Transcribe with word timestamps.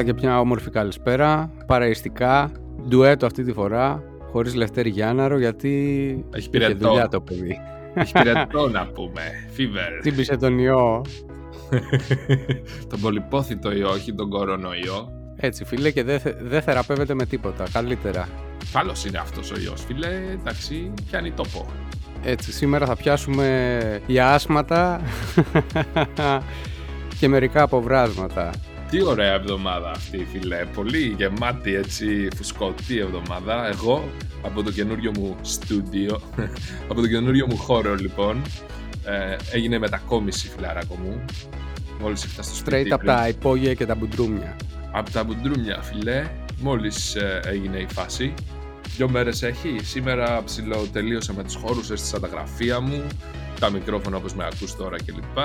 Έλα 0.00 0.12
και 0.12 0.18
μια 0.22 0.40
όμορφη 0.40 0.70
καλησπέρα, 0.70 1.50
παραϊστικά, 1.66 2.50
ντουέτο 2.88 3.26
αυτή 3.26 3.44
τη 3.44 3.52
φορά, 3.52 4.02
χωρίς 4.32 4.54
Λευτέρη 4.54 4.88
Γιάνναρο, 4.90 5.38
γιατί 5.38 5.68
Έχει 6.30 6.38
είχε 6.40 6.48
πυρετό. 6.50 6.88
δουλειά 6.88 7.08
το 7.08 7.20
παιδί. 7.20 7.58
Έχει 7.94 8.12
πυρετό 8.12 8.68
να 8.68 8.86
πούμε. 8.86 9.20
Fever. 9.56 10.00
Τσίμπησε 10.00 10.36
τον 10.36 10.58
ιό. 10.58 11.04
τον 12.90 13.00
πολυπόθητο 13.00 13.72
ιό, 13.72 13.88
όχι 13.90 14.14
τον 14.14 14.30
κορονοϊό. 14.30 15.12
Έτσι 15.36 15.64
φίλε 15.64 15.90
και 15.90 16.02
δεν 16.04 16.20
θε- 16.20 16.42
δεν 16.42 16.62
θεραπεύεται 16.62 17.14
με 17.14 17.26
τίποτα, 17.26 17.64
καλύτερα. 17.72 18.28
Καλός 18.72 19.04
είναι 19.04 19.18
αυτός 19.18 19.50
ο 19.50 19.54
ιός, 19.64 19.84
φίλε. 19.84 20.08
Εντάξει, 20.40 20.92
πιάνει 21.10 21.30
τόπο. 21.30 21.66
Έτσι, 22.24 22.52
σήμερα 22.52 22.86
θα 22.86 22.96
πιάσουμε 22.96 23.78
για 24.06 24.32
άσματα 24.34 25.00
και 27.18 27.28
μερικά 27.28 27.62
αποβράσματα. 27.62 28.50
Τι 28.90 29.02
ωραία 29.04 29.32
εβδομάδα 29.32 29.90
αυτή, 29.90 30.26
φίλε. 30.32 30.64
Πολύ 30.74 31.14
γεμάτη, 31.18 31.74
έτσι, 31.74 32.28
φουσκωτή 32.36 32.98
εβδομάδα. 32.98 33.68
Εγώ, 33.68 34.08
από 34.42 34.62
το 34.62 34.70
καινούριο 34.72 35.10
μου 35.18 35.36
στούντιο, 35.42 36.20
από 36.90 37.00
το 37.00 37.06
καινούριο 37.08 37.46
μου 37.46 37.56
χώρο, 37.56 37.94
λοιπόν, 37.94 38.42
ε, 39.04 39.36
έγινε 39.52 39.78
μετακόμιση, 39.78 40.48
φιλαράκο 40.56 40.94
μου. 40.94 41.24
Μόλις 42.00 42.24
ήρθα 42.24 42.42
στο 42.42 42.54
σπίτι. 42.54 42.76
Straight 42.76 42.90
από 42.90 43.02
πριν- 43.02 43.16
τα 43.16 43.28
υπόγεια 43.28 43.74
και 43.74 43.86
τα 43.86 43.94
μπουντρούμια. 43.94 44.56
Από 44.92 45.10
τα 45.10 45.24
μπουντρούμια, 45.24 45.82
φιλέ. 45.82 46.28
Μόλις 46.60 47.14
ε, 47.14 47.40
έγινε 47.44 47.76
η 47.78 47.86
φάση. 47.92 48.34
Δυο 48.96 49.08
μέρες 49.08 49.42
έχει. 49.42 49.76
Σήμερα 49.82 50.42
ψηλό 50.44 50.86
τελείωσα 50.92 51.32
με 51.32 51.42
τους 51.44 51.54
χώρους, 51.54 51.90
έστεισα 51.90 52.20
τα 52.20 52.26
γραφεία 52.26 52.80
μου, 52.80 53.02
τα 53.60 53.70
μικρόφωνα 53.70 54.16
όπως 54.16 54.34
με 54.34 54.44
ακούς 54.52 54.76
τώρα 54.76 54.96
κλπ. 54.96 55.38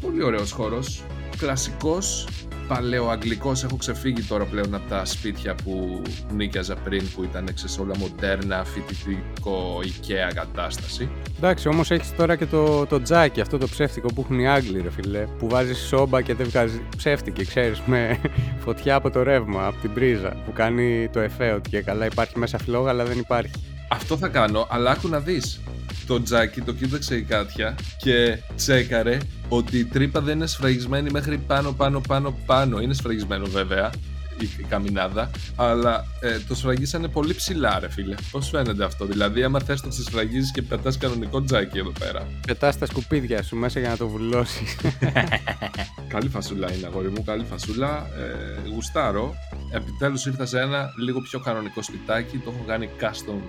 Πολύ 0.00 0.22
ωραίος 0.22 0.50
χώρος. 0.52 1.02
Κλασικός, 1.38 2.28
παλαιοαγγλικός. 2.68 3.64
Έχω 3.64 3.76
ξεφύγει 3.76 4.22
τώρα 4.22 4.44
πλέον 4.44 4.74
από 4.74 4.88
τα 4.88 5.04
σπίτια 5.04 5.54
που 5.54 6.02
νίκιαζα 6.34 6.74
πριν 6.74 7.10
που 7.14 7.24
ήταν 7.24 7.48
ξέρεις, 7.54 7.78
όλα 7.78 7.96
μοντέρνα, 7.98 8.64
φοιτητικό, 8.64 9.80
οικαία 9.84 10.30
κατάσταση. 10.34 11.08
Εντάξει, 11.36 11.68
όμως 11.68 11.90
έχεις 11.90 12.16
τώρα 12.16 12.36
και 12.36 12.46
το, 12.46 12.86
το 12.86 13.02
τζάκι, 13.02 13.40
αυτό 13.40 13.58
το 13.58 13.68
ψεύτικο 13.68 14.08
που 14.14 14.20
έχουν 14.20 14.38
οι 14.38 14.48
Άγγλοι, 14.48 14.80
ρε 14.80 14.90
φιλέ. 14.90 15.26
Που 15.38 15.48
βάζεις 15.48 15.78
σόμπα 15.78 16.22
και 16.22 16.34
δεν 16.34 16.46
βγάζει 16.48 16.82
ψεύτικη, 16.96 17.44
ξέρεις, 17.44 17.80
με 17.86 18.20
φωτιά 18.64 18.94
από 18.94 19.10
το 19.10 19.22
ρεύμα, 19.22 19.66
από 19.66 19.80
την 19.80 19.92
πρίζα. 19.92 20.36
Που 20.44 20.52
κάνει 20.52 21.08
το 21.12 21.20
εφέ 21.20 21.52
ότι 21.52 21.70
και 21.70 21.80
καλά 21.80 22.06
υπάρχει 22.06 22.38
μέσα 22.38 22.58
φλόγα, 22.58 22.90
αλλά 22.90 23.04
δεν 23.04 23.18
υπάρχει. 23.18 23.52
Αυτό 23.90 24.16
θα 24.16 24.28
κάνω, 24.28 24.66
αλλά 24.70 24.90
άκου 24.90 25.08
να 25.08 25.20
δεις. 25.20 25.60
Το 26.06 26.22
τζάκι 26.22 26.60
το 26.60 26.72
κοίταξε 26.72 27.16
η 27.16 27.22
Κάτια 27.22 27.74
και 27.96 28.38
τσέκαρε 28.56 29.18
ότι 29.48 29.78
η 29.78 29.84
τρύπα 29.84 30.20
δεν 30.20 30.36
είναι 30.36 30.46
σφραγισμένη 30.46 31.10
μέχρι 31.10 31.38
πάνω 31.38 31.72
πάνω 31.72 32.00
πάνω 32.00 32.38
πάνω. 32.46 32.80
Είναι 32.80 32.94
σφραγισμένο 32.94 33.46
βέβαια 33.46 33.90
η, 34.40 34.48
η 34.58 34.62
καμινάδα, 34.62 35.30
αλλά 35.56 36.04
ε, 36.20 36.38
το 36.48 36.54
σφραγίσανε 36.54 37.08
πολύ 37.08 37.34
ψηλά 37.34 37.78
ρε 37.78 37.90
φίλε. 37.90 38.14
Πώς 38.30 38.48
φαίνεται 38.48 38.84
αυτό, 38.84 39.04
δηλαδή 39.04 39.42
άμα 39.42 39.60
θες 39.60 39.80
το 39.80 39.88
ξεσφραγίζεις 39.88 40.52
και 40.52 40.62
πετάς 40.62 40.98
κανονικό 40.98 41.42
τζάκι 41.42 41.78
εδώ 41.78 41.92
πέρα. 41.98 42.26
Πετάς 42.46 42.78
τα 42.78 42.86
σκουπίδια 42.86 43.42
σου 43.42 43.56
μέσα 43.56 43.80
για 43.80 43.88
να 43.88 43.96
το 43.96 44.08
βουλώσεις. 44.08 44.76
Καλή 46.14 46.28
φασούλα 46.28 46.72
είναι 46.72 46.86
αγόρι 46.86 47.08
μου, 47.08 47.24
καλή 47.24 47.44
φασούλα. 47.44 48.06
Ε, 48.66 48.68
γουστάρω. 48.74 49.34
Επιτέλους 49.72 50.26
ήρθα 50.26 50.46
σε 50.46 50.60
ένα 50.60 50.92
λίγο 50.98 51.20
πιο 51.20 51.40
κανονικό 51.40 51.82
σπιτάκι. 51.82 52.38
Το 52.38 52.52
έχω 52.54 52.64
κάνει 52.66 52.88
custom 53.00 53.40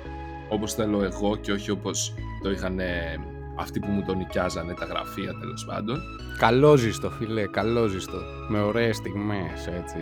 όπως 0.50 0.74
θέλω 0.74 1.04
εγώ 1.04 1.36
και 1.36 1.52
όχι 1.52 1.72
όπως 1.72 2.14
το 2.44 2.52
είχαν 2.52 2.80
αυτοί 3.60 3.80
που 3.80 3.92
μου 3.92 4.04
το 4.06 4.14
νοικιάζανε 4.14 4.74
τα 4.74 4.86
γραφεία 4.86 5.34
τέλος 5.40 5.66
πάντων. 5.66 6.02
Καλόζιστο, 6.38 7.10
φιλέ, 7.10 7.48
καλόζιστο. 7.48 8.18
Με 8.48 8.60
ωραίες 8.62 8.96
στιγμές, 8.96 9.68
έτσι. 9.68 9.98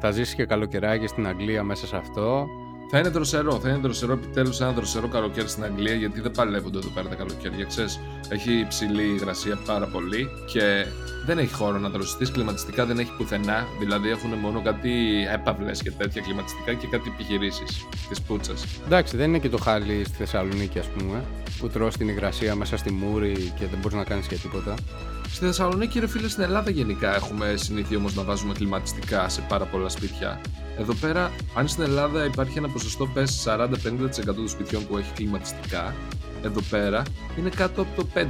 Θα 0.00 0.10
ζήσει 0.10 0.34
και 0.34 0.44
καλοκαιράκι 0.44 1.06
στην 1.06 1.26
Αγγλία 1.26 1.62
μέσα 1.62 1.86
σε 1.86 1.96
αυτό. 1.96 2.46
Θα 2.94 3.00
είναι 3.00 3.08
δροσερό, 3.08 3.60
θα 3.60 3.68
είναι 3.68 3.78
δροσερό 3.78 4.12
επιτέλους 4.12 4.60
ένα 4.60 4.72
δροσερό 4.72 5.08
καλοκαίρι 5.08 5.48
στην 5.48 5.64
Αγγλία 5.64 5.94
γιατί 5.94 6.20
δεν 6.20 6.30
παλεύονται 6.30 6.78
εδώ 6.78 6.88
πέρα 6.88 7.08
τα 7.08 7.14
καλοκαίρια. 7.14 7.64
Ξέρεις, 7.64 8.00
έχει 8.28 8.52
υψηλή 8.52 9.02
υγρασία 9.02 9.58
πάρα 9.66 9.86
πολύ 9.86 10.28
και 10.52 10.86
δεν 11.26 11.38
έχει 11.38 11.54
χώρο 11.54 11.78
να 11.78 11.88
δροσιστείς. 11.88 12.30
Κλιματιστικά 12.30 12.86
δεν 12.86 12.98
έχει 12.98 13.10
πουθενά. 13.16 13.66
Δηλαδή 13.78 14.10
έχουν 14.10 14.30
μόνο 14.30 14.62
κάτι 14.62 14.90
έπαυλες 15.32 15.82
και 15.82 15.90
τέτοια 15.90 16.22
κλιματιστικά 16.22 16.74
και 16.74 16.86
κάτι 16.90 17.12
επιχειρήσεις 17.14 17.86
της 18.08 18.20
πούτσας. 18.20 18.64
Εντάξει, 18.86 19.16
δεν 19.16 19.28
είναι 19.28 19.38
και 19.38 19.48
το 19.48 19.58
χάλι 19.58 20.04
στη 20.04 20.16
Θεσσαλονίκη, 20.16 20.78
ας 20.78 20.86
πούμε. 20.86 21.24
Που 21.58 21.68
τρως 21.68 21.96
την 21.96 22.08
υγρασία 22.08 22.54
μέσα 22.54 22.76
στη 22.76 22.92
μούρη 22.92 23.52
και 23.58 23.66
δεν 23.66 23.78
μπορείς 23.80 23.96
να 23.96 24.04
κάνεις 24.04 24.26
και 24.26 24.36
τίποτα. 24.36 24.74
Στη 25.32 25.44
Θεσσαλονίκη, 25.44 25.98
ρε 26.00 26.06
φίλε, 26.06 26.28
στην 26.28 26.42
Ελλάδα 26.42 26.70
γενικά 26.70 27.14
έχουμε 27.14 27.54
συνήθεια 27.56 27.96
όμως 27.96 28.14
να 28.14 28.22
βάζουμε 28.22 28.54
κλιματιστικά 28.54 29.28
σε 29.28 29.44
πάρα 29.48 29.64
πολλά 29.64 29.88
σπίτια. 29.88 30.40
Εδώ 30.78 30.94
πέρα, 30.94 31.30
αν 31.54 31.68
στην 31.68 31.82
Ελλάδα 31.82 32.24
υπάρχει 32.24 32.58
ένα 32.58 32.68
ποσοστό 32.68 33.06
πες 33.06 33.46
40-50% 33.48 34.24
των 34.24 34.48
σπιτιών 34.48 34.86
που 34.86 34.96
έχει 34.96 35.12
κλιματιστικά, 35.12 35.94
εδώ 36.42 36.60
πέρα 36.70 37.02
είναι 37.38 37.48
κάτω 37.48 37.82
από 37.82 38.02
το 38.02 38.08
5%. 38.14 38.20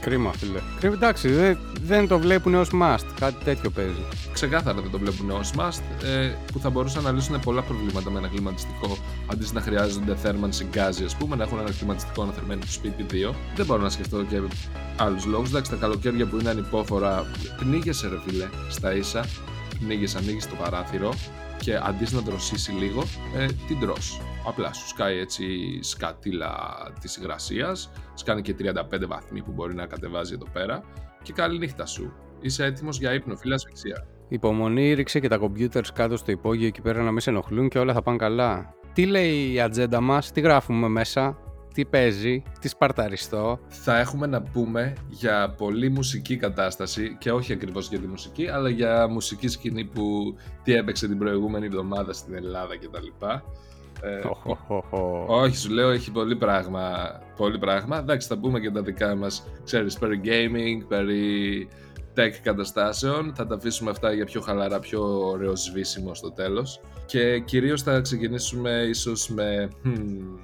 Κρίμα, 0.00 0.32
φίλε. 0.32 0.58
Κρίμα, 0.80 0.94
εντάξει, 0.94 1.28
δεν, 1.28 1.58
δεν 1.82 2.08
το 2.08 2.18
βλέπουν 2.18 2.54
ως 2.54 2.70
must. 2.72 3.04
Κάτι 3.20 3.44
τέτοιο 3.44 3.70
παίζει. 3.70 4.04
Ξεκάθαρα 4.32 4.80
δεν 4.80 4.90
το 4.90 4.98
βλέπουν 4.98 5.30
ως 5.30 5.52
must, 5.56 6.04
ε, 6.04 6.32
που 6.52 6.58
θα 6.58 6.70
μπορούσαν 6.70 7.02
να 7.02 7.12
λύσουν 7.12 7.40
πολλά 7.40 7.62
προβλήματα 7.62 8.10
με 8.10 8.18
ένα 8.18 8.28
κλιματιστικό 8.28 8.96
αντί 9.26 9.46
να 9.52 9.60
χρειάζονται 9.60 10.14
θέρμανση 10.14 10.66
γκάζι, 10.70 11.04
ας 11.04 11.16
πούμε, 11.16 11.36
να 11.36 11.42
έχουν 11.42 11.58
ένα 11.58 11.70
κλιματιστικό 11.70 12.22
αναθερμένο 12.22 12.62
στο 12.62 12.72
σπίτι 12.72 13.02
δύο. 13.02 13.34
Δεν 13.56 13.66
μπορώ 13.66 13.82
να 13.82 13.90
σκεφτώ 13.90 14.22
και 14.22 14.40
άλλους 14.96 15.24
λόγους. 15.24 15.48
Εντάξει, 15.48 15.70
τα 15.70 15.76
καλοκαίρια 15.76 16.26
που 16.26 16.38
είναι 16.40 16.50
ανυπόφορα, 16.50 17.26
πνίγεσαι, 17.58 18.08
ρε 18.08 18.18
φίλε, 18.26 18.48
στα 18.68 18.94
ίσα. 18.94 19.24
Πνίγεσαι, 19.78 20.18
ανοίγεις 20.18 20.48
το 20.48 20.54
παράθυρο 20.62 21.14
και 21.58 21.76
αντί 21.76 22.06
να 22.14 22.20
δροσίσει 22.20 22.70
λίγο, 22.72 23.04
ε, 23.36 23.46
την 23.66 23.80
τρως. 23.80 24.20
Απλά 24.46 24.72
σου 24.72 24.88
σκάει 24.88 25.18
έτσι 25.18 25.44
σκατήλα 25.82 26.54
της 27.00 27.16
υγρασίας, 27.16 27.90
σκάνει 28.14 28.42
και 28.42 28.54
35 28.54 29.06
βαθμοί 29.06 29.42
που 29.42 29.52
μπορεί 29.52 29.74
να 29.74 29.86
κατεβάζει 29.86 30.34
εδώ 30.34 30.46
πέρα 30.52 30.82
και 31.22 31.32
καλή 31.32 31.58
νύχτα 31.58 31.86
σου. 31.86 32.12
Είσαι 32.40 32.64
έτοιμος 32.64 32.98
για 32.98 33.12
ύπνο, 33.12 33.36
φίλε 33.36 33.54
ασφυξία. 33.54 34.06
Υπομονή, 34.28 34.92
ρίξε 34.92 35.20
και 35.20 35.28
τα 35.28 35.36
κομπιούτερς 35.36 35.92
κάτω 35.92 36.16
στο 36.16 36.30
υπόγειο 36.30 36.66
εκεί 36.66 36.80
πέρα 36.80 37.02
να 37.02 37.10
μην 37.10 37.20
σε 37.20 37.30
ενοχλούν 37.30 37.68
και 37.68 37.78
όλα 37.78 37.92
θα 37.92 38.02
πάνε 38.02 38.16
καλά. 38.16 38.74
Τι 38.92 39.06
λέει 39.06 39.52
η 39.52 39.60
ατζέντα 39.60 40.00
μας, 40.00 40.32
τι 40.32 40.40
γράφουμε 40.40 40.88
μέσα, 40.88 41.38
τι 41.74 41.84
παίζει, 41.84 42.42
τι 42.60 42.68
σπαρταριστώ. 42.68 43.58
Θα 43.68 43.98
έχουμε 43.98 44.26
να 44.26 44.42
πούμε 44.42 44.92
για 45.08 45.54
πολύ 45.56 45.90
μουσική 45.90 46.36
κατάσταση 46.36 47.16
και 47.18 47.32
όχι 47.32 47.52
ακριβώς 47.52 47.88
για 47.88 47.98
τη 47.98 48.06
μουσική, 48.06 48.48
αλλά 48.48 48.68
για 48.68 49.08
μουσική 49.08 49.48
σκηνή 49.48 49.84
που 49.84 50.34
τι 50.62 50.74
έπαιξε 50.74 51.08
την 51.08 51.18
προηγούμενη 51.18 51.66
εβδομάδα 51.66 52.12
στην 52.12 52.34
Ελλάδα 52.34 52.78
κτλ. 52.78 53.26
Ε, 54.02 54.28
Οχοχοχο. 54.28 55.24
όχι, 55.28 55.56
σου 55.56 55.70
λέω, 55.70 55.90
έχει 55.90 56.10
πολύ 56.10 56.36
πράγμα. 56.36 57.12
Πολύ 57.36 57.58
πράγμα. 57.58 57.98
Εντάξει, 57.98 58.28
θα 58.28 58.38
πούμε 58.38 58.60
και 58.60 58.70
τα 58.70 58.82
δικά 58.82 59.14
μας, 59.14 59.46
ξέρεις, 59.64 59.98
περί 59.98 60.20
gaming, 60.24 60.86
περί 60.88 61.68
tech 62.16 62.32
καταστάσεων. 62.42 63.32
Θα 63.34 63.46
τα 63.46 63.54
αφήσουμε 63.54 63.90
αυτά 63.90 64.12
για 64.12 64.24
πιο 64.24 64.40
χαλαρά, 64.40 64.78
πιο 64.78 65.28
ωραίο 65.28 65.56
σβήσιμο 65.56 66.14
στο 66.14 66.32
τέλος. 66.32 66.80
Και 67.06 67.38
κυρίως 67.38 67.82
θα 67.82 68.00
ξεκινήσουμε 68.00 68.70
ίσως 68.70 69.28
με 69.28 69.68
hmm, 69.84 70.38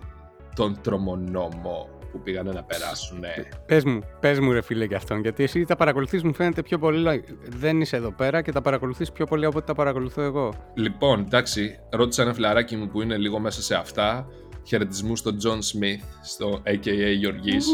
τον 0.55 0.79
τρομονόμο 0.83 2.00
που 2.13 2.21
πήγανε 2.21 2.53
να 2.53 2.63
περάσουν. 2.63 3.21
Πες 3.67 3.85
μου, 3.85 4.01
πες 4.21 4.39
μου 4.41 4.53
ρε 4.53 4.61
φίλε 4.61 4.87
και 4.87 4.95
αυτόν, 4.95 5.21
γιατί 5.21 5.43
εσύ 5.43 5.65
τα 5.65 5.77
παρακολουθείς 5.77 6.23
μου 6.23 6.35
φαίνεται 6.35 6.63
πιο 6.63 6.79
πολύ, 6.79 7.25
δεν 7.49 7.81
είσαι 7.81 7.97
εδώ 7.97 8.11
πέρα 8.13 8.43
και 8.43 8.53
τα 8.53 8.61
παρακολουθείς 8.63 9.13
πιο 9.13 9.27
πολύ 9.27 9.45
από 9.45 9.59
ό,τι 9.59 9.67
τα 9.67 9.75
παρακολουθώ 9.75 10.23
εγώ. 10.23 10.55
Λοιπόν, 10.75 11.21
εντάξει, 11.21 11.79
ρώτησα 11.91 12.23
ένα 12.23 12.35
φιλαράκι 12.35 12.77
μου 12.77 12.89
που 12.89 13.03
είναι 13.03 13.17
λίγο 13.17 13.39
μέσα 13.39 13.63
σε 13.63 13.75
αυτά. 13.75 14.27
Χαιρετισμού 14.67 15.17
στον 15.17 15.37
John 15.45 15.57
Smith, 15.59 16.05
στο 16.23 16.63
AKA 16.67 17.15
Γεωργής 17.19 17.67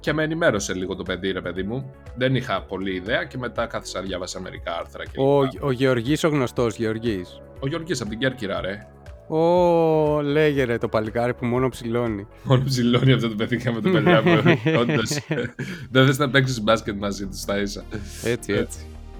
και 0.00 0.12
με 0.12 0.22
ενημέρωσε 0.22 0.74
λίγο 0.74 0.94
το 0.96 1.02
παιδί, 1.02 1.30
ρε 1.30 1.40
παιδί 1.40 1.62
μου. 1.62 1.90
Δεν 2.16 2.34
είχα 2.34 2.62
πολλή 2.62 2.94
ιδέα 2.94 3.24
και 3.24 3.38
μετά 3.38 3.66
κάθισα 3.66 4.00
διάβασα 4.02 4.40
μερικά 4.40 4.76
άρθρα 4.78 5.04
και 5.04 5.10
Ο, 5.20 5.42
λοιπά. 5.42 5.66
ο 5.66 5.70
Γεωργής 5.70 6.24
ο 6.24 6.28
γνωστός 6.28 6.76
Γεωργής. 6.76 7.40
Ο 7.60 7.66
Γεωργής 7.66 8.00
από 8.00 8.10
την 8.10 8.18
Κέρκυρα, 8.18 8.60
ρε. 8.60 8.86
Ω, 9.28 10.22
λέγε 10.22 10.64
ρε 10.64 10.78
το 10.78 10.88
παλικάρι 10.88 11.34
που 11.34 11.46
μόνο 11.46 11.68
ψηλώνει. 11.68 12.26
Μόνο 12.42 12.62
ψηλώνει 12.64 13.12
αυτό 13.12 13.28
το 13.28 13.34
παιδί 13.34 13.62
με 13.64 13.80
το 13.80 13.90
παιδιά 13.90 14.22
μου. 14.22 14.42
Όντως. 14.80 15.18
Δεν 15.90 16.06
θες 16.06 16.18
να 16.18 16.30
παίξεις 16.30 16.62
μπάσκετ 16.62 16.98
μαζί 16.98 17.26
του 17.26 17.36
στα 17.36 17.60
ίσα. 17.60 17.84
Έτσι, 18.24 18.52
έτσι. 18.52 18.78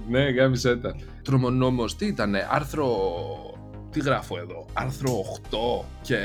Ναι, 0.09 0.31
γάμισε 0.31 0.77
τα. 0.77 0.97
Τρομονόμος, 1.23 1.97
τι 1.97 2.07
ήτανε, 2.07 2.49
άρθρο... 2.51 2.87
Τι 3.91 4.01
γράφω 4.01 4.39
εδώ, 4.39 4.67
άρθρο 4.73 5.25
8 5.81 5.85
και 6.03 6.17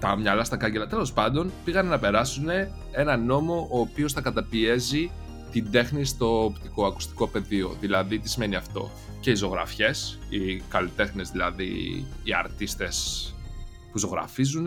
τα 0.00 0.16
μυαλά 0.16 0.44
στα 0.44 0.56
κάγκελα. 0.56 0.86
Τέλος 0.86 1.12
πάντων, 1.12 1.52
πήγαν 1.64 1.86
να 1.86 1.98
περάσουν 1.98 2.46
ένα 2.92 3.16
νόμο 3.16 3.68
ο 3.70 3.78
οποίος 3.78 4.12
θα 4.12 4.20
καταπιέζει 4.20 5.10
την 5.50 5.70
τέχνη 5.70 6.04
στο 6.04 6.44
οπτικό-ακουστικό 6.44 7.26
πεδίο. 7.28 7.76
Δηλαδή, 7.80 8.18
τι 8.18 8.28
σημαίνει 8.28 8.56
αυτό; 8.56 8.90
Και 9.24 9.30
οι 9.30 9.34
ζωγραφιές, 9.34 10.18
οι 10.28 10.56
καλλιτέχνες 10.68 11.30
δηλαδή, 11.30 11.66
οι 12.24 12.34
αρτίστες 12.34 13.28
που 13.92 13.98
ζωγραφίζουν 13.98 14.66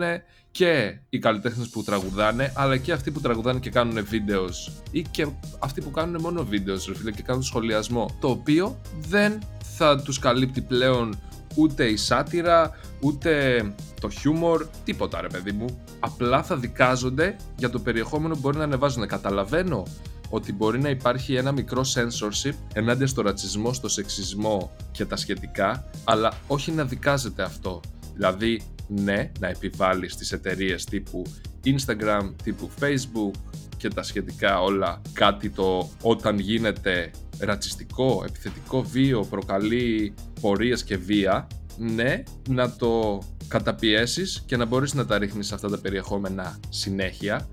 και 0.50 0.98
οι 1.08 1.18
καλλιτέχνες 1.18 1.68
που 1.68 1.82
τραγουδάνε, 1.82 2.52
αλλά 2.56 2.76
και 2.76 2.92
αυτοί 2.92 3.10
που 3.10 3.20
τραγουδάνε 3.20 3.58
και 3.58 3.70
κάνουν 3.70 4.04
βίντεος. 4.04 4.72
Ή 4.90 5.02
και 5.02 5.26
αυτοί 5.58 5.80
που 5.80 5.90
κάνουν 5.90 6.20
μόνο 6.20 6.44
βίντεος, 6.44 6.86
ρε 6.86 6.94
φίλε, 6.94 7.10
και 7.10 7.22
κάνουν 7.22 7.42
σχολιασμό. 7.42 8.16
Το 8.20 8.28
οποίο 8.28 8.80
δεν 9.00 9.38
θα 9.76 10.02
τους 10.02 10.18
καλύπτει 10.18 10.60
πλέον 10.60 11.18
ούτε 11.54 11.84
η 11.84 11.96
σάτυρα, 11.96 12.78
ούτε 13.00 13.62
το 14.00 14.08
χιούμορ, 14.10 14.66
τίποτα 14.84 15.20
ρε 15.20 15.28
παιδί 15.28 15.52
μου. 15.52 15.78
Απλά 16.00 16.42
θα 16.42 16.56
δικάζονται 16.56 17.36
για 17.56 17.70
το 17.70 17.78
περιεχόμενο 17.78 18.34
που 18.34 18.40
μπορεί 18.40 18.56
να 18.56 18.64
ανεβάζουν. 18.64 19.06
Καταλαβαίνω 19.06 19.86
ότι 20.30 20.52
μπορεί 20.52 20.80
να 20.80 20.88
υπάρχει 20.88 21.34
ένα 21.34 21.52
μικρό 21.52 21.84
censorship 21.94 22.54
ενάντια 22.72 23.06
στο 23.06 23.22
ρατσισμό, 23.22 23.72
στο 23.72 23.88
σεξισμό 23.88 24.70
και 24.92 25.04
τα 25.04 25.16
σχετικά, 25.16 25.90
αλλά 26.04 26.32
όχι 26.46 26.72
να 26.72 26.84
δικάζεται 26.84 27.42
αυτό. 27.42 27.80
Δηλαδή, 28.14 28.62
ναι, 28.88 29.30
να 29.40 29.48
επιβάλλει 29.48 30.08
στις 30.08 30.32
εταιρείες 30.32 30.84
τύπου 30.84 31.22
Instagram, 31.64 32.34
τύπου 32.42 32.70
Facebook 32.80 33.30
και 33.76 33.88
τα 33.88 34.02
σχετικά 34.02 34.60
όλα 34.60 35.02
κάτι 35.12 35.50
το 35.50 35.90
όταν 36.02 36.38
γίνεται 36.38 37.10
ρατσιστικό, 37.38 38.22
επιθετικό 38.26 38.82
βίο, 38.82 39.24
προκαλεί 39.30 40.14
πορείες 40.40 40.84
και 40.84 40.96
βία, 40.96 41.46
ναι, 41.76 42.22
να 42.48 42.76
το 42.76 43.22
καταπιέσεις 43.48 44.42
και 44.46 44.56
να 44.56 44.64
μπορείς 44.64 44.94
να 44.94 45.06
τα 45.06 45.18
ρίχνεις 45.18 45.52
αυτά 45.52 45.68
τα 45.68 45.78
περιεχόμενα 45.78 46.58
συνέχεια, 46.68 47.48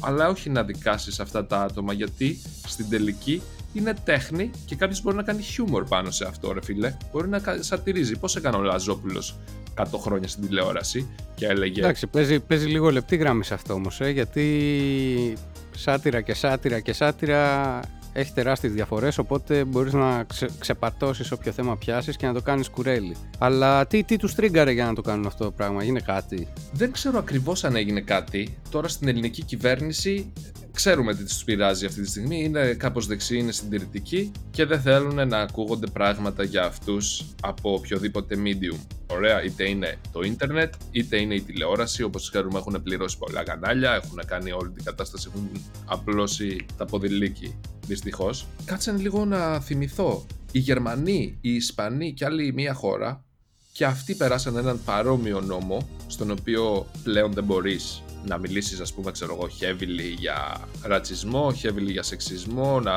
αλλά 0.00 0.28
όχι 0.28 0.50
να 0.50 0.62
δικάσεις 0.62 1.20
αυτά 1.20 1.46
τα 1.46 1.62
άτομα, 1.62 1.92
γιατί 1.92 2.40
στην 2.66 2.88
τελική 2.88 3.42
είναι 3.72 3.94
τέχνη 4.04 4.50
και 4.64 4.76
κάποιος 4.76 5.02
μπορεί 5.02 5.16
να 5.16 5.22
κάνει 5.22 5.42
χιούμορ 5.42 5.84
πάνω 5.84 6.10
σε 6.10 6.24
αυτό, 6.28 6.52
ρε 6.52 6.62
φίλε. 6.62 6.96
Μπορεί 7.12 7.28
να 7.28 7.40
σατυρίζει. 7.60 8.18
Πώς 8.18 8.36
έκανε 8.36 8.56
ο 8.56 8.62
Λαζόπουλος 8.62 9.38
100 9.76 9.84
χρόνια 10.00 10.28
στην 10.28 10.46
τηλεόραση 10.46 11.08
και 11.34 11.46
έλεγε. 11.46 11.80
Εντάξει, 11.80 12.06
παίζει, 12.06 12.40
παίζει 12.40 12.66
λίγο 12.66 12.90
λεπτή 12.90 13.16
γράμμη 13.16 13.44
σε 13.44 13.54
αυτό 13.54 13.74
όμως, 13.74 14.00
ε, 14.00 14.10
γιατί 14.10 15.36
σάτυρα 15.76 16.20
και 16.20 16.34
σάτυρα 16.34 16.80
και 16.80 16.92
σάτυρα 16.92 17.80
έχει 18.12 18.32
τεράστιες 18.32 18.72
διαφορές, 18.72 19.18
οπότε 19.18 19.64
μπορείς 19.64 19.92
να 19.92 20.24
ξε, 20.24 20.48
ξεπατώσεις 20.58 21.32
όποιο 21.32 21.52
θέμα 21.52 21.76
πιάσεις 21.76 22.16
και 22.16 22.26
να 22.26 22.32
το 22.32 22.42
κάνεις 22.42 22.68
κουρέλι. 22.68 23.16
Αλλά 23.38 23.86
τι, 23.86 24.04
τι 24.04 24.16
τους 24.16 24.34
τρίγκαρε 24.34 24.70
για 24.70 24.84
να 24.84 24.94
το 24.94 25.02
κάνουν 25.02 25.26
αυτό 25.26 25.44
το 25.44 25.50
πράγμα, 25.50 25.82
έγινε 25.82 26.00
κάτι; 26.00 26.48
Δεν 26.72 26.92
ξέρω 26.92 27.18
ακριβώς 27.18 27.64
αν 27.64 27.76
έγινε 27.76 28.00
κάτι. 28.00 28.58
Τώρα 28.70 28.88
στην 28.88 29.08
ελληνική 29.08 29.44
κυβέρνηση 29.44 30.32
ξέρουμε 30.72 31.14
τι 31.14 31.24
τους 31.24 31.44
πειράζει 31.44 31.86
αυτή 31.86 32.00
τη 32.02 32.08
στιγμή. 32.08 32.44
Είναι 32.44 32.74
κάπως 32.74 33.06
δεξιοί, 33.06 33.38
είναι 33.40 33.52
συντηρητικοί 33.52 34.32
και 34.50 34.64
δεν 34.64 34.80
θέλουν 34.80 35.28
να 35.28 35.38
ακούγονται 35.38 35.86
πράγματα 35.86 36.42
για 36.42 36.64
αυτούς 36.64 37.24
από 37.40 37.72
οποιοδήποτε 37.72 38.36
medium. 38.44 38.78
Ωραία, 39.06 39.44
είτε 39.44 39.68
είναι 39.68 39.98
το 40.12 40.20
ίντερνετ, 40.20 40.74
είτε 40.90 41.20
είναι 41.20 41.34
η 41.34 41.40
τηλεόραση, 41.40 42.02
όπως 42.02 42.30
ξέρουμε 42.30 42.58
έχουν 42.58 42.82
πληρώσει 42.82 43.18
πολλά 43.18 43.42
κανάλια, 43.42 43.94
έχουν 43.94 44.22
κάνει 44.26 44.52
όλη 44.52 44.70
την 44.70 44.84
κατάσταση, 44.84 45.28
έχουν 45.34 45.50
απλώσει 45.84 46.66
τα 46.76 46.84
ποδηλίκη, 46.84 47.54
δυστυχώς. 47.86 48.46
Κάτσε 48.64 48.92
λίγο 48.92 49.24
να 49.24 49.60
θυμηθώ. 49.60 50.26
Οι 50.52 50.58
Γερμανοί, 50.58 51.38
οι 51.40 51.54
Ισπανοί 51.54 52.12
και 52.12 52.24
άλλη 52.24 52.52
μία 52.52 52.74
χώρα 52.74 53.24
και 53.72 53.84
αυτοί 53.84 54.14
περάσαν 54.14 54.56
έναν 54.56 54.80
παρόμοιο 54.84 55.40
νόμο, 55.40 55.88
στον 56.06 56.30
οποίο 56.30 56.86
πλέον 57.02 57.32
δεν 57.32 57.44
μπορείς 57.44 58.02
να 58.24 58.38
μιλήσεις 58.38 58.80
ας 58.80 58.92
πούμε 58.92 59.10
ξέρω 59.10 59.32
εγώ 59.34 59.48
heavily 59.60 60.14
για 60.18 60.60
ρατσισμό, 60.82 61.52
heavily 61.62 61.90
για 61.90 62.02
σεξισμό, 62.02 62.80
να 62.80 62.92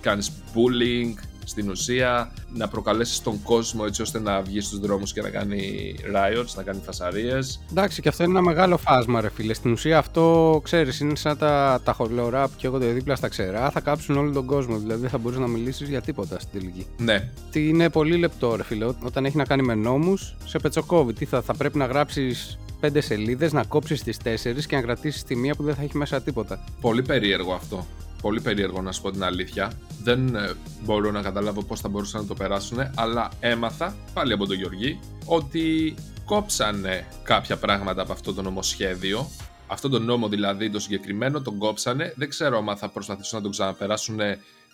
κάνεις 0.00 0.32
bullying 0.54 1.14
στην 1.44 1.70
ουσία, 1.70 2.32
να 2.52 2.68
προκαλέσεις 2.68 3.22
τον 3.22 3.42
κόσμο 3.42 3.84
έτσι 3.86 4.02
ώστε 4.02 4.20
να 4.20 4.42
βγεις 4.42 4.66
στους 4.66 4.78
δρόμους 4.78 5.12
και 5.12 5.20
να 5.20 5.28
κάνει 5.30 5.94
riots, 6.14 6.54
να 6.56 6.62
κάνει 6.62 6.80
φασαρίες. 6.84 7.60
Εντάξει 7.70 8.00
και 8.02 8.08
αυτό 8.08 8.22
είναι 8.22 8.32
ένα 8.32 8.42
μεγάλο 8.42 8.76
φάσμα 8.76 9.20
ρε 9.20 9.30
φίλε. 9.30 9.54
Στην 9.54 9.72
ουσία 9.72 9.98
αυτό 9.98 10.60
ξέρεις 10.64 11.00
είναι 11.00 11.16
σαν 11.16 11.38
τα, 11.38 11.80
τα 11.84 11.92
χολορά 11.92 12.48
που 12.48 12.54
καίγονται 12.56 12.86
δίπλα 12.86 13.16
στα 13.16 13.28
ξερά, 13.28 13.70
θα 13.70 13.80
κάψουν 13.80 14.16
όλο 14.16 14.32
τον 14.32 14.46
κόσμο, 14.46 14.78
δηλαδή 14.78 15.00
δεν 15.00 15.10
θα 15.10 15.18
μπορείς 15.18 15.38
να 15.38 15.46
μιλήσεις 15.46 15.88
για 15.88 16.00
τίποτα 16.00 16.40
στην 16.40 16.60
τελική. 16.60 16.86
Ναι. 16.98 17.30
Τι 17.50 17.68
είναι 17.68 17.90
πολύ 17.90 18.16
λεπτό 18.16 18.56
ρε 18.56 18.64
φίλε, 18.64 18.86
όταν 19.02 19.24
έχει 19.24 19.36
να 19.36 19.44
κάνει 19.44 19.62
με 19.62 19.74
νόμους, 19.74 20.36
σε 20.44 20.58
πετσοκόβει, 20.58 21.12
τι 21.12 21.24
θα, 21.24 21.42
θα 21.42 21.54
πρέπει 21.54 21.78
να 21.78 21.86
γράψεις 21.86 22.58
πέντε 22.80 23.00
σελίδες, 23.00 23.52
να 23.52 23.64
κόψεις 23.64 24.02
τις 24.02 24.16
τέσσερις 24.16 24.66
και 24.66 24.76
να 24.76 24.82
κρατήσεις 24.82 25.22
τη 25.22 25.36
μία 25.36 25.54
που 25.54 25.62
δεν 25.62 25.74
θα 25.74 25.82
έχει 25.82 25.96
μέσα 25.96 26.22
τίποτα. 26.22 26.64
Πολύ 26.80 27.02
περίεργο 27.02 27.52
αυτό. 27.52 27.86
Πολύ 28.22 28.40
περίεργο 28.40 28.82
να 28.82 28.92
σου 28.92 29.02
πω 29.02 29.10
την 29.10 29.24
αλήθεια. 29.24 29.72
Δεν 30.02 30.34
ε, 30.34 30.52
μπορώ 30.84 31.10
να 31.10 31.22
καταλάβω 31.22 31.62
πώς 31.62 31.80
θα 31.80 31.88
μπορούσαν 31.88 32.20
να 32.20 32.26
το 32.26 32.34
περάσουν, 32.34 32.78
αλλά 32.94 33.30
έμαθα 33.40 33.96
πάλι 34.14 34.32
από 34.32 34.46
τον 34.46 34.56
Γεωργή 34.56 34.98
ότι 35.24 35.94
κόψανε 36.24 37.06
κάποια 37.22 37.56
πράγματα 37.56 38.02
από 38.02 38.12
αυτό 38.12 38.34
το 38.34 38.42
νομοσχέδιο. 38.42 39.30
Αυτό 39.66 39.88
το 39.88 39.98
νόμο 39.98 40.28
δηλαδή, 40.28 40.70
το 40.70 40.78
συγκεκριμένο, 40.78 41.40
τον 41.40 41.58
κόψανε. 41.58 42.12
Δεν 42.16 42.28
ξέρω 42.28 42.64
αν 42.68 42.76
θα 42.76 42.88
προσπαθήσουν 42.88 43.36
να 43.36 43.42
τον 43.42 43.50
ξαναπεράσουν 43.50 44.18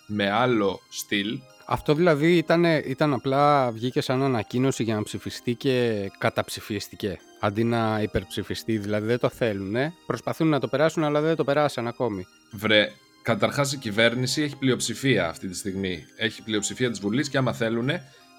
με 0.07 0.31
άλλο 0.31 0.79
στυλ. 0.89 1.39
Αυτό 1.69 1.93
δηλαδή 1.93 2.37
ήταν, 2.37 2.63
ήταν 2.65 3.13
απλά 3.13 3.71
βγήκε 3.71 4.01
σαν 4.01 4.23
ανακοίνωση 4.23 4.83
για 4.83 4.95
να 4.95 5.03
ψηφιστεί 5.03 5.55
και 5.55 6.07
καταψηφίστηκε. 6.17 7.17
Αντί 7.39 7.63
να 7.63 7.99
υπερψηφιστεί, 8.01 8.77
δηλαδή 8.77 9.05
δεν 9.05 9.19
το 9.19 9.29
θέλουν. 9.29 9.75
Προσπαθούν 10.05 10.47
να 10.47 10.59
το 10.59 10.67
περάσουν, 10.67 11.03
αλλά 11.03 11.21
δεν 11.21 11.35
το 11.35 11.43
περάσαν 11.43 11.87
ακόμη. 11.87 12.25
Βρε, 12.51 12.91
καταρχάς 13.21 13.73
η 13.73 13.77
κυβέρνηση 13.77 14.41
έχει 14.41 14.57
πλειοψηφία 14.57 15.29
αυτή 15.29 15.47
τη 15.47 15.55
στιγμή. 15.55 16.03
Έχει 16.17 16.43
πλειοψηφία 16.43 16.89
της 16.89 16.99
Βουλής 16.99 17.29
και 17.29 17.37
άμα 17.37 17.53
θέλουν, 17.53 17.89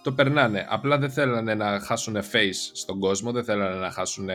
το 0.02 0.12
περνάνε. 0.12 0.66
Απλά 0.68 0.98
δεν 0.98 1.10
θέλανε 1.10 1.54
να 1.54 1.80
χάσουν 1.80 2.16
face 2.16 2.70
στον 2.72 2.98
κόσμο, 2.98 3.32
δεν 3.32 3.44
θέλανε 3.44 3.76
να 3.76 3.90
χάσουν 3.90 4.28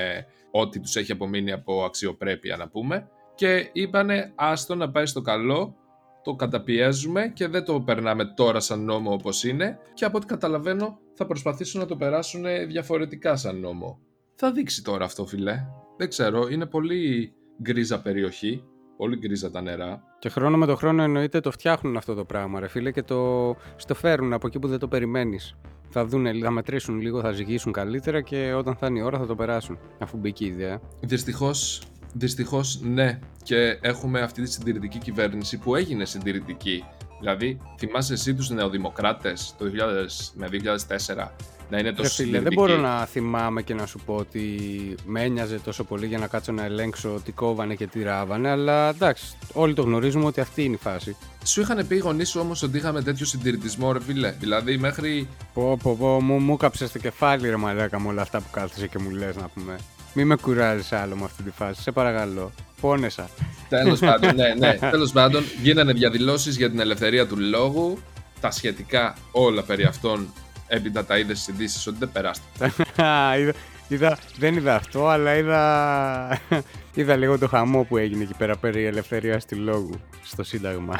ό,τι 0.52 0.80
τους 0.80 0.96
έχει 0.96 1.12
απομείνει 1.12 1.52
από 1.52 1.84
αξιοπρέπεια, 1.84 2.58
να 2.58 2.68
πούμε. 2.68 3.08
Και 3.36 3.70
είπανε, 3.74 4.32
άστο 4.36 4.76
να 4.76 4.90
πάει 4.92 5.06
στο 5.06 5.22
καλό, 5.22 5.76
το 6.24 6.36
καταπιέζουμε 6.36 7.32
και 7.34 7.48
δεν 7.48 7.64
το 7.64 7.82
περνάμε 7.82 8.26
τώρα 8.26 8.60
σαν 8.60 8.84
νόμο 8.84 9.14
όπως 9.14 9.44
είναι 9.44 9.80
και 9.94 10.06
από 10.06 10.18
ό,τι 10.18 10.26
καταλαβαίνω 10.26 11.00
θα 11.14 11.26
προσπαθήσουν 11.26 11.80
να 11.80 11.86
το 11.86 11.96
περάσουν 11.96 12.44
διαφορετικά 12.68 13.36
σαν 13.36 13.60
νόμο. 13.60 14.00
Θα 14.36 14.52
δείξει 14.52 14.84
τώρα 14.84 15.06
αυτό 15.06 15.26
φιλέ. 15.26 15.66
Δεν 15.98 16.10
ξέρω, 16.10 16.48
είναι 16.48 16.66
πολύ 16.66 17.34
γκρίζα 17.62 18.02
περιοχή, 18.02 18.64
πολύ 18.98 19.18
γκρίζα 19.18 19.52
τα 19.52 19.62
νερά. 19.62 20.04
Και 20.20 20.30
χρόνο 20.30 20.58
με 20.58 20.66
το 20.66 20.76
χρόνο 20.76 21.04
εννοείται 21.04 21.40
το 21.40 21.52
φτιάχνουν 21.52 21.98
αυτό 21.98 22.14
το 22.14 22.26
πράγμα 22.26 22.60
ρε 22.60 22.68
φίλε 22.68 22.92
και 22.92 23.04
το 23.04 23.56
στο 23.76 23.96
φέρουν 23.96 24.34
από 24.34 24.48
εκεί 24.48 24.60
που 24.60 24.68
δεν 24.68 24.80
το 24.80 24.88
περιμένεις. 24.88 25.56
Θα 25.90 26.06
δουν, 26.06 26.26
θα 26.44 26.52
μετρήσουν 26.52 27.00
λίγο, 27.00 27.22
θα 27.22 27.32
ζυγίσουν 27.32 27.72
καλύτερα 27.72 28.22
και 28.22 28.54
όταν 28.54 28.76
θα 28.76 28.88
είναι 28.88 29.00
η 29.00 29.02
ώρα 29.02 29.18
θα 29.18 29.26
το 29.26 29.36
περάσουν. 29.36 29.80
Αφού 30.00 30.18
μπήκε 30.18 30.46
η 30.46 30.48
ιδέα. 30.48 30.82
Δυστυχώς 31.00 31.82
Δυστυχώς 32.14 32.80
ναι. 32.82 33.20
Και 33.44 33.78
έχουμε 33.82 34.22
αυτή 34.22 34.42
τη 34.42 34.52
συντηρητική 34.52 34.98
κυβέρνηση 34.98 35.58
που 35.58 35.76
έγινε 35.76 36.06
συντηρητική. 36.06 36.84
Δηλαδή, 37.20 37.60
θυμάσαι 37.78 38.14
εσύ 38.14 38.34
τους 38.34 38.50
νεοδημοκράτες 38.50 39.56
το 39.58 39.66
2000 39.66 40.32
με 40.34 40.48
2004 40.48 41.28
να 41.74 41.80
είναι 41.80 41.92
τόσο 41.92 42.10
φίλε, 42.24 42.40
δεν 42.40 42.54
μπορώ 42.54 42.78
να 42.78 43.06
θυμάμαι 43.06 43.62
και 43.62 43.74
να 43.74 43.86
σου 43.86 44.00
πω 44.06 44.16
ότι 44.16 44.50
με 45.06 45.22
ένοιαζε 45.22 45.60
τόσο 45.60 45.84
πολύ 45.84 46.06
για 46.06 46.18
να 46.18 46.28
κάτσω 46.28 46.52
να 46.52 46.64
ελέγξω 46.64 47.22
τι 47.26 47.32
κόβανε 47.32 47.76
και 47.76 47.88
τι 47.88 48.04
ράβανε, 48.04 48.50
αλλά 48.50 48.90
εντάξει, 48.90 49.36
όλοι 49.54 49.74
το 49.74 49.82
γνωρίζουμε 49.82 50.26
ότι 50.26 50.42
αυτή 50.42 50.64
είναι 50.64 50.74
η 50.74 50.78
φάση. 50.78 51.16
Σου 51.46 51.62
είχαν 51.62 51.88
πει 51.88 51.96
οι 51.96 52.00
γονείς 52.00 52.30
σου 52.30 52.40
όμως 52.40 52.64
ότι 52.64 52.78
είχαμε 52.78 53.02
τέτοιο 53.02 53.26
συντηρητισμό, 53.26 53.92
ρε 53.92 54.02
φίλε; 54.02 54.32
Δηλαδή 54.40 54.78
μέχρι. 54.78 55.28
Πω, 55.54 55.78
πω, 55.84 55.96
πω, 55.96 56.22
μου, 56.22 56.40
μου 56.40 56.58
κάψες 56.58 56.92
το 56.92 57.00
κεφάλι, 57.00 57.50
ρε 57.50 57.56
μαλάκα, 57.56 58.00
με 58.00 58.08
όλα 58.08 58.22
αυτά 58.22 58.38
που 58.38 58.48
κάθεσαι 58.52 58.88
και 58.88 59.00
μου 59.00 59.10
λες 59.10 59.36
να 59.36 59.48
πούμε. 59.48 59.76
Μη 60.14 60.24
με 60.24 60.36
κουράζεις 60.36 60.92
άλλο 60.92 61.16
με 61.16 61.24
αυτή 61.24 61.44
τη 61.44 61.50
φάση, 61.50 61.82
σε 61.82 61.92
παρακαλώ. 61.92 62.52
Πόνεσα. 62.82 63.30
Τέλος 63.70 64.00
πάντων, 64.10 64.36
ναι, 64.36 64.54
ναι. 64.58 64.78
Τέλος 64.92 65.12
πάντων, 65.12 65.44
γίνανε 65.62 65.94
διαδηλώσεις 65.94 66.58
για 66.58 66.70
την 66.70 66.80
ελευθερία 66.80 67.28
του 67.28 67.40
λόγου. 67.40 67.98
Τα 68.42 68.52
σχετικά 68.52 69.16
όλα 69.32 69.64
περί 69.64 69.84
αυτών 69.84 70.34
έπειτα 70.68 71.06
τα 71.06 71.18
είδες 71.18 71.40
στις 71.40 71.54
ειδήσεις 71.54 71.88
ότι 71.88 71.98
δεν 72.00 72.12
περάστηκαν. 72.12 72.74
είδα, 73.40 73.54
είδα, 73.88 74.18
δεν 74.38 74.56
είδα 74.56 74.76
αυτό, 74.76 75.08
αλλά 75.08 75.36
είδα, 75.36 76.40
είδα 76.94 77.16
λίγο 77.16 77.38
το 77.38 77.48
χαμό 77.48 77.84
που 77.84 77.98
έγινε 77.98 78.24
εκεί 78.24 78.34
πέρα 78.38 78.58
περί 78.58 78.86
ελευθερίας 78.86 79.46
του 79.46 79.60
λόγου 79.60 80.00
στο 80.24 80.44
Σύνταγμα. 80.44 81.00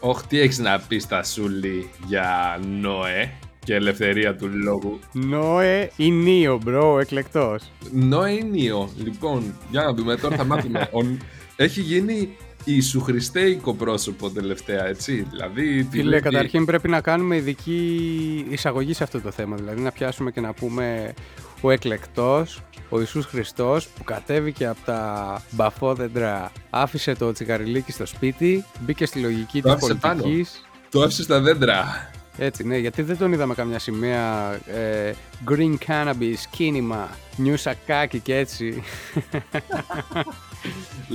Όχι, 0.00 0.26
τι 0.26 0.40
έχεις 0.40 0.58
να 0.58 0.80
πεις 0.80 1.02
στα 1.02 1.22
Σούλη 1.22 1.90
για 2.06 2.60
Νόε 2.80 3.32
και 3.64 3.74
ελευθερία 3.74 4.36
του 4.36 4.48
λόγου. 4.52 4.98
Νόε 5.12 5.90
ή 5.96 6.10
Νίο, 6.10 6.60
μπρο, 6.64 6.98
εκλεκτός. 6.98 7.62
Νόε 7.92 8.30
ή 8.30 8.42
Νίο. 8.42 8.90
Λοιπόν, 8.96 9.54
για 9.70 9.82
να 9.82 9.94
δούμε 9.94 10.16
τώρα 10.16 10.36
θα 10.36 10.44
μάθουμε. 10.44 10.88
Έχει 11.56 11.80
γίνει 11.80 12.36
Ιησουχριστέικο 12.64 13.74
πρόσωπο 13.74 14.30
τελευταία, 14.30 14.86
έτσι; 14.86 15.26
Δηλαδή, 15.30 15.88
Φίλε, 15.90 16.20
καταρχήν 16.20 16.64
πρέπει 16.64 16.88
να 16.88 17.00
κάνουμε 17.00 17.36
ειδική 17.36 18.46
εισαγωγή 18.48 18.92
σε 18.92 19.02
αυτό 19.02 19.20
το 19.20 19.30
θέμα. 19.30 19.56
Δηλαδή 19.56 19.80
να 19.80 19.92
πιάσουμε 19.92 20.30
και 20.30 20.40
να 20.40 20.52
πούμε 20.52 21.14
ο 21.60 21.70
εκλεκτός, 21.70 22.62
ο 22.88 22.98
Ιησούς 22.98 23.26
Χριστός 23.26 23.86
που 23.88 24.04
κατέβηκε 24.04 24.66
από 24.66 24.80
τα 24.84 25.42
μπαφόδεντρα, 25.50 26.52
άφησε 26.70 27.14
το 27.14 27.32
τσιγαριλίκι 27.32 27.92
στο 27.92 28.06
σπίτι, 28.06 28.64
μπήκε 28.80 29.06
στη 29.06 29.18
λογική 29.18 29.62
της 29.62 29.74
πολιτικής. 29.74 30.64
Το 30.90 31.02
άφησε 31.02 31.22
στα 31.22 31.40
δέντρα. 31.40 32.10
Έτσι, 32.38 32.64
ναι, 32.64 32.76
γιατί 32.76 33.02
δεν 33.02 33.16
τον 33.16 33.32
είδαμε 33.32 33.54
καμιά 33.54 33.78
σημαία 33.78 34.52
ε, 34.66 35.14
green 35.48 35.74
cannabis, 35.86 36.38
κίνημα, 36.50 37.08
νιου 37.36 37.56
σακάκι 37.56 38.18
και 38.18 38.36
έτσι. 38.36 38.82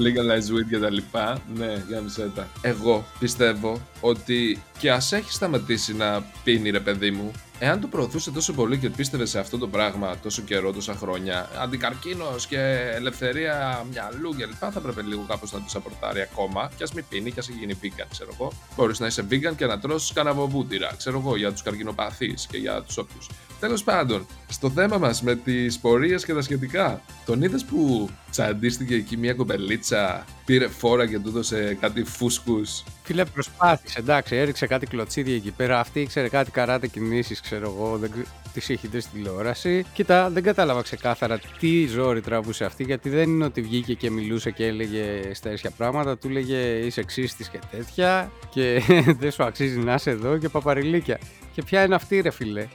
Legalize 0.04 0.50
weed 0.56 0.68
και 0.70 0.78
τα 0.78 0.90
λοιπά. 0.90 1.42
Ναι, 1.56 1.84
για 1.88 2.04
τα. 2.36 2.48
Εγώ 2.62 3.06
πιστεύω 3.20 3.82
ότι 4.02 4.62
και 4.78 4.92
ας 4.92 5.12
έχεις 5.12 5.34
σταματήσει 5.34 5.96
να 5.96 6.24
πίνει 6.44 6.70
ρε 6.70 6.80
παιδί 6.80 7.12
μου, 7.12 7.32
εάν 7.60 7.82
το 7.82 7.88
προωθούσε 7.88 8.32
τόσο 8.32 8.54
πολύ 8.54 8.78
και 8.78 8.90
πίστευε 8.90 9.26
σε 9.26 9.40
αυτό 9.40 9.58
το 9.58 9.68
πράγμα 9.68 10.18
τόσο 10.18 10.42
καιρό, 10.42 10.72
τόσα 10.72 10.94
χρόνια, 10.94 11.50
αντικαρκίνος 11.62 12.48
και 12.48 12.60
ελευθερία 12.96 13.86
μυαλού 13.92 14.30
κλπ. 14.30 14.58
Θα 14.60 14.74
έπρεπε 14.78 15.02
λίγο 15.02 15.26
κάπως 15.28 15.52
να 15.52 15.60
του 15.60 15.78
απορτάρει 15.78 16.22
ακόμα. 16.22 16.72
Και 16.78 16.84
ας 16.84 16.94
μην 16.94 17.06
πίνει, 17.10 17.32
και 17.32 17.40
ας 17.40 17.50
γίνει 17.50 17.80
vegan, 17.84 18.06
ξέρω 18.12 18.32
εγώ. 18.34 18.52
Μπορείς 18.76 19.00
να 19.00 19.08
είσαι 19.08 19.26
vegan 19.32 19.56
και 19.56 19.66
να 19.66 19.80
τρώσει 19.80 20.14
καναβοβούτυρα, 20.14 20.94
ξέρω 20.98 21.20
εγώ, 21.20 21.36
για 21.36 21.52
τους 21.52 21.62
καρκινοπαθείς 21.62 22.48
και 22.52 22.58
για 22.58 22.82
τους 22.82 22.98
όποιους. 22.98 23.30
Τέλος 23.60 23.84
πάντων, 23.84 24.26
στο 24.48 24.70
θέμα 24.70 24.98
μας 24.98 25.22
με 25.22 25.36
τις 25.36 25.80
πορείες 25.80 26.26
και 26.26 26.34
τα 26.34 26.42
σχετικά, 26.42 27.02
τον 27.30 27.42
είδες 27.42 27.64
που 27.64 28.10
τσαντίστηκε 28.32 28.96
εκεί 28.96 29.18
μια 29.18 29.34
κοπελίτσα, 29.34 30.26
πήρε 30.46 30.68
φόρα 30.68 31.08
και 31.08 31.20
του 31.20 31.30
έδωσε 31.30 31.78
κάτι 31.82 32.04
φούσκους; 32.04 32.84
Φίλε, 33.04 33.26
προσπάθησε, 33.26 34.00
εντάξει, 34.00 34.36
έριξε 34.36 34.68
κάτι 34.68 34.86
κλωτσίδια 34.86 35.36
εκεί 35.36 35.52
πέρα. 35.52 35.80
Αυτή 35.80 36.00
ήξερε 36.00 36.30
κάτι 36.30 36.52
καράτε 36.52 36.88
κινήσεις, 36.88 37.42
ξέρω 37.42 37.76
εγώ, 37.76 37.98
δεν 37.98 38.12
τις 38.54 38.70
έχει 38.70 38.88
δει 38.88 39.00
στην 39.00 39.14
τηλεόραση. 39.14 39.86
Κοίτα, 39.94 40.30
δεν 40.30 40.44
κατάλαβα 40.44 40.82
ξεκάθαρα 40.82 41.40
τι 41.60 41.88
ζόρι 41.88 42.22
τραβούσε 42.22 42.66
αυτή, 42.66 42.84
γιατί 42.84 43.10
δεν 43.10 43.30
είναι 43.30 43.46
ότι 43.46 43.62
βγήκε 43.62 43.94
και 43.94 44.10
μιλούσε 44.10 44.52
και 44.52 44.66
έλεγε 44.66 45.34
στέρια 45.34 45.72
πράγματα. 45.78 46.18
Του 46.18 46.28
έλεγε 46.28 46.58
είσαι 46.58 47.00
εξίστη 47.00 47.46
και 47.52 47.60
τέτοια, 47.72 48.32
και 48.50 48.82
δεν 49.20 49.32
σου 49.32 49.44
αξίζει 49.44 49.78
να 49.78 49.94
είσαι 49.94 50.10
εδώ 50.10 50.38
και 50.38 50.50
παπαριλίκια. 50.50 51.20
Και 51.54 51.64
ποια 51.64 51.84
είναι 51.84 51.96
αυτή, 51.96 52.22
ρε 52.22 52.30
φίλε; 52.30 52.68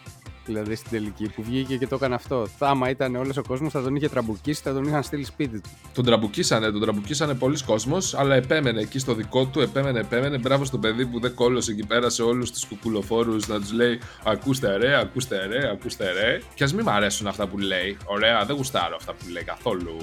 Δηλαδή 0.46 0.74
στην 0.74 0.90
τελική 0.90 1.28
που 1.28 1.42
βγήκε 1.42 1.76
και 1.76 1.86
το 1.86 1.94
έκανε 1.94 2.14
αυτό. 2.14 2.46
Άμα 2.58 2.90
ήταν 2.90 3.14
όλος 3.14 3.36
ο 3.36 3.42
κόσμος, 3.42 3.72
θα 3.72 3.82
τον 3.82 3.96
είχε 3.96 4.08
τραμπουκίσει, 4.08 4.62
θα 4.62 4.72
τον 4.72 4.84
είχαν 4.84 5.02
στείλει 5.02 5.24
σπίτι 5.24 5.60
του. 5.60 5.70
Τον 5.94 6.04
τραμπουκίσανε, 6.04 6.70
τον 6.70 6.80
τραμπουκίσανε 6.80 7.34
πολλοί 7.34 7.62
κόσμος, 7.64 8.14
αλλά 8.14 8.34
επέμενε 8.34 8.80
εκεί 8.80 8.98
στο 8.98 9.14
δικό 9.14 9.46
του, 9.46 9.60
επέμενε, 9.60 10.00
επέμενε. 10.00 10.38
Μπράβο 10.38 10.64
στο 10.64 10.78
παιδί 10.78 11.06
που 11.06 11.20
δεν 11.20 11.34
κόλλωσε 11.34 11.70
εκεί 11.70 11.86
πέρα 11.86 12.10
σε 12.10 12.22
όλους 12.22 12.50
τους 12.50 12.66
κουκουλοφόρους 12.66 13.46
να 13.46 13.60
τους 13.60 13.72
λέει 13.72 13.98
Ακούστε 14.24 14.76
ρε, 14.76 14.98
ακούστε 15.00 15.46
ρε, 15.46 15.70
ακούστε 15.70 16.12
ρε. 16.12 16.40
Και 16.54 16.64
ας 16.64 16.74
μην 16.74 16.84
μ' 16.84 16.88
αρέσουν 16.88 17.26
αυτά 17.26 17.46
που 17.46 17.58
λέει. 17.58 17.96
Ωραία, 18.04 18.44
δεν 18.44 18.56
γουστάρω 18.56 18.96
αυτά 18.96 19.12
που 19.12 19.28
λέει 19.28 19.44
καθόλου, 19.44 19.96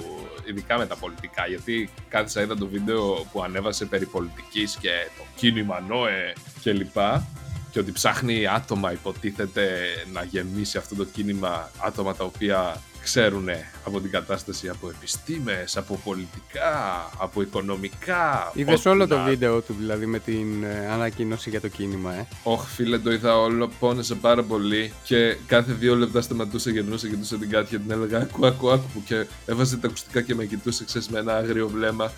ειδικά 0.44 0.78
με 0.78 0.86
τα 0.86 0.96
πολιτικά. 0.96 1.46
Γιατί 1.46 1.88
κάθισα 2.08 2.42
είδα 2.42 2.56
το 2.56 2.66
βίντεο 2.66 3.26
που 3.32 3.42
ανέβασε 3.42 3.84
περί 3.84 4.06
πολιτικής 4.06 4.76
και 4.76 4.90
το 5.16 5.24
κίνημα 5.36 5.80
Νόε 5.88 6.32
κλπ 6.62 6.96
και 7.72 7.78
ότι 7.78 7.92
ψάχνει 7.92 8.46
άτομα 8.46 8.92
υποτίθεται 8.92 9.66
να 10.12 10.24
γεμίσει 10.24 10.78
αυτό 10.78 10.94
το 10.94 11.04
κίνημα 11.04 11.70
άτομα 11.78 12.14
τα 12.14 12.24
οποία 12.24 12.82
ξέρουν 13.02 13.48
από 13.84 14.00
την 14.00 14.10
κατάσταση 14.10 14.68
από 14.68 14.88
επιστήμες, 14.88 15.76
από 15.76 16.00
πολιτικά, 16.04 17.10
από 17.18 17.42
οικονομικά. 17.42 18.52
Είδες 18.54 18.86
όλο 18.86 19.06
το 19.06 19.22
βίντεο 19.26 19.60
του 19.60 19.76
δηλαδή 19.78 20.06
με 20.06 20.18
την 20.18 20.64
ε, 20.64 20.88
ανακοίνωση 20.92 21.50
για 21.50 21.60
το 21.60 21.68
κίνημα, 21.68 22.14
ε; 22.14 22.26
Όχι 22.42 22.66
φίλε, 22.66 22.98
το 22.98 23.12
είδα 23.12 23.38
όλο, 23.38 23.70
πόνεσε 23.78 24.14
πάρα 24.14 24.42
πολύ 24.42 24.92
και 25.04 25.36
κάθε 25.46 25.72
δύο 25.72 25.96
λεπτά 25.96 26.20
σταματούσε, 26.20 26.70
γυρνούσε, 26.70 27.08
κοιτούσε 27.08 27.38
την 27.38 27.50
κάτια 27.50 27.78
και 27.78 27.84
την 27.84 27.90
έλεγα 27.90 28.18
ακού, 28.18 28.46
ακού, 28.46 28.70
ακού 28.70 29.02
και 29.04 29.26
έβαζε 29.46 29.76
τα 29.76 29.86
ακουστικά 29.86 30.20
και 30.20 30.34
με 30.34 30.44
κοιτούσε, 30.44 30.84
ξέρεις, 30.84 31.08
με 31.08 31.18
ένα 31.18 31.36
άγριο 31.36 31.68
βλέμμα. 31.68 32.12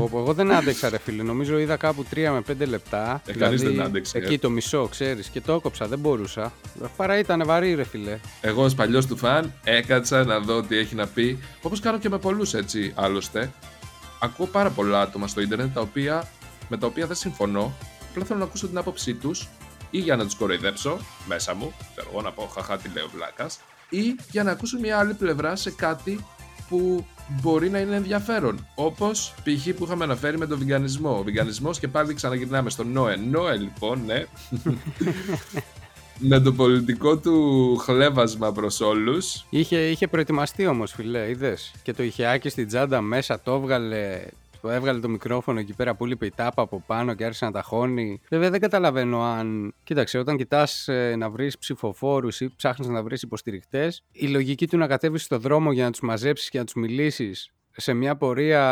Όπου 0.00 0.18
εγώ 0.18 0.32
δεν 0.32 0.52
άντεξα 0.52 0.88
ρε 0.88 0.98
φίλε, 0.98 1.22
νομίζω 1.22 1.58
είδα 1.58 1.76
κάπου 1.76 2.04
3 2.14 2.16
με 2.16 2.54
5 2.62 2.68
λεπτά. 2.68 3.22
Ε, 3.26 3.32
δηλαδή, 3.32 3.56
δεν 3.56 3.80
άντεξε. 3.80 4.18
Εκεί 4.18 4.38
το 4.38 4.50
μισό, 4.50 4.88
ξέρεις, 4.90 5.28
και 5.28 5.40
το 5.40 5.52
έκοψα, 5.52 5.86
δεν 5.86 5.98
μπορούσα. 5.98 6.52
Παρά 6.96 7.18
ήταν 7.18 7.42
βαρύ 7.46 7.74
ρε 7.74 7.84
φίλε. 7.84 8.18
Εγώ 8.40 8.62
ως 8.64 8.74
παλιός 8.74 9.06
του 9.06 9.16
φαν 9.16 9.52
έκατσα 9.70 10.24
να 10.24 10.38
δω 10.38 10.62
τι 10.62 10.76
έχει 10.76 10.94
να 10.94 11.06
πει, 11.06 11.38
όπως 11.62 11.80
κάνω 11.80 11.98
και 11.98 12.08
με 12.08 12.18
πολλούς 12.18 12.54
έτσι 12.54 12.92
άλλωστε. 12.96 13.52
Ακούω 14.20 14.46
πάρα 14.46 14.70
πολλά 14.70 15.00
άτομα 15.00 15.26
στο 15.26 15.40
ίντερνετ 15.40 15.74
τα 15.74 15.80
οποία, 15.80 16.28
με 16.68 16.76
τα 16.76 16.86
οποία 16.86 17.06
δεν 17.06 17.16
συμφωνώ, 17.16 17.74
απλά 18.10 18.24
θέλω 18.24 18.38
να 18.38 18.44
ακούσω 18.44 18.66
την 18.68 18.78
άποψή 18.78 19.14
τους 19.14 19.48
ή 19.90 19.98
για 19.98 20.16
να 20.16 20.24
τους 20.24 20.34
κοροϊδέψω 20.34 20.98
μέσα 21.26 21.54
μου, 21.54 21.72
θέλω 21.94 22.08
εγώ 22.12 22.22
να 22.22 22.32
πω 22.32 22.50
χαχά 22.54 22.78
τι 22.78 22.88
λέω 22.94 23.08
βλάκας, 23.08 23.60
ή 23.88 24.16
για 24.30 24.42
να 24.42 24.50
ακούσω 24.50 24.78
μια 24.78 24.98
άλλη 24.98 25.14
πλευρά 25.14 25.56
σε 25.56 25.70
κάτι 25.70 26.24
που 26.68 27.06
μπορεί 27.28 27.70
να 27.70 27.78
είναι 27.78 27.96
ενδιαφέρον. 27.96 28.66
Όπως 28.74 29.34
π.χ. 29.42 29.68
που 29.68 29.84
είχαμε 29.84 30.04
αναφέρει 30.04 30.38
με 30.38 30.46
τον 30.46 30.58
βιγκανισμό. 30.58 31.18
Ο 31.18 31.22
βιγκανισμός 31.22 31.78
και 31.78 31.88
πάλι 31.88 32.14
ξαναγυρνάμε 32.14 32.70
στον 32.70 32.92
Νόε. 32.92 33.16
Νόε 33.16 33.56
λοιπόν, 33.56 34.02
ναι. 34.04 34.24
με 36.20 36.40
το 36.40 36.52
πολιτικό 36.52 37.18
του 37.18 37.76
χλέβασμα 37.76 38.52
προς 38.52 38.80
όλους. 38.80 39.44
Είχε, 39.50 39.90
είχε 39.90 40.08
προετοιμαστεί 40.08 40.66
όμως, 40.66 40.92
φιλέ, 40.92 41.28
είδες. 41.28 41.72
Και 41.82 41.92
το 41.92 42.02
είχε 42.02 42.26
άκι 42.26 42.48
στην 42.48 42.66
τσάντα 42.66 43.00
μέσα, 43.00 43.40
το 43.40 43.52
έβγαλε 43.52 44.22
έβγαλε 44.68 45.00
το 45.00 45.08
μικρόφωνο 45.08 45.58
εκεί 45.58 45.72
πέρα 45.72 45.94
που 45.94 46.06
λείπει 46.06 46.26
η 46.26 46.32
τάπα 46.36 46.62
από 46.62 46.82
πάνω 46.86 47.14
και 47.14 47.24
άρχισε 47.24 47.44
να 47.44 47.50
τα 47.50 47.62
χώνει. 47.62 48.20
Βέβαια 48.30 48.50
δεν 48.50 48.60
καταλαβαίνω 48.60 49.22
αν. 49.22 49.74
Κοίταξε, 49.84 50.18
όταν 50.18 50.36
κοιτάς 50.36 50.88
ε, 50.88 51.14
να 51.16 51.30
βρεις 51.30 51.58
ψηφοφόρους 51.58 52.40
ή 52.40 52.52
ψάχνεις 52.56 52.88
να 52.88 53.02
βρεις 53.02 53.22
υποστηρικτέ, 53.22 53.92
η 54.12 54.26
λογική 54.26 54.66
του 54.66 54.76
να 54.76 54.86
κατέβεις 54.86 55.22
στο 55.22 55.38
δρόμο 55.38 55.72
για 55.72 55.84
να 55.84 55.90
τους 55.90 56.00
μαζέψεις 56.00 56.48
και 56.48 56.58
να 56.58 56.64
τους 56.64 56.74
μιλήσεις 56.74 57.50
σε 57.80 57.92
μια 57.92 58.16
πορεία 58.16 58.62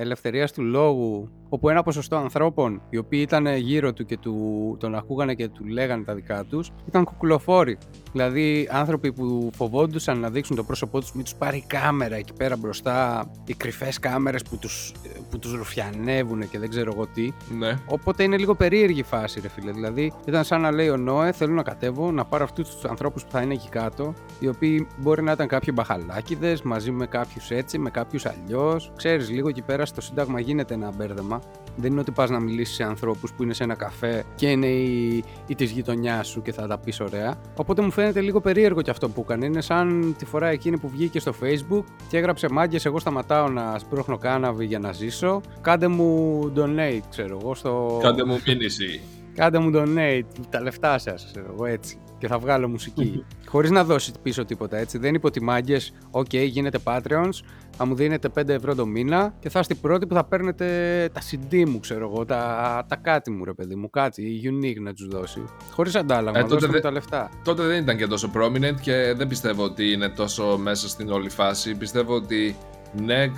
ελευθερίας 0.00 0.52
του 0.52 0.62
λόγου 0.62 1.28
όπου 1.50 1.68
ένα 1.68 1.82
ποσοστό 1.82 2.16
ανθρώπων 2.16 2.82
οι 2.90 2.96
οποίοι 2.96 3.20
ήταν 3.22 3.46
γύρω 3.46 3.92
του 3.92 4.04
και 4.04 4.18
του, 4.18 4.76
τον 4.80 4.94
ακούγανε 4.94 5.34
και 5.34 5.48
του 5.48 5.66
λέγανε 5.66 6.04
τα 6.04 6.14
δικά 6.14 6.44
τους 6.44 6.70
ήταν 6.88 7.04
κουκουλοφόροι. 7.04 7.78
Δηλαδή 8.12 8.68
άνθρωποι 8.70 9.12
που 9.12 9.50
φοβόντουσαν 9.54 10.18
να 10.18 10.30
δείξουν 10.30 10.56
το 10.56 10.64
πρόσωπό 10.64 11.00
τους 11.00 11.12
μην 11.12 11.24
τους 11.24 11.34
πάρει 11.34 11.64
κάμερα 11.66 12.16
εκεί 12.16 12.32
πέρα 12.32 12.56
μπροστά 12.56 13.26
οι 13.44 13.54
κρυφές 13.54 13.98
κάμερες 13.98 14.42
που 14.42 14.56
τους, 14.56 14.92
που 15.30 15.38
τους 15.38 15.52
ρουφιανεύουν 15.52 16.48
και 16.48 16.58
δεν 16.58 16.68
ξέρω 16.68 16.92
εγώ 16.94 17.06
τι. 17.06 17.32
Ναι. 17.58 17.78
Οπότε 17.86 18.22
είναι 18.22 18.36
λίγο 18.36 18.54
περίεργη 18.54 19.02
φάση 19.02 19.40
ρε 19.40 19.48
φίλε. 19.48 19.72
Δηλαδή 19.72 20.12
ήταν 20.26 20.44
σαν 20.44 20.60
να 20.60 20.70
λέει 20.70 20.88
ο 20.88 20.96
Νόε 20.96 21.32
θέλω 21.32 21.54
να 21.54 21.62
κατέβω 21.62 22.10
να 22.10 22.24
πάρω 22.24 22.44
αυτούς 22.44 22.70
τους 22.70 22.84
ανθρώπους 22.84 23.24
που 23.24 23.30
θα 23.30 23.42
είναι 23.42 23.54
εκεί 23.54 23.68
κάτω 23.68 24.14
οι 24.40 24.48
οποίοι 24.48 24.86
μπορεί 24.96 25.22
να 25.22 25.32
ήταν 25.32 25.46
κάποιοι 25.46 25.72
μπαχαλάκιδες 25.76 26.62
μαζί 26.62 26.90
με 26.90 27.06
κάποιους 27.06 27.50
έτσι, 27.50 27.78
με 27.78 27.90
κάποιους 27.90 28.24
αλλιώς. 28.42 28.92
Ξέρεις, 28.96 29.30
λίγο 29.30 29.48
εκεί 29.48 29.62
πέρα 29.62 29.86
στο 29.86 30.00
Σύνταγμα 30.00 30.40
γίνεται 30.40 30.74
ένα 30.74 30.92
μπέρδεμα. 30.96 31.40
Δεν 31.76 31.90
είναι 31.90 32.00
ότι 32.00 32.10
πας 32.10 32.30
να 32.30 32.40
μιλήσεις 32.40 32.74
σε 32.74 32.82
ανθρώπους 32.82 33.32
που 33.32 33.42
είναι 33.42 33.54
σε 33.54 33.62
ένα 33.62 33.74
καφέ 33.74 34.24
και 34.34 34.46
είναι 34.50 34.66
η, 34.66 35.24
η 35.46 35.54
της 35.54 35.70
γειτονιάς 35.70 36.28
σου 36.28 36.42
και 36.42 36.52
θα 36.52 36.66
τα 36.66 36.78
πεις 36.78 37.00
ωραία. 37.00 37.34
Οπότε 37.56 37.82
μου 37.82 37.90
φαίνεται 37.90 38.20
λίγο 38.20 38.40
περίεργο 38.40 38.82
και 38.82 38.90
αυτό 38.90 39.08
που 39.08 39.20
έκανε. 39.20 39.46
Είναι 39.46 39.60
σαν 39.60 40.14
τη 40.18 40.24
φορά 40.24 40.48
εκείνη 40.48 40.78
που 40.78 40.88
βγήκε 40.88 41.20
στο 41.20 41.32
Facebook 41.42 41.84
και 42.08 42.16
έγραψε 42.16 42.48
μάγκες. 42.50 42.84
Εγώ 42.84 42.98
σταματάω 42.98 43.48
να 43.48 43.78
σπρώχνω 43.78 44.18
κάναβη 44.18 44.64
για 44.64 44.78
να 44.78 44.92
ζήσω. 44.92 45.40
Κάντε 45.60 45.88
μου 45.88 46.40
donate, 46.56 47.00
ξέρω 47.10 47.38
εγώ. 47.42 47.54
Στο... 47.54 47.98
Κάντε 48.02 48.24
μου 48.24 48.40
μήνυση. 48.46 49.00
Κάντε 49.34 49.58
μου 49.58 49.70
donate, 49.74 50.22
τα 50.50 50.60
λεφτά 50.60 50.98
σας, 50.98 51.28
ξέρω 51.32 51.52
εγώ 51.54 51.66
έτσι. 51.66 51.98
Και 52.20 52.26
θα 52.26 52.38
βγάλω 52.38 52.68
μουσική. 52.68 53.24
Χωρίς 53.52 53.70
να 53.70 53.84
δώσει 53.84 54.12
πίσω 54.22 54.44
τίποτα 54.44 54.76
έτσι. 54.76 54.98
Δεν 54.98 55.14
είπε 55.14 55.26
ότι 55.26 55.42
μάγκε, 55.42 55.80
OK, 56.10 56.34
γίνετε 56.34 56.78
Patreons, 56.84 57.38
θα 57.76 57.84
μου 57.84 57.94
δίνετε 57.94 58.28
5 58.38 58.48
ευρώ 58.48 58.74
το 58.74 58.86
μήνα 58.86 59.34
και 59.40 59.48
θα 59.48 59.58
είστε 59.60 59.74
οι 59.74 59.76
πρώτοι 59.76 60.06
που 60.06 60.14
θα 60.14 60.24
παίρνετε 60.24 60.66
τα 61.12 61.20
CD 61.20 61.64
μου, 61.66 61.80
ξέρω 61.80 62.10
εγώ, 62.12 62.24
τα, 62.24 62.84
τα 62.88 62.96
κάτι 62.96 63.30
μου, 63.30 63.44
ρε 63.44 63.52
παιδί 63.52 63.74
μου, 63.74 63.90
κάτι 63.90 64.40
unique 64.44 64.80
να 64.80 64.92
τους 64.92 65.08
δώσει. 65.08 65.44
Χωρίς 65.70 65.94
αντάλλαγμα, 65.94 66.40
ε, 66.40 66.44
τότε 66.44 66.66
δε, 66.66 66.80
τα 66.80 66.90
λεφτά. 66.90 67.30
Τότε 67.44 67.62
δεν 67.62 67.82
ήταν 67.82 67.96
και 67.96 68.06
τόσο 68.06 68.30
prominent 68.34 68.80
και 68.80 69.14
δεν 69.16 69.28
πιστεύω 69.28 69.64
ότι 69.64 69.92
είναι 69.92 70.08
τόσο 70.08 70.58
μέσα 70.58 70.88
στην 70.88 71.10
όλη 71.10 71.30
φάση. 71.30 71.74
Πιστεύω 71.74 72.14
ότι 72.14 72.56
ναι, 72.92 73.32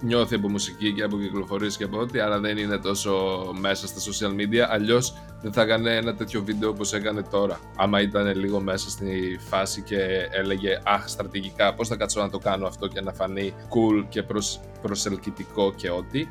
νιώθει 0.00 0.34
από 0.34 0.48
μουσική 0.48 0.92
και 0.92 1.02
από 1.02 1.18
κυκλοφορίες 1.18 1.76
και 1.76 1.84
από 1.84 1.98
ό,τι, 1.98 2.18
αλλά 2.18 2.40
δεν 2.40 2.56
είναι 2.56 2.78
τόσο 2.78 3.12
μέσα 3.60 3.86
στα 3.86 4.00
social 4.00 4.40
media. 4.40 4.66
Αλλιώς 4.70 5.14
δεν 5.46 5.54
θα 5.54 5.62
έκανε 5.62 5.96
ένα 5.96 6.14
τέτοιο 6.14 6.42
βίντεο 6.42 6.68
όπως 6.68 6.92
έκανε 6.92 7.22
τώρα. 7.22 7.60
Άμα 7.76 8.00
ήταν 8.00 8.36
λίγο 8.36 8.60
μέσα 8.60 8.90
στη 8.90 9.38
φάση 9.48 9.82
και 9.82 9.96
έλεγε 10.30 10.78
Αχ, 10.84 11.08
στρατηγικά, 11.08 11.74
πώς 11.74 11.88
θα 11.88 11.96
κάτσω 11.96 12.20
να 12.20 12.30
το 12.30 12.38
κάνω 12.38 12.66
αυτό 12.66 12.86
και 12.86 13.00
να 13.00 13.12
φανεί 13.12 13.52
cool 13.68 14.04
και 14.08 14.22
προς, 14.22 14.60
προσελκυτικό 14.82 15.72
και 15.76 15.90
ό,τι. 15.90 16.26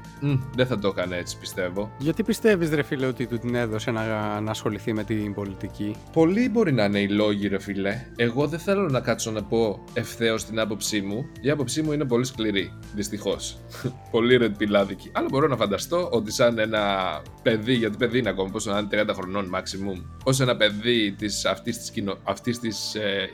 δεν 0.55 0.67
θα 0.67 0.79
το 0.79 0.87
έκανε 0.87 1.17
έτσι, 1.17 1.37
πιστεύω. 1.37 1.91
Γιατί 1.97 2.23
πιστεύεις, 2.23 2.69
ρε 2.69 2.83
φίλε, 2.83 3.05
ότι 3.05 3.27
του 3.27 3.39
την 3.39 3.55
έδωσε 3.55 3.91
να, 3.91 4.39
να 4.39 4.51
ασχοληθεί 4.51 4.93
με 4.93 5.03
την 5.03 5.33
πολιτική; 5.33 5.95
Πολλοί 6.11 6.49
μπορεί 6.49 6.73
να 6.73 6.83
είναι 6.83 6.99
οι 6.99 7.07
λόγοι, 7.07 7.47
ρε 7.47 7.59
φίλε. 7.59 8.05
Εγώ 8.15 8.47
δεν 8.47 8.59
θέλω 8.59 8.89
να 8.89 8.99
κάτσω 8.99 9.31
να 9.31 9.43
πω 9.43 9.83
ευθέως 9.93 10.45
την 10.45 10.59
άποψή 10.59 11.01
μου. 11.01 11.25
Η 11.41 11.49
άποψή 11.49 11.81
μου 11.81 11.91
είναι 11.91 12.05
πολύ 12.05 12.25
σκληρή, 12.25 12.73
δυστυχώς. 12.93 13.57
πολύ 14.11 14.37
ρετπιλάδικη. 14.37 15.09
Αλλά 15.13 15.27
μπορώ 15.31 15.47
να 15.47 15.55
φανταστώ 15.55 16.09
ότι 16.11 16.31
σαν 16.31 16.59
ένα 16.59 16.81
παιδί, 17.41 17.73
γιατί 17.73 17.97
παιδί 17.97 18.17
είναι 18.17 18.29
ακόμα, 18.29 18.49
πόσο 18.49 18.71
να 18.71 18.77
είναι 18.77 18.87
30 19.07 19.13
χρονών 19.13 19.51
maximum, 19.55 20.03
ως 20.23 20.39
ένα 20.39 20.55
παιδί 20.55 21.11
της, 21.11 21.45
αυτής 21.45 21.77
της, 21.77 21.91
κοινο, 21.91 22.17
αυτής 22.23 22.59
της 22.59 22.95
ε, 22.95 23.29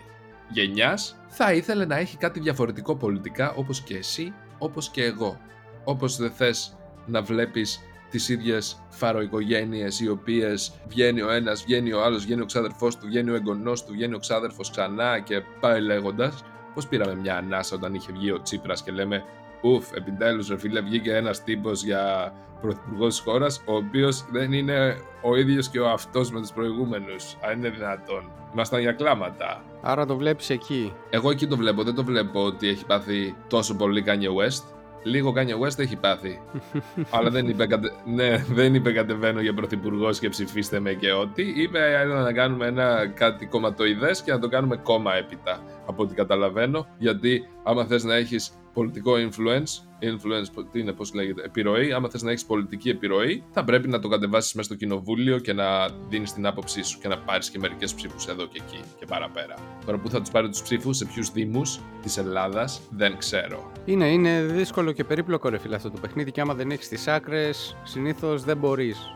γενιάς, 0.50 1.16
θα 1.28 1.54
ήθελε 1.54 1.86
να 1.86 1.98
έχει 1.98 2.18
κάτι 2.18 2.40
διαφορετικό 2.40 2.96
πολιτικά, 2.96 3.54
όπως 3.54 3.82
και 3.82 3.98
εσύ, 3.98 4.34
όπως 4.58 4.90
και 4.90 5.04
εγώ. 5.04 5.40
Όπως 5.84 6.18
δεν 6.18 6.32
θες 6.32 6.78
να 7.06 7.22
βλέπεις 7.22 7.80
τις 8.10 8.30
ίδιες 8.30 8.82
φαροοικογένειες 8.90 10.00
οι 10.00 10.10
οποίες 10.10 10.74
βγαίνει 10.88 11.22
ο 11.22 11.32
ένας, 11.32 11.64
βγαίνει 11.64 11.94
ο 11.94 12.04
άλλος, 12.04 12.24
βγαίνει 12.24 12.42
ο 12.42 12.46
ξάδερφός 12.46 12.98
του, 12.98 13.08
βγαίνει 13.08 13.30
ο 13.30 13.36
εγγονός 13.36 13.86
του, 13.86 13.92
βγαίνει 13.94 14.14
ο 14.14 14.20
ξάδερφος 14.20 14.72
ξανά 14.72 15.20
και 15.20 15.42
πάει 15.60 15.82
λέγοντας. 15.82 16.44
Πώς 16.74 16.88
πήραμε 16.88 17.16
μια 17.16 17.38
ανάσα 17.38 17.76
όταν 17.76 17.94
είχε 17.94 18.12
βγει 18.12 18.32
ο 18.32 18.42
Τσίπρας 18.42 18.84
και 18.84 18.92
λέμε 18.92 19.24
Ουφ, 19.62 19.92
επιτέλους, 19.92 20.48
ρε 20.48 20.58
φίλε, 20.58 20.82
βγήκε 20.82 21.16
ένας 21.16 21.44
τύπος 21.44 21.84
για 21.84 22.34
πρωθυπουργό 22.62 23.08
της 23.08 23.20
χώρας, 23.20 23.64
ο 23.66 23.76
οποίος 23.76 24.26
δεν 24.32 24.52
είναι 24.52 24.98
ο 25.22 25.36
ίδιος 25.36 25.70
και 25.70 25.80
ο 25.80 25.90
αυτός 25.90 26.32
με 26.32 26.40
τους 26.40 26.52
προηγούμενους. 26.52 27.38
Αν 27.42 27.58
είναι 27.58 27.70
δυνατόν. 27.70 28.32
Ήμασταν 28.54 28.80
για 28.80 28.92
κλάματα. 28.92 29.64
Άρα 29.82 30.06
το 30.06 30.16
βλέπεις 30.16 30.50
εκεί. 30.50 30.94
Εγώ 31.10 31.30
εκεί 31.30 31.48
το 31.48 31.58
βλέπω. 31.58 31.84
Δεν 31.84 31.96
το 31.96 32.04
βλέπω 32.04 32.44
ότι 32.44 32.68
έχει 32.68 32.86
πάθει 32.86 33.36
τόσο 33.48 33.76
πολύ 33.76 34.04
Kanye 34.08 34.46
West. 34.46 34.64
Λίγο 35.04 35.34
Kanye 35.36 35.66
West 35.66 35.80
έχει 35.80 35.96
πάθει. 35.96 36.42
Αλλά 37.16 37.30
δεν 37.30 37.48
είπε, 37.48 37.68
κατε... 37.68 37.92
ναι, 38.06 38.38
δεν 38.38 38.76
είπε 38.76 38.92
κατεβαίνω 38.92 39.42
για 39.42 39.54
πρωθυπουργό 39.54 40.12
και 40.12 40.30
ψηφίστε 40.30 40.80
με 40.80 40.94
και 40.94 41.12
ό,τι. 41.12 41.62
Είπε 41.62 41.80
έλα 42.02 42.22
να 42.22 42.34
κάνουμε 42.34 42.66
ένα 42.66 43.08
κάτι 43.08 43.46
κομματοειδές 43.46 44.22
και 44.22 44.32
να 44.32 44.40
το 44.40 44.48
κάνουμε 44.48 44.78
κόμμα 44.78 45.16
έπειτα. 45.16 45.60
Από 45.86 46.04
ό,τι 46.04 46.16
καταλαβαίνω. 46.16 46.88
Γιατί 46.98 47.48
άμα 47.64 47.86
θες 47.86 48.04
να 48.04 48.16
έχεις 48.16 48.52
πολιτικό 48.74 49.14
influence, 49.14 50.02
influence, 50.02 50.66
τι 50.72 50.80
είναι, 50.80 50.92
πώς 50.92 51.14
λέγεται, 51.14 51.42
επιρροή, 51.46 51.94
άμα 51.94 52.10
θες 52.10 52.22
να 52.22 52.32
έχεις 52.32 52.46
πολιτική 52.46 52.90
επιρροή, 52.90 53.44
θα 53.52 53.64
πρέπει 53.64 53.88
να 53.88 54.00
το 54.00 54.08
κατεβάσεις 54.08 54.54
μέσα 54.54 54.68
στο 54.68 54.78
κοινοβούλιο 54.78 55.40
και 55.40 55.54
να 55.54 55.90
δίνεις 56.10 56.34
την 56.34 56.46
άποψή 56.46 56.84
σου 56.84 57.00
και 57.00 57.08
να 57.08 57.18
πάρεις 57.18 57.50
και 57.50 57.60
μερικές 57.60 57.94
ψήφους 57.94 58.28
εδώ 58.28 58.46
και 58.46 58.62
εκεί 58.66 58.84
και 59.00 59.06
παραπέρα. 59.06 59.56
Τώρα 59.86 59.98
που 59.98 60.10
θα 60.10 60.20
τους 60.20 60.30
πάρει 60.30 60.50
τους 60.50 60.62
ψήφους, 60.62 60.98
σε 60.98 61.06
ποιους 61.06 61.32
δήμους 61.32 61.80
της 62.02 62.18
Ελλάδας, 62.18 62.82
δεν 62.90 63.18
ξέρω. 63.18 63.72
Είναι, 63.86 64.12
είναι 64.12 64.42
δύσκολο 64.42 64.92
και 64.92 65.04
περίπλοκο 65.04 65.50
ρε 65.50 65.58
φίλε 65.58 65.76
αυτό 65.76 65.90
το 65.90 66.00
παιχνίδι 66.02 66.32
και 66.32 66.42
άμα 66.42 66.54
δεν 66.54 66.72
έχεις 66.72 66.88
τις 66.88 67.08
άκρες, 67.08 67.78
συνήθως 67.84 68.44
δεν 68.44 68.58
μπορείς. 68.58 69.16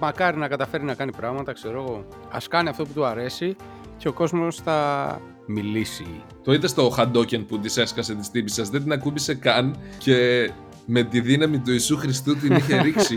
Μακάρι 0.00 0.36
να 0.36 0.48
καταφέρει 0.48 0.84
να 0.84 0.94
κάνει 0.94 1.12
πράγματα, 1.12 1.52
ξέρω 1.52 1.82
εγώ. 1.82 2.06
Ας 2.30 2.48
κάνει 2.48 2.68
αυτό 2.68 2.84
που 2.84 2.92
του 2.94 3.04
αρέσει 3.04 3.56
και 3.96 4.08
ο 4.08 4.12
κόσμος 4.12 4.56
θα 4.56 5.20
μιλήσει. 5.46 6.06
Το 6.44 6.52
είδες 6.52 6.70
στο 6.70 6.88
Χαντόκεν 6.88 7.46
που 7.46 7.58
της 7.58 7.76
έσκασε 7.76 8.14
της 8.14 8.30
τύπη 8.30 8.52
δεν 8.70 8.82
την 8.82 8.92
ακούμπησε 8.92 9.34
καν 9.34 9.76
και 9.98 10.50
με 10.86 11.02
τη 11.02 11.20
δύναμη 11.20 11.58
του 11.58 11.70
Ιησού 11.70 11.96
Χριστού 11.96 12.36
την 12.36 12.54
είχε 12.56 12.80
ρίξει. 12.82 13.16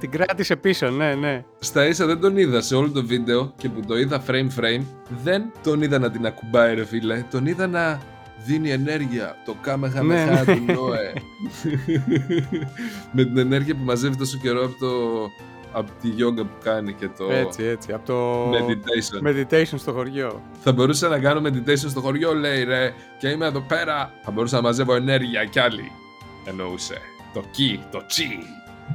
την 0.00 0.10
κράτησε 0.10 0.56
πίσω, 0.56 0.90
ναι, 0.90 1.14
ναι. 1.14 1.44
Στα 1.58 1.86
ίσα 1.86 2.06
δεν 2.06 2.20
τον 2.20 2.36
είδα 2.36 2.60
σε 2.60 2.74
όλο 2.74 2.90
το 2.90 3.04
βίντεο 3.06 3.52
και 3.56 3.68
που 3.68 3.80
το 3.86 3.98
είδα 3.98 4.22
frame 4.26 4.48
frame, 4.60 4.82
δεν 5.24 5.52
τον 5.62 5.82
είδα 5.82 5.98
να 5.98 6.10
την 6.10 6.26
ακουμπάει 6.26 6.74
ρε 6.74 6.84
φίλε, 6.84 7.24
τον 7.30 7.46
είδα 7.46 7.66
να 7.66 8.00
δίνει 8.44 8.70
ενέργεια. 8.70 9.36
Το 9.44 9.54
κάμεχα 9.60 10.02
ναι, 10.02 10.24
ναι. 10.24 10.44
του 10.44 10.72
Νόε. 10.72 11.12
με 13.12 13.24
την 13.24 13.38
ενέργεια 13.38 13.74
που 13.74 13.84
μαζεύει 13.84 14.16
τόσο 14.16 14.38
καιρό 14.42 14.64
από 14.64 14.78
το 14.78 14.88
από 15.72 15.90
τη 16.00 16.08
γιόγκα 16.08 16.42
που 16.42 16.56
κάνει 16.62 16.92
και 16.92 17.08
το 17.18 17.30
έτσι, 17.30 17.64
έτσι, 17.64 17.92
από 17.92 18.06
το 18.06 18.50
meditation. 18.50 19.28
meditation 19.28 19.78
στο 19.78 19.92
χωριό. 19.92 20.42
Θα 20.62 20.72
μπορούσα 20.72 21.08
να 21.08 21.18
κάνω 21.18 21.40
meditation 21.44 21.88
στο 21.88 22.00
χωριό, 22.00 22.34
λέει 22.34 22.64
ρε, 22.64 22.92
και 23.18 23.28
είμαι 23.28 23.46
εδώ 23.46 23.60
πέρα. 23.60 24.12
Θα 24.22 24.30
μπορούσα 24.30 24.56
να 24.56 24.62
μαζεύω 24.62 24.94
ενέργεια 24.94 25.44
κι 25.44 25.58
άλλη. 25.58 25.92
Εννοούσε. 26.44 27.00
Το 27.34 27.44
κι, 27.50 27.84
το 27.90 28.04
τσι 28.06 28.38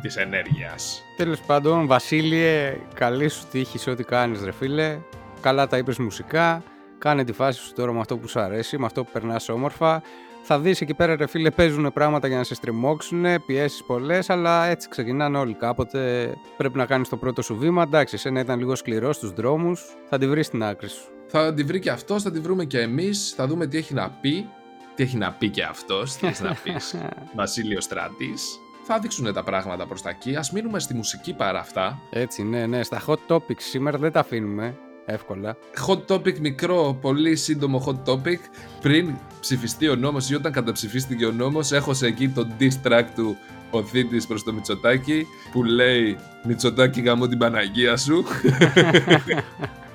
της 0.01 0.15
ενέργειας. 0.15 1.03
Τέλος 1.18 1.39
πάντων, 1.39 1.88
Βασίλειε, 1.88 2.77
καλή 2.94 3.30
σου 3.30 3.44
τύχη 3.51 3.77
σε 3.77 3.89
ό,τι 3.89 4.03
κάνεις, 4.03 4.44
ρε 4.44 4.51
φίλε. 4.51 4.98
Καλά 5.42 5.68
τα 5.68 5.77
είπες 5.77 5.98
μουσικά. 5.98 6.63
Κάνε 7.03 7.24
τη 7.24 7.31
φάση 7.31 7.60
σου 7.60 7.74
τώρα 7.74 7.93
με 7.93 8.00
αυτό 8.00 8.17
που 8.17 8.27
σου 8.27 8.39
αρέσει, 8.39 8.77
με 8.77 8.86
αυτό 8.86 9.03
που 9.03 9.10
περνάς 9.12 9.50
όμορφα. 9.50 10.01
Θα 10.43 10.60
δεις 10.60 10.81
εκεί 10.81 10.93
πέρα 10.93 11.15
ρε 11.15 11.27
φίλε 11.27 11.51
παίζουν 11.51 11.93
πράγματα 11.93 12.27
για 12.27 12.38
να 12.38 12.43
σε 12.43 12.55
στριμώξουν, 12.55 13.25
πιέσεις 13.46 13.83
πολλές, 13.83 14.29
αλλά 14.29 14.66
έτσι 14.66 14.89
ξεκινάνε 14.89 15.37
όλοι 15.37 15.53
κάποτε. 15.53 16.33
Πρέπει 16.57 16.77
να 16.77 16.85
κάνεις 16.85 17.09
το 17.09 17.18
πρώτο 17.18 17.42
σου 17.42 17.55
βήμα, 17.55 17.81
εντάξει, 17.81 18.16
εσένα 18.16 18.39
ήταν 18.39 18.59
λίγο 18.59 18.75
σκληρός 18.75 19.16
στους 19.16 19.31
δρόμους, 19.33 19.96
θα 20.09 20.18
τη 20.18 20.27
βρεις 20.27 20.46
στην 20.46 20.63
άκρη 20.63 20.87
σου. 20.87 21.03
Θα 21.27 21.53
τη 21.53 21.63
βρει 21.63 21.79
και 21.79 21.89
αυτός, 21.89 22.24
θα 22.24 22.31
τη 22.31 22.39
βρούμε 22.39 22.66
και 22.66 22.79
εμείς, 22.79 23.33
θα 23.35 23.48
δούμε 23.48 23.68
τι 23.68 23.77
έχει 23.77 23.94
να 23.94 24.09
πει, 24.09 24.50
τι 24.96 25.03
έχει 25.03 25.18
να 25.18 25.31
πει 25.31 25.50
και 25.50 25.63
αυτός, 25.63 26.16
τι 26.16 26.27
έχεις 26.27 26.42
να 26.42 26.57
πεις, 26.63 26.96
Βασίλειο 27.35 27.81
Στράτης. 27.81 28.59
Θα 28.83 29.00
δείξουν 29.00 29.33
τα 29.33 29.44
πράγματα 29.44 29.85
προς 29.85 30.01
τα 30.01 30.09
εκεί, 30.09 30.35
ας 30.35 30.51
μείνουμε 30.51 30.79
στη 30.79 30.94
μουσική 30.94 31.33
παρά 31.33 31.59
αυτά. 31.59 32.00
Έτσι, 32.09 32.44
ναι, 32.44 32.66
ναι, 32.66 32.83
στα 32.83 33.01
hot 33.07 33.20
topics 33.27 33.61
σήμερα 33.61 33.98
δεν 33.98 34.11
τα 34.11 34.20
αφήνουμε 34.20 34.77
εύκολα. 35.05 35.57
Hot 35.87 36.05
topic 36.07 36.39
μικρό, 36.39 36.98
πολύ 37.01 37.35
σύντομο 37.35 37.83
hot 37.87 38.11
topic. 38.11 38.39
Πριν 38.81 39.16
ψηφιστεί 39.39 39.89
ο 39.89 39.96
νόμος 39.96 40.29
ή 40.29 40.35
όταν 40.35 40.51
καταψηφίστηκε 40.51 41.25
ο 41.25 41.31
νόμος, 41.31 41.72
έχω 41.72 41.94
σε 41.94 42.07
εκεί 42.07 42.29
το 42.29 42.48
diss 42.59 42.87
track 42.87 43.05
του 43.16 43.37
ο 43.72 43.83
Θήτης 43.83 44.27
προς 44.27 44.44
το 44.44 44.53
Μητσοτάκι 44.53 45.27
που 45.51 45.63
λέει 45.63 46.18
«Μητσοτάκι 46.44 47.01
γαμώ 47.01 47.27
την 47.27 47.37
Παναγία 47.37 47.98
σου». 47.98 48.24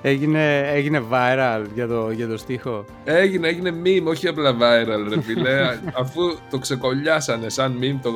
Έγινε, 0.03 0.59
έγινε 0.73 1.03
viral 1.11 1.64
για 1.75 1.87
το, 1.87 2.11
για 2.11 2.29
το 2.29 2.37
στίχο. 2.37 2.85
Έγινε, 3.05 3.49
έγινε 3.49 3.75
meme, 3.85 4.05
όχι 4.05 4.29
απλά 4.29 4.57
viral 4.57 5.09
ρε 5.09 5.21
φίλε. 5.21 5.79
Αφού 6.01 6.21
το 6.51 6.59
ξεκολλιάσανε 6.59 7.49
σαν 7.49 7.79
meme, 7.81 7.99
το, 8.03 8.12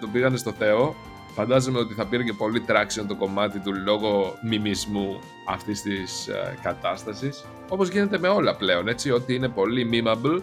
το 0.00 0.08
πήγανε 0.12 0.36
στο 0.36 0.52
Θεό 0.58 0.94
Φαντάζομαι 1.36 1.78
ότι 1.78 1.94
θα 1.94 2.06
πήρε 2.06 2.22
και 2.22 2.32
πολύ 2.32 2.64
traction 2.68 3.04
το 3.08 3.16
κομμάτι 3.16 3.58
του 3.58 3.72
λόγω 3.84 4.34
μιμισμού 4.42 5.18
αυτής 5.48 5.82
της 5.82 6.28
ε, 6.28 6.58
κατάστασης. 6.62 7.44
Όπως 7.68 7.88
γίνεται 7.88 8.18
με 8.18 8.28
όλα 8.28 8.56
πλέον, 8.56 8.88
έτσι, 8.88 9.10
ότι 9.10 9.34
είναι 9.34 9.48
πολύ 9.48 9.88
memeable. 9.92 10.40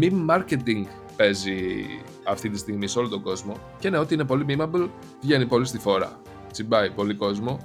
Meme 0.00 0.26
marketing 0.30 0.84
παίζει 1.16 1.86
αυτή 2.24 2.48
τη 2.48 2.58
στιγμή 2.58 2.86
σε 2.86 2.98
όλο 2.98 3.08
τον 3.08 3.22
κόσμο. 3.22 3.56
Και 3.78 3.90
ναι, 3.90 3.98
ότι 3.98 4.14
είναι 4.14 4.24
πολύ 4.24 4.44
memeable, 4.48 4.88
βγαίνει 5.20 5.46
πολύ 5.46 5.64
στη 5.64 5.78
φόρα. 5.78 6.20
Τσιμπάει 6.52 6.90
πολύ 6.90 7.14
κόσμο. 7.14 7.58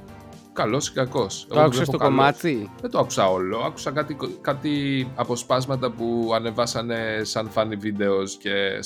Καλός 0.54 0.88
ή 0.88 0.94
κακός. 0.94 1.46
Το 1.50 1.60
άκουσα 1.60 1.86
το 1.86 1.98
κομμάτι; 1.98 2.72
Δεν 2.82 2.92
το 2.92 3.00
άκουσα 3.00 3.30
όλο. 3.30 3.58
Άκουσα 3.60 3.92
κάτι, 3.92 4.18
κάτι 4.42 5.08
αποσπάσματα 5.16 5.92
που 5.92 6.32
ανεβάσανε 6.36 7.22
σαν 7.22 7.50
funny 7.54 7.78
βίντεο 7.78 8.24
και 8.24 8.80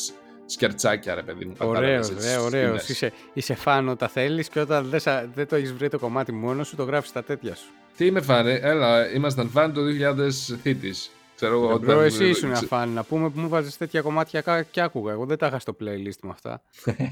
σκερτσάκια, 0.46 1.16
ρε 1.16 1.22
παιδί 1.22 1.46
μου. 1.46 1.54
Ωραίος, 1.58 2.10
ρε, 2.10 2.38
ωραίος. 2.38 2.90
Είσαι, 2.90 3.14
είσαι 3.34 3.54
φαν 3.54 3.90
όταν 3.90 4.10
θέλεις 4.10 4.50
και 4.50 4.60
όταν 4.60 4.86
δεν, 4.90 5.02
δεν 5.34 5.48
το 5.48 5.56
έχεις 5.56 5.74
βρει 5.74 5.90
το 5.90 6.00
κομμάτι 6.00 6.32
μόνος 6.32 6.68
σου, 6.68 6.76
το 6.76 6.84
γράφεις 6.84 7.10
στα 7.10 7.24
τέτοια 7.24 7.56
σου. 7.56 7.66
Τι 7.98 8.06
είμαι 8.06 8.22
φαν, 8.22 8.48
έλα, 8.48 9.12
ήμασταν 9.14 9.50
φαν 9.50 9.74
το 9.74 9.82
2000 9.82 10.56
θήτης. 10.62 11.12
Ξέρω 11.36 11.54
εγώ. 11.54 11.74
Όταν... 11.74 12.00
εσύ 12.00 12.28
ήσουν 12.28 12.56
φαν. 12.56 12.90
Να 12.90 13.04
πούμε 13.04 13.30
που 13.30 13.40
μου 13.40 13.48
βάζεις 13.48 13.78
τέτοια 13.78 14.02
κομμάτια 14.02 14.66
και 14.72 14.82
άκουγα. 14.82 15.12
Εγώ 15.12 15.26
δεν 15.26 15.38
τα 15.38 15.48
είχα 15.48 15.60
στο 15.60 15.76
playlist 15.80 16.20
μου 16.24 16.30
αυτά. 16.30 16.62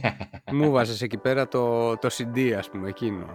μου 0.58 0.72
βάζεις 0.72 1.02
εκεί 1.02 1.18
πέρα 1.18 1.48
το, 1.48 1.98
το 1.98 2.10
CD, 2.18 2.52
ας 2.58 2.70
πούμε, 2.70 2.90
εκείνο. 2.90 3.26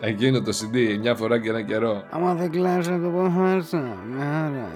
Εκείνο 0.00 0.40
το 0.40 0.52
CD, 0.60 0.98
μια 0.98 1.14
φορά 1.14 1.40
και 1.40 1.48
ένα 1.48 1.62
καιρό. 1.62 2.04
Άμα 2.10 2.34
δεν 2.34 2.50
κλάψα 2.50 3.00
το 3.00 3.08
πόφαρσα. 3.08 3.96
Μια 4.10 4.24
χαρά. 4.24 4.68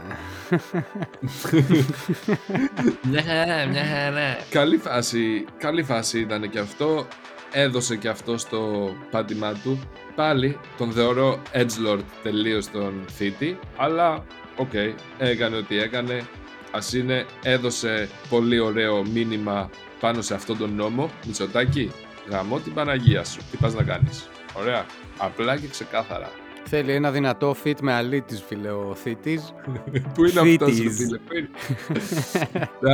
μια 3.10 3.22
χαρά, 3.22 3.66
μια 3.66 3.84
χαρά. 3.84 4.36
Καλή 4.50 4.76
φάση, 4.76 5.44
καλή 5.58 5.82
φάση 5.82 6.20
ήταν 6.20 6.50
και 6.50 6.58
αυτό. 6.58 7.06
Έδωσε 7.52 7.96
και 7.96 8.08
αυτό 8.08 8.38
στο 8.38 8.92
πάτημά 9.10 9.52
του. 9.52 9.80
Πάλι 10.14 10.58
τον 10.78 10.92
θεωρώ 10.92 11.42
edgelord 11.52 12.02
τελείως 12.22 12.70
τον 12.70 13.04
θήτη. 13.08 13.58
Αλλά, 13.76 14.24
OK, 14.56 14.70
okay, 14.72 14.92
έκανε 15.18 15.56
ό,τι 15.56 15.78
έκανε. 15.78 16.26
Ας 16.70 16.92
είναι, 16.92 17.26
έδωσε 17.42 18.08
πολύ 18.28 18.58
ωραίο 18.58 19.06
μήνυμα 19.06 19.70
πάνω 20.00 20.22
σε 20.22 20.34
αυτόν 20.34 20.58
τον 20.58 20.74
νόμο. 20.74 21.10
Μητσοτάκη, 21.26 21.90
γαμώ 22.30 22.58
την 22.58 22.74
Παναγία 22.74 23.24
σου. 23.24 23.40
Τι 23.50 23.56
πας 23.56 23.74
να 23.74 23.82
κάνεις; 23.82 24.28
Ωραία. 24.58 24.86
Απλά 25.18 25.56
και 25.56 25.66
ξεκάθαρα. 25.66 26.30
Θέλει 26.66 26.92
ένα 26.92 27.10
δυνατό 27.10 27.56
fit 27.64 27.80
με 27.82 27.92
αλήτης, 27.92 28.42
φίλε, 28.46 28.70
ο 28.70 28.94
θήτης. 28.94 29.54
Πού 30.14 30.24
είναι 30.24 30.40
αυτός, 30.40 30.78
ρε 30.78 30.90
φίλε, 30.90 31.18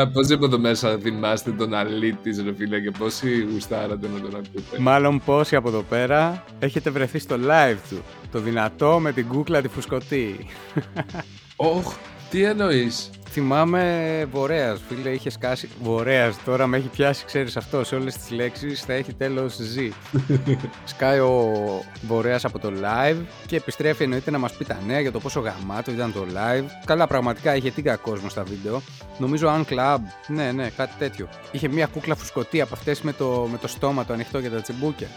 Πώς 0.12 0.28
είπα 0.28 0.44
εδώ 0.46 0.58
μέσα 0.58 0.98
θυμάστε 0.98 1.50
τον 1.50 1.74
αλήτης, 1.74 2.42
ρε 2.42 2.54
φίλε, 2.54 2.80
και 2.80 2.90
πόσοι 2.98 3.46
γουστάρατε 3.52 4.08
να 4.08 4.20
τον 4.20 4.34
ακούτε; 4.34 4.78
Μάλλον 4.78 5.22
πόσοι 5.24 5.56
από 5.56 5.68
εδώ 5.68 5.82
πέρα 5.82 6.44
έχετε 6.58 6.90
βρεθεί 6.90 7.18
στο 7.18 7.36
live 7.36 7.78
του. 7.88 8.02
Το 8.32 8.40
δυνατό 8.40 8.98
με 9.00 9.12
την 9.12 9.26
κούκλα 9.28 9.60
τη 9.60 9.68
φουσκωτή. 9.68 10.46
Όχ, 11.62 11.96
τι 12.30 12.44
εννοείς. 12.44 13.10
Θυμάμαι 13.32 14.26
Βορέας, 14.30 14.80
φίλε, 14.88 15.10
είχες 15.10 15.32
σκάσει. 15.32 15.68
Βορέας, 15.82 16.42
τώρα 16.44 16.66
με 16.66 16.76
έχει 16.76 16.88
πιάσει, 16.88 17.24
ξέρεις 17.24 17.56
αυτό. 17.56 17.84
Σε 17.84 17.94
όλες 17.94 18.16
τις 18.16 18.30
λέξεις 18.30 18.82
θα 18.82 18.92
έχει 18.92 19.14
τέλος 19.14 19.56
Z. 19.56 19.90
Σκάει 20.84 21.18
ο 21.18 21.54
Βορέας 22.02 22.44
από 22.44 22.58
το 22.58 22.72
live 22.82 23.16
και 23.46 23.56
επιστρέφει 23.56 24.02
εννοείται 24.02 24.30
να 24.30 24.38
μας 24.38 24.52
πει 24.52 24.64
τα 24.64 24.78
νέα 24.86 25.00
για 25.00 25.12
το 25.12 25.20
πόσο 25.20 25.40
γαμάτο 25.40 25.90
ήταν 25.90 26.12
το 26.12 26.26
live. 26.34 26.64
Καλά, 26.84 27.06
πραγματικά 27.06 27.56
είχε 27.56 27.70
τίγκα 27.70 27.96
κόσμο 27.96 28.28
στα 28.28 28.42
βίντεο. 28.42 28.82
Νομίζω 29.18 29.64
Club, 29.68 29.98
ναι, 30.26 30.52
ναι, 30.52 30.68
κάτι 30.68 30.92
τέτοιο. 30.98 31.28
Είχε 31.50 31.68
μια 31.68 31.86
κούκλα 31.86 32.14
φουσκωτή 32.14 32.60
από 32.60 32.74
αυτές 32.74 33.00
με 33.00 33.12
το, 33.12 33.48
με 33.50 33.58
το 33.58 33.68
στόμα 33.68 34.04
το 34.04 34.12
ανοιχτό 34.12 34.38
για 34.38 34.50
τα 34.50 34.60
τσιμπούκια. 34.60 35.08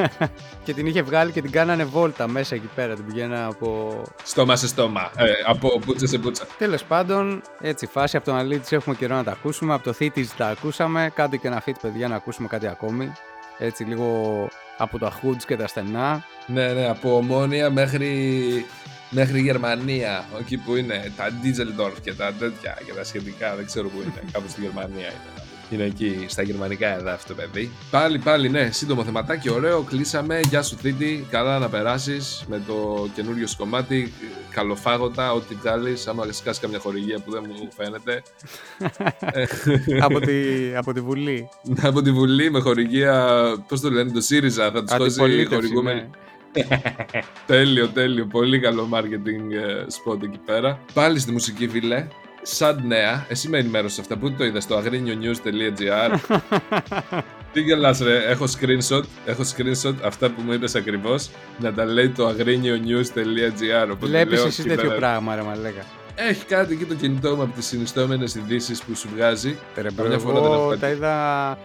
και 0.64 0.74
την 0.74 0.86
είχε 0.86 1.02
βγάλει 1.02 1.32
και 1.32 1.42
την 1.42 1.50
κάνανε 1.50 1.84
βόλτα 1.84 2.28
μέσα 2.28 2.54
εκεί 2.54 2.68
πέρα. 2.74 2.94
Την 2.94 3.06
πηγαίνα 3.06 3.46
από. 3.46 4.02
Στόμα 4.22 4.56
σε 4.56 4.66
στόμα. 4.66 5.10
Ε, 5.16 5.30
από 5.46 5.78
πουτσα 5.86 6.06
σε 6.06 6.18
πουτσα. 6.18 6.46
Τέλος 6.58 6.84
πάντων, 6.84 7.42
έτσι, 7.62 7.86
φάση 7.86 8.16
από 8.16 8.26
τον 8.26 8.36
Αλίτη 8.36 8.76
έχουμε 8.76 8.94
καιρό 8.94 9.14
να 9.14 9.24
τα 9.24 9.30
ακούσουμε. 9.30 9.74
Από 9.74 9.84
το 9.84 9.92
Θήτη 9.92 10.28
τα 10.36 10.46
ακούσαμε. 10.46 11.10
Κάντε 11.14 11.36
και 11.36 11.46
ένα 11.46 11.62
fit, 11.66 11.74
παιδιά, 11.82 12.08
να 12.08 12.14
ακούσουμε 12.14 12.48
κάτι 12.48 12.66
ακόμη. 12.66 13.12
Έτσι, 13.58 13.84
λίγο 13.84 14.48
από 14.78 14.98
τα 14.98 15.12
Hoods 15.12 15.42
και 15.46 15.56
τα 15.56 15.66
στενά. 15.66 16.24
Ναι, 16.46 16.72
ναι, 16.72 16.88
από 16.88 17.16
Ομόνια 17.16 17.70
μέχρι, 17.70 18.66
μέχρι 19.10 19.40
Γερμανία. 19.40 20.24
Εκεί 20.40 20.56
που 20.56 20.76
είναι 20.76 21.12
τα 21.16 21.28
Dieseldorf 21.28 21.96
και 22.02 22.14
τα 22.14 22.32
τέτοια 22.32 22.78
και 22.86 22.92
τα 22.92 23.04
σχετικά. 23.04 23.56
Δεν 23.56 23.66
ξέρω 23.66 23.88
που 23.88 24.00
είναι. 24.02 24.30
Κάπου 24.32 24.48
στη 24.48 24.60
Γερμανία 24.60 25.06
είναι. 25.06 25.41
Είναι 25.70 25.84
εκεί 25.84 26.24
στα 26.28 26.42
γερμανικά 26.42 26.98
εδάφη 26.98 27.26
το 27.26 27.34
παιδί. 27.34 27.70
Πάλι, 27.90 28.18
πάλι, 28.18 28.48
ναι, 28.48 28.70
σύντομο 28.70 29.04
θεματάκι, 29.04 29.50
ωραίο. 29.50 29.82
Κλείσαμε. 29.82 30.40
Γεια 30.40 30.62
σου, 30.62 30.76
Θήτη. 30.76 31.26
Καλά 31.30 31.58
να 31.58 31.68
περάσεις 31.68 32.44
με 32.48 32.62
το 32.66 33.08
καινούριο 33.14 33.46
σου 33.46 33.56
κομμάτι. 33.56 34.12
Καλοφάγωτα, 34.50 35.32
ό,τι 35.32 35.54
βγάλεις. 35.54 36.06
Άμα 36.06 36.26
σκάσει 36.30 36.60
καμιά 36.60 36.78
χορηγία 36.78 37.18
που 37.18 37.30
δεν 37.30 37.44
μου 37.48 37.68
φαίνεται. 37.76 38.22
από, 40.06 40.20
τη, 40.20 40.34
από 40.76 40.92
τη 40.92 41.00
Βουλή. 41.00 41.48
από 41.88 42.02
τη 42.02 42.12
Βουλή 42.12 42.50
με 42.50 42.60
χορηγία. 42.60 43.38
Πώς 43.68 43.80
το 43.80 43.90
λένε, 43.90 44.10
το 44.10 44.20
ΣΥΡΙΖΑ. 44.20 44.70
Θα 44.70 44.82
τους 44.82 44.96
χώσει 44.96 45.46
χορηγούμενοι. 45.46 46.00
Ναι. 46.00 46.10
τέλειο, 47.46 47.88
τέλειο. 47.88 48.26
Πολύ 48.26 48.60
καλό 48.60 48.88
marketing 48.92 49.52
ε, 49.52 49.84
spot 49.88 50.22
εκεί 50.22 50.38
πέρα. 50.44 50.78
Πάλι 50.94 51.18
στη 51.18 51.32
μουσική, 51.32 51.68
φίλε. 51.68 52.06
Σαν 52.42 52.82
νέα, 52.86 53.26
εσύ 53.28 53.48
με 53.48 53.58
ενημέρωσες 53.58 53.98
αυτά. 53.98 54.16
Πού 54.16 54.32
το 54.32 54.44
είδες 54.44 54.62
στο 54.62 54.76
αγρίνιο-news.gr. 54.76 56.18
Τι 57.52 57.60
γελάς 57.60 57.98
ρε, 57.98 58.24
έχω 58.24 58.44
screenshot, 58.44 59.02
έχω 59.24 59.42
screenshot 59.56 59.94
αυτά 60.04 60.30
που 60.30 60.42
μου 60.42 60.52
είπες 60.52 60.74
ακριβώς 60.74 61.30
να 61.58 61.72
τα 61.72 61.84
λέει 61.84 62.08
το 62.08 62.26
αγρίνιο-news.gr 62.26 63.96
Βλέπεις 63.98 64.44
εσύ 64.44 64.62
τέτοιο 64.62 64.90
πράγμα 64.90 65.34
ρε 65.34 65.42
μαλέκα. 65.42 65.84
Έχει 66.14 66.44
κάτι 66.44 66.72
εκεί 66.72 66.84
το 66.84 66.94
κινητό 66.94 67.36
μου 67.36 67.42
από 67.42 67.54
τις 67.54 67.66
συνιστόμενες 67.66 68.34
ειδήσεις 68.34 68.82
που 68.82 68.94
σου 68.94 69.08
βγάζει. 69.14 69.58
Ρε 69.76 69.88
εγώ 70.12 70.76
τα 70.80 70.88
είδα, 70.88 71.58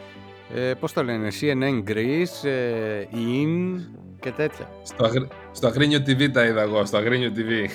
ε, 0.55 0.73
πώς 0.73 0.93
το 0.93 1.03
λένε, 1.03 1.27
CNN 1.41 1.89
Greece, 1.89 2.47
ε, 2.47 3.07
IN, 3.13 3.79
και 4.19 4.31
τέτοια. 4.31 4.69
Στο, 4.83 5.05
αγρ... 5.05 5.21
στο 5.51 5.67
Αγρίνιο 5.67 5.99
TV 5.99 6.31
τα 6.31 6.45
είδα 6.45 6.61
εγώ, 6.61 6.85
στο 6.85 6.97
Αγρίνιο 6.97 7.31
TV. 7.35 7.69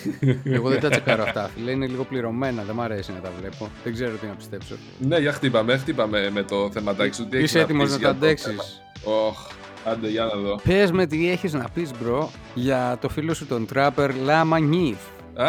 Εγώ 0.45 0.69
δεν 0.69 0.81
τα 0.81 0.89
τσεκάρω 0.91 1.23
αυτά, 1.23 1.51
φίλε. 1.55 1.71
Είναι 1.71 1.87
λίγο 1.87 2.05
πληρωμένα, 2.05 2.63
δεν 2.63 2.75
μου 2.79 2.83
αρέσει 2.83 3.13
να 3.13 3.21
τα 3.21 3.31
βλέπω. 3.41 3.71
Δεν 3.85 3.93
ξέρω 3.93 4.17
τι 4.17 4.27
να 4.27 4.33
πιστέψω. 4.33 4.75
Ναι, 4.99 5.19
για 5.19 5.33
χτύπαμε, 5.33 5.77
χτύπαμε 5.77 6.31
με 6.31 6.43
το 6.43 6.71
θέματάκι 6.71 7.15
σου. 7.15 7.29
Είσαι 7.33 7.61
έτοιμος 7.61 7.91
να 7.91 7.99
τα 7.99 8.09
αντέξεις; 8.09 8.83
Οχ, 9.05 9.49
άντε 9.85 10.09
για 10.09 10.25
να 10.25 10.41
δω. 10.41 10.61
Πες 10.65 10.91
με 10.91 11.07
τι 11.07 11.31
έχεις 11.31 11.53
να 11.53 11.69
πεις, 11.75 11.91
bro, 12.03 12.31
για 12.55 12.99
το 13.01 13.09
φίλο 13.09 13.35
σου 13.35 13.47
τον 13.47 13.67
trapper 13.67 14.15
Λάμα 14.15 14.59
Νιφ. 14.59 14.99
Α, 15.37 15.49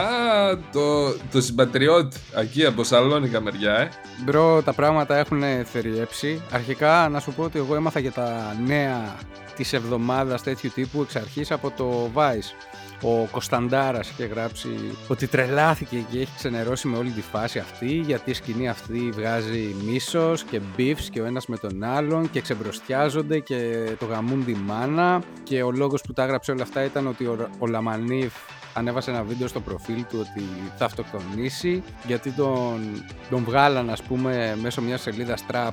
το, 0.71 1.11
το 1.31 1.41
συμπατριώτη, 1.41 2.17
εκεί 2.35 2.65
από 2.65 2.83
Σαλόνικα 2.83 3.41
μεριά, 3.41 3.73
ε. 3.73 3.89
Bro, 4.23 4.61
τα 4.61 4.73
πράγματα 4.73 5.17
έχουν 5.17 5.43
θεριέψει. 5.65 6.41
Αρχικά 6.51 7.09
να 7.09 7.19
σου 7.19 7.33
πω 7.33 7.43
ότι 7.43 7.57
εγώ 7.57 7.75
έμαθα 7.75 7.99
για 7.99 8.11
τα 8.11 8.57
νέα 8.65 9.15
της 9.55 9.73
εβδομάδας 9.73 10.43
τέτοιου 10.43 10.71
τύπου 10.73 11.01
εξ 11.01 11.15
αρχής 11.15 11.51
από 11.51 11.71
το 11.77 12.09
Vice. 12.15 12.67
Ο 13.05 13.27
Κωνσταντάρας 13.31 14.09
είχε 14.09 14.25
γράψει 14.25 14.69
ότι 15.07 15.27
τρελάθηκε 15.27 16.05
και 16.11 16.19
έχει 16.19 16.31
ξενερώσει 16.35 16.87
με 16.87 16.97
όλη 16.97 17.09
τη 17.09 17.21
φάση 17.21 17.59
αυτή 17.59 17.87
γιατί 17.87 18.29
η 18.29 18.33
σκηνή 18.33 18.69
αυτή 18.69 19.09
βγάζει 19.13 19.75
μίσος 19.83 20.43
και 20.43 20.61
beefs 20.77 21.07
και 21.11 21.21
ο 21.21 21.25
ένας 21.25 21.45
με 21.47 21.57
τον 21.57 21.83
άλλον 21.83 22.29
και 22.29 22.41
ξεμπροστιάζονται 22.41 23.39
και 23.39 23.89
το 23.99 24.05
γαμούν 24.05 24.45
τη 24.45 24.53
μάνα 24.53 25.21
και 25.43 25.63
ο 25.63 25.71
λόγος 25.71 26.01
που 26.01 26.13
τα 26.13 26.23
έγραψε 26.23 26.51
όλα 26.51 26.63
αυτά 26.63 26.83
ήταν 26.83 27.07
ότι 27.07 27.25
ο, 27.25 27.49
ο 27.59 27.67
Λαμανίφ 27.67 28.33
ανέβασε 28.73 29.11
ένα 29.11 29.23
βίντεο 29.23 29.47
στο 29.47 29.59
προφίλ 29.59 30.05
του 30.09 30.17
ότι 30.29 30.43
θα 30.77 30.85
αυτοκτονήσει 30.85 31.83
γιατί 32.07 32.31
τον, 32.31 33.03
τον 33.29 33.43
βγάλαν 33.43 33.89
ας 33.89 34.01
πούμε 34.01 34.57
μέσω 34.61 34.81
μιας 34.81 35.01
σελίδας 35.01 35.45
trap 35.51 35.71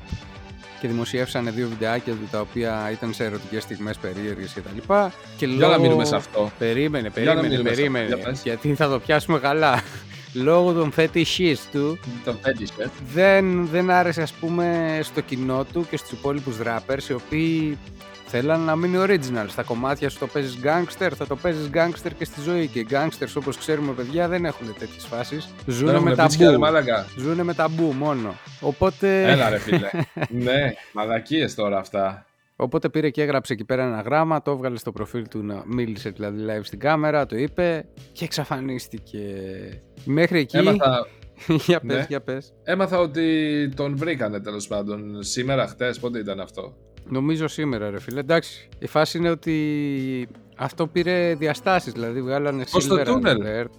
και 0.80 0.88
δημοσιεύσανε 0.88 1.50
δύο 1.50 1.68
βιντεάκια 1.68 2.12
του 2.12 2.28
τα 2.30 2.40
οποία 2.40 2.88
ήταν 2.92 3.12
σε 3.12 3.24
ερωτικές 3.24 3.62
στιγμές 3.62 3.98
περίεργες 3.98 4.52
κτλ. 4.52 4.92
Και 5.36 5.46
Για 5.46 5.56
λόγω... 5.56 5.72
να 5.72 5.78
μείνουμε 5.78 6.04
σε 6.04 6.16
αυτό. 6.16 6.50
Περίμενε, 6.58 7.10
περίμενε, 7.10 7.58
περίμενε. 7.58 8.18
Γιατί 8.42 8.74
θα 8.74 8.88
το 8.88 8.98
πιάσουμε 8.98 9.38
καλά. 9.38 9.82
λόγω 10.34 10.72
των 10.72 10.92
fetishes 10.96 11.56
του 11.72 11.98
τον 12.24 12.38
fetish, 12.44 12.88
δεν, 13.12 13.66
δεν 13.66 13.90
άρεσε 13.90 14.22
ας 14.22 14.32
πούμε 14.32 14.98
στο 15.02 15.20
κοινό 15.20 15.64
του 15.72 15.86
και 15.90 15.96
στους 15.96 16.10
υπόλοιπους 16.10 16.56
rappers 16.64 17.08
οι 17.08 17.12
οποίοι 17.12 17.78
Θέλαν 18.32 18.60
να 18.60 18.76
μείνει 18.76 18.96
original. 18.98 19.44
Στα 19.48 19.62
κομμάτια 19.62 20.10
σου 20.10 20.18
το 20.18 20.26
παίζεις 20.26 20.58
gangster, 20.62 21.10
θα 21.14 21.26
το 21.26 21.36
παίζεις 21.36 21.70
gangster 21.74 22.10
και 22.18 22.24
στη 22.24 22.40
ζωή. 22.40 22.66
Και 22.66 22.86
gangsters 22.90 23.32
όπως 23.36 23.56
ξέρουμε, 23.56 23.92
παιδιά, 23.92 24.28
δεν 24.28 24.44
έχουν 24.44 24.74
τέτοιες 24.78 25.04
φάσεις. 25.06 25.54
Ζούνε 25.66 26.00
με 26.00 26.14
ταμπού. 26.14 26.34
Ζούνε 27.16 27.42
με 27.42 27.54
ταμπού 27.54 27.92
μόνο. 27.92 28.34
Οπότε. 28.60 29.30
Έλα, 29.30 29.48
ρε 29.48 29.58
φίλε. 29.58 29.90
ναι, 30.44 30.72
μαλακίες 30.92 31.54
τώρα 31.54 31.78
αυτά. 31.78 32.26
Οπότε 32.56 32.88
πήρε 32.88 33.10
και 33.10 33.22
έγραψε 33.22 33.52
εκεί 33.52 33.64
πέρα 33.64 33.82
ένα 33.82 34.00
γράμμα, 34.00 34.42
το 34.42 34.50
έβγαλε 34.50 34.78
στο 34.78 34.92
προφίλ 34.92 35.28
του, 35.28 35.42
να 35.42 35.62
μίλησε 35.66 36.10
δηλαδή 36.10 36.44
live 36.48 36.64
στην 36.64 36.78
κάμερα, 36.78 37.26
το 37.26 37.36
είπε 37.36 37.84
και 38.12 38.24
εξαφανίστηκε. 38.24 39.18
Μέχρι 40.04 40.38
εκεί. 40.38 40.56
Έμαθα... 40.56 41.06
για 41.66 41.80
πες, 41.80 41.96
ναι. 41.96 42.04
για 42.08 42.20
πες. 42.20 42.52
Έμαθα 42.62 42.98
ότι 42.98 43.68
τον 43.76 43.96
βρήκανε 43.96 44.40
τέλος 44.40 44.66
πάντων. 44.66 45.22
Σήμερα, 45.22 45.66
χτες, 45.66 45.98
πότε 45.98 46.18
ήταν 46.18 46.40
αυτό; 46.40 46.76
Νομίζω 47.08 47.48
σήμερα, 47.48 47.90
ρε 47.90 48.00
φίλε. 48.00 48.20
Εντάξει, 48.20 48.68
η 48.78 48.86
φάση 48.86 49.18
είναι 49.18 49.30
ότι 49.30 50.28
αυτό 50.56 50.86
πήρε 50.86 51.34
διαστάσεις, 51.34 51.92
δηλαδή 51.92 52.22
βγάλανε 52.22 52.64
φως 52.64 52.82
στο 52.82 53.02
τούνελ. 53.02 53.36
Alert. 53.44 53.70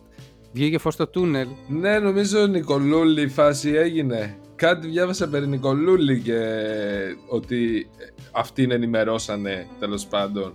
Βγήκε 0.54 0.78
φως 0.78 0.94
στο 0.94 1.08
τούνελ. 1.08 1.48
Ναι, 1.68 2.00
νομίζω 2.00 2.48
Νικολούλη 2.48 3.22
η 3.22 3.28
φάση 3.28 3.70
έγινε. 3.70 4.38
Κάτι 4.56 4.88
διάβασα 4.88 5.30
περί 5.30 5.48
Νικολούλη 5.48 6.20
και 6.20 6.40
ότι 7.28 7.88
αυτήν 8.32 8.72
ενημερώσανε 8.72 9.68
τέλος 9.80 10.06
πάντων. 10.06 10.54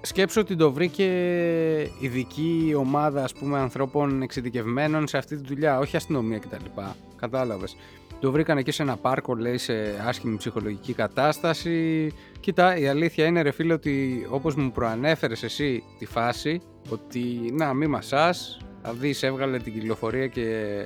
Σκέψω 0.00 0.40
ότι 0.40 0.56
το 0.56 0.72
βρήκε 0.72 1.04
ειδική 2.00 2.74
ομάδα 2.76 3.24
ας 3.24 3.32
πούμε 3.32 3.58
ανθρώπων 3.58 4.22
εξειδικευμένων 4.22 5.06
σε 5.06 5.18
αυτή 5.18 5.36
τη 5.36 5.46
δουλειά, 5.46 5.78
όχι 5.78 5.96
αστυνομία 5.96 6.38
κτλ. 6.38 6.80
Κατάλαβες. 7.16 7.76
Το 8.20 8.30
βρήκαν 8.30 8.58
εκεί 8.58 8.70
σε 8.70 8.82
ένα 8.82 8.96
πάρκο, 8.96 9.34
λέει, 9.34 9.58
σε 9.58 9.74
άσχημη 10.06 10.36
ψυχολογική 10.36 10.92
κατάσταση. 10.92 12.12
Κοίτα, 12.40 12.76
η 12.76 12.88
αλήθεια 12.88 13.26
είναι, 13.26 13.42
ρε 13.42 13.50
φίλε, 13.50 13.72
ότι 13.72 14.26
όπως 14.30 14.54
μου 14.54 14.70
προανέφερες 14.72 15.42
εσύ 15.42 15.82
τη 15.98 16.06
φάση, 16.06 16.60
ότι 16.90 17.52
να, 17.52 17.74
μη 17.74 17.86
μασάς, 17.86 18.60
θα 18.82 18.92
δεις, 18.92 19.22
έβγαλε 19.22 19.58
την 19.58 19.72
κυκλοφορία 19.72 20.26
και 20.26 20.84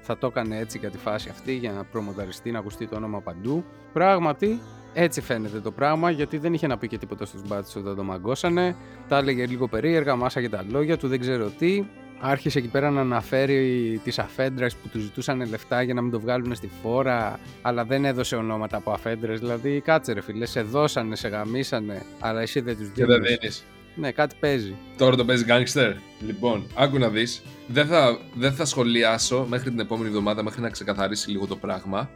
θα 0.00 0.18
το 0.18 0.26
έκανε 0.26 0.58
έτσι 0.58 0.78
για 0.78 0.90
τη 0.90 0.98
φάση 0.98 1.28
αυτή, 1.28 1.52
για 1.52 1.72
να 1.72 1.84
προμοταριστεί, 1.84 2.50
να 2.50 2.58
ακουστεί 2.58 2.86
το 2.86 2.96
όνομα 2.96 3.20
παντού. 3.20 3.64
Πράγματι, 3.92 4.60
έτσι 5.00 5.20
φαίνεται 5.20 5.60
το 5.60 5.70
πράγμα, 5.70 6.10
γιατί 6.10 6.38
δεν 6.38 6.54
είχε 6.54 6.66
να 6.66 6.78
πει 6.78 6.88
και 6.88 6.98
τίποτα 6.98 7.24
στους 7.24 7.42
μπάτσους 7.46 7.74
όταν 7.74 7.96
το 7.96 8.02
μαγκώσανε. 8.02 8.76
Τα 9.08 9.16
έλεγε 9.16 9.46
λίγο 9.46 9.68
περίεργα, 9.68 10.16
μάσαγε 10.16 10.48
τα 10.48 10.64
λόγια 10.68 10.96
του, 10.96 11.08
δεν 11.08 11.20
ξέρω 11.20 11.50
τι 11.58 11.84
άρχισε 12.20 12.58
εκεί 12.58 12.68
πέρα 12.68 12.90
να 12.90 13.00
αναφέρει 13.00 14.00
τις 14.04 14.18
αφέντρες 14.18 14.74
που 14.74 14.88
του 14.88 14.98
ζητούσαν 14.98 15.48
λεφτά 15.48 15.82
για 15.82 15.94
να 15.94 16.02
μην 16.02 16.10
το 16.10 16.20
βγάλουν 16.20 16.54
στη 16.54 16.70
φόρα 16.82 17.38
αλλά 17.62 17.84
δεν 17.84 18.04
έδωσε 18.04 18.36
ονόματα 18.36 18.76
από 18.76 18.90
αφέντρες 18.90 19.40
δηλαδή 19.40 19.80
κάτσε 19.80 20.12
ρε 20.12 20.20
φίλε, 20.20 20.46
σε 20.46 20.62
δώσανε, 20.62 21.16
σε 21.16 21.28
γαμίσανε 21.28 22.02
αλλά 22.20 22.40
εσύ 22.40 22.60
δεν 22.60 22.76
τους 22.76 22.90
δίνεις. 22.92 22.98
Και 22.98 23.04
δεν 23.04 23.22
δίνεις. 23.22 23.64
Ναι, 23.94 24.12
κάτι 24.12 24.34
παίζει. 24.40 24.74
Τώρα 24.96 25.16
το 25.16 25.24
παίζει 25.24 25.44
gangster. 25.48 25.92
Λοιπόν, 26.26 26.66
άκου 26.74 26.98
να 26.98 27.08
δεις. 27.08 27.42
Δεν 27.66 27.86
θα, 27.86 28.18
δεν 28.34 28.52
θα 28.52 28.64
σχολιάσω 28.64 29.46
μέχρι 29.48 29.70
την 29.70 29.80
επόμενη 29.80 30.08
εβδομάδα 30.08 30.42
μέχρι 30.42 30.60
να 30.60 30.70
ξεκαθαρίσει 30.70 31.30
λίγο 31.30 31.46
το 31.46 31.56
πράγμα. 31.56 32.10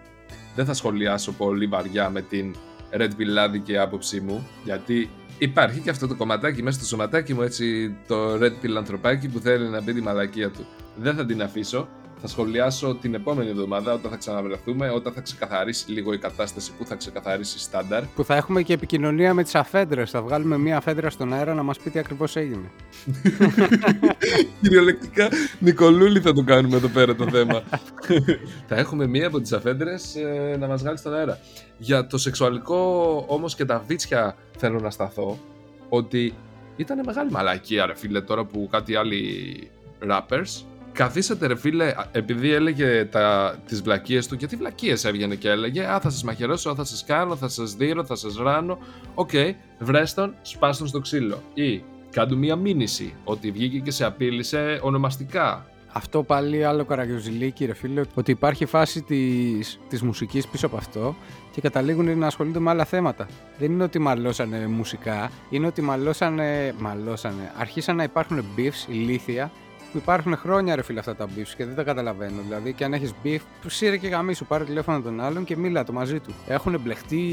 Δεν 0.54 0.64
θα 0.64 0.74
σχολιάσω 0.74 1.32
πολύ 1.32 1.66
βαριά 1.66 2.10
με 2.10 2.20
την 2.20 2.54
Red 2.92 3.10
Pilladi 3.10 3.60
και 3.64 3.78
άποψή 3.78 4.20
μου 4.20 4.48
γιατί 4.64 5.10
υπάρχει 5.38 5.80
και 5.80 5.90
αυτό 5.90 6.06
το 6.06 6.14
κομματάκι 6.14 6.62
μέσα 6.62 6.78
στο 6.78 6.86
σωματάκι 6.86 7.34
μου, 7.34 7.42
έτσι 7.42 7.96
το 8.06 8.34
red 8.34 8.52
pill 8.62 8.74
ανθρωπάκι 8.76 9.28
που 9.28 9.38
θέλει 9.38 9.68
να 9.68 9.80
μπει 9.80 9.92
τη 9.92 10.00
μαλακία 10.00 10.50
του. 10.50 10.66
Δεν 10.96 11.14
θα 11.14 11.26
την 11.26 11.42
αφήσω. 11.42 11.88
Θα 12.24 12.30
σχολιάσω 12.30 12.94
την 12.94 13.14
επόμενη 13.14 13.50
εβδομάδα 13.50 13.92
όταν 13.92 14.10
θα 14.10 14.16
ξαναβρεθούμε, 14.16 14.90
όταν 14.90 15.12
θα 15.12 15.20
ξεκαθαρίσει 15.20 15.90
λίγο 15.90 16.12
η 16.12 16.18
κατάσταση 16.18 16.72
που 16.78 16.84
θα 16.84 16.94
ξεκαθαρίσει 16.94 17.58
στάνταρ. 17.58 18.04
Που 18.04 18.24
θα 18.24 18.36
έχουμε 18.36 18.62
και 18.62 18.72
επικοινωνία 18.72 19.34
με 19.34 19.42
τις 19.42 19.54
αφέντρες. 19.54 20.10
Θα 20.10 20.22
βγάλουμε 20.22 20.58
μία 20.58 20.76
αφέντρα 20.76 21.10
στον 21.10 21.32
αέρα 21.32 21.54
να 21.54 21.62
μας 21.62 21.78
πει 21.78 21.90
τι 21.90 21.98
ακριβώς 21.98 22.36
έγινε. 22.36 22.70
Κυριολεκτικά, 24.62 25.28
Νικολούλη 25.58 26.20
θα 26.20 26.32
το 26.32 26.42
κάνουμε 26.42 26.76
εδώ 26.76 26.88
πέρα 26.88 27.14
το 27.14 27.28
θέμα. 27.28 27.62
θα 28.68 28.76
έχουμε 28.76 29.06
μία 29.06 29.26
από 29.26 29.40
τις 29.40 29.52
αφέντρες 29.52 30.16
ε, 30.16 30.56
να 30.58 30.66
μας 30.66 30.80
βγάλει 30.80 30.98
στον 30.98 31.14
αέρα. 31.14 31.38
Για 31.78 32.06
το 32.06 32.18
σεξουαλικό 32.18 33.24
όμως 33.28 33.54
και 33.54 33.64
τα 33.64 33.84
βίτσια 33.86 34.36
θέλω 34.56 34.80
να 34.80 34.90
σταθώ 34.90 35.38
ότι 35.88 36.34
ήταν 36.76 37.00
μεγάλη 37.04 37.30
μαλακία 37.30 37.86
ρε 37.86 37.94
φίλε 37.94 38.20
τώρα 38.20 38.44
που 38.44 38.68
κάτι 38.70 38.94
άλλοι 38.94 39.22
rappers 40.08 40.64
καθίσατε 40.92 41.46
ρε 41.46 41.56
φίλε, 41.56 41.94
επειδή 42.12 42.52
έλεγε 42.52 43.04
τα, 43.04 43.56
τις 43.66 43.82
βλακίες 43.82 44.26
του, 44.26 44.34
γιατί 44.34 44.56
βλακίες 44.56 45.04
έβγαινε 45.04 45.34
και 45.34 45.48
έλεγε 45.48 45.84
«Α, 45.84 46.00
θα 46.00 46.10
σας 46.10 46.24
μαχαιρώσω, 46.24 46.74
θα 46.74 46.84
σας 46.84 47.04
κάνω, 47.04 47.36
θα 47.36 47.48
σας 47.48 47.74
δείρω, 47.74 48.04
θα 48.04 48.14
σας 48.14 48.36
ράνω». 48.36 48.78
OK, 49.14 49.30
okay, 49.32 49.52
βρέστον, 49.78 50.34
σπάστον 50.42 50.86
στο 50.86 51.00
ξύλο. 51.00 51.42
Ή 51.54 51.82
κάντου 52.10 52.38
μία 52.38 52.56
μήνυση, 52.56 53.14
ότι 53.24 53.50
βγήκε 53.50 53.78
και 53.78 53.90
σε 53.90 54.04
απείλησε 54.04 54.78
ονομαστικά. 54.82 55.66
Αυτό 55.94 56.22
πάλι 56.22 56.64
άλλο 56.64 56.84
καραγιοζηλίκι 56.84 57.64
ρε 57.64 57.74
φίλε, 57.74 58.02
ότι 58.14 58.30
υπάρχει 58.30 58.66
φάση 58.66 59.02
της, 59.02 59.78
της 59.88 60.02
μουσικής 60.02 60.48
πίσω 60.48 60.66
από 60.66 60.76
αυτό 60.76 61.16
και 61.50 61.60
καταλήγουν 61.60 62.18
να 62.18 62.26
ασχολούνται 62.26 62.58
με 62.58 62.70
άλλα 62.70 62.84
θέματα. 62.84 63.26
Δεν 63.58 63.72
είναι 63.72 63.82
ότι 63.82 63.98
μαλώσανε 63.98 64.66
μουσικά, 64.66 65.30
είναι 65.50 65.66
ότι 65.66 65.82
μαλώσανε, 65.82 66.74
μαλώσανε. 66.78 67.52
αρχίσαν 67.56 67.96
να 67.96 68.02
υπάρχουν 68.02 68.44
beefs, 68.56 68.92
ηλίθια, 68.92 69.50
που 69.92 69.98
υπάρχουν 69.98 70.36
χρόνια 70.36 70.74
ρε 70.74 70.82
φίλε 70.82 70.98
αυτά 70.98 71.16
τα 71.16 71.26
beefs 71.26 71.52
και 71.56 71.64
δεν 71.64 71.74
τα 71.74 71.82
καταλαβαίνω. 71.82 72.42
Δηλαδή, 72.42 72.72
και 72.72 72.84
αν 72.84 72.92
έχεις 72.92 73.14
beef, 73.24 73.40
σύρε 73.66 73.96
και 73.96 74.08
γαμί 74.08 74.34
σου, 74.34 74.46
πάρε 74.46 74.64
τηλέφωνο 74.64 75.00
τον 75.00 75.20
άλλον 75.20 75.44
και 75.44 75.56
μίλα 75.56 75.84
το 75.84 75.92
μαζί 75.92 76.20
του. 76.20 76.34
Έχουν 76.46 76.80
μπλεχτεί 76.80 77.24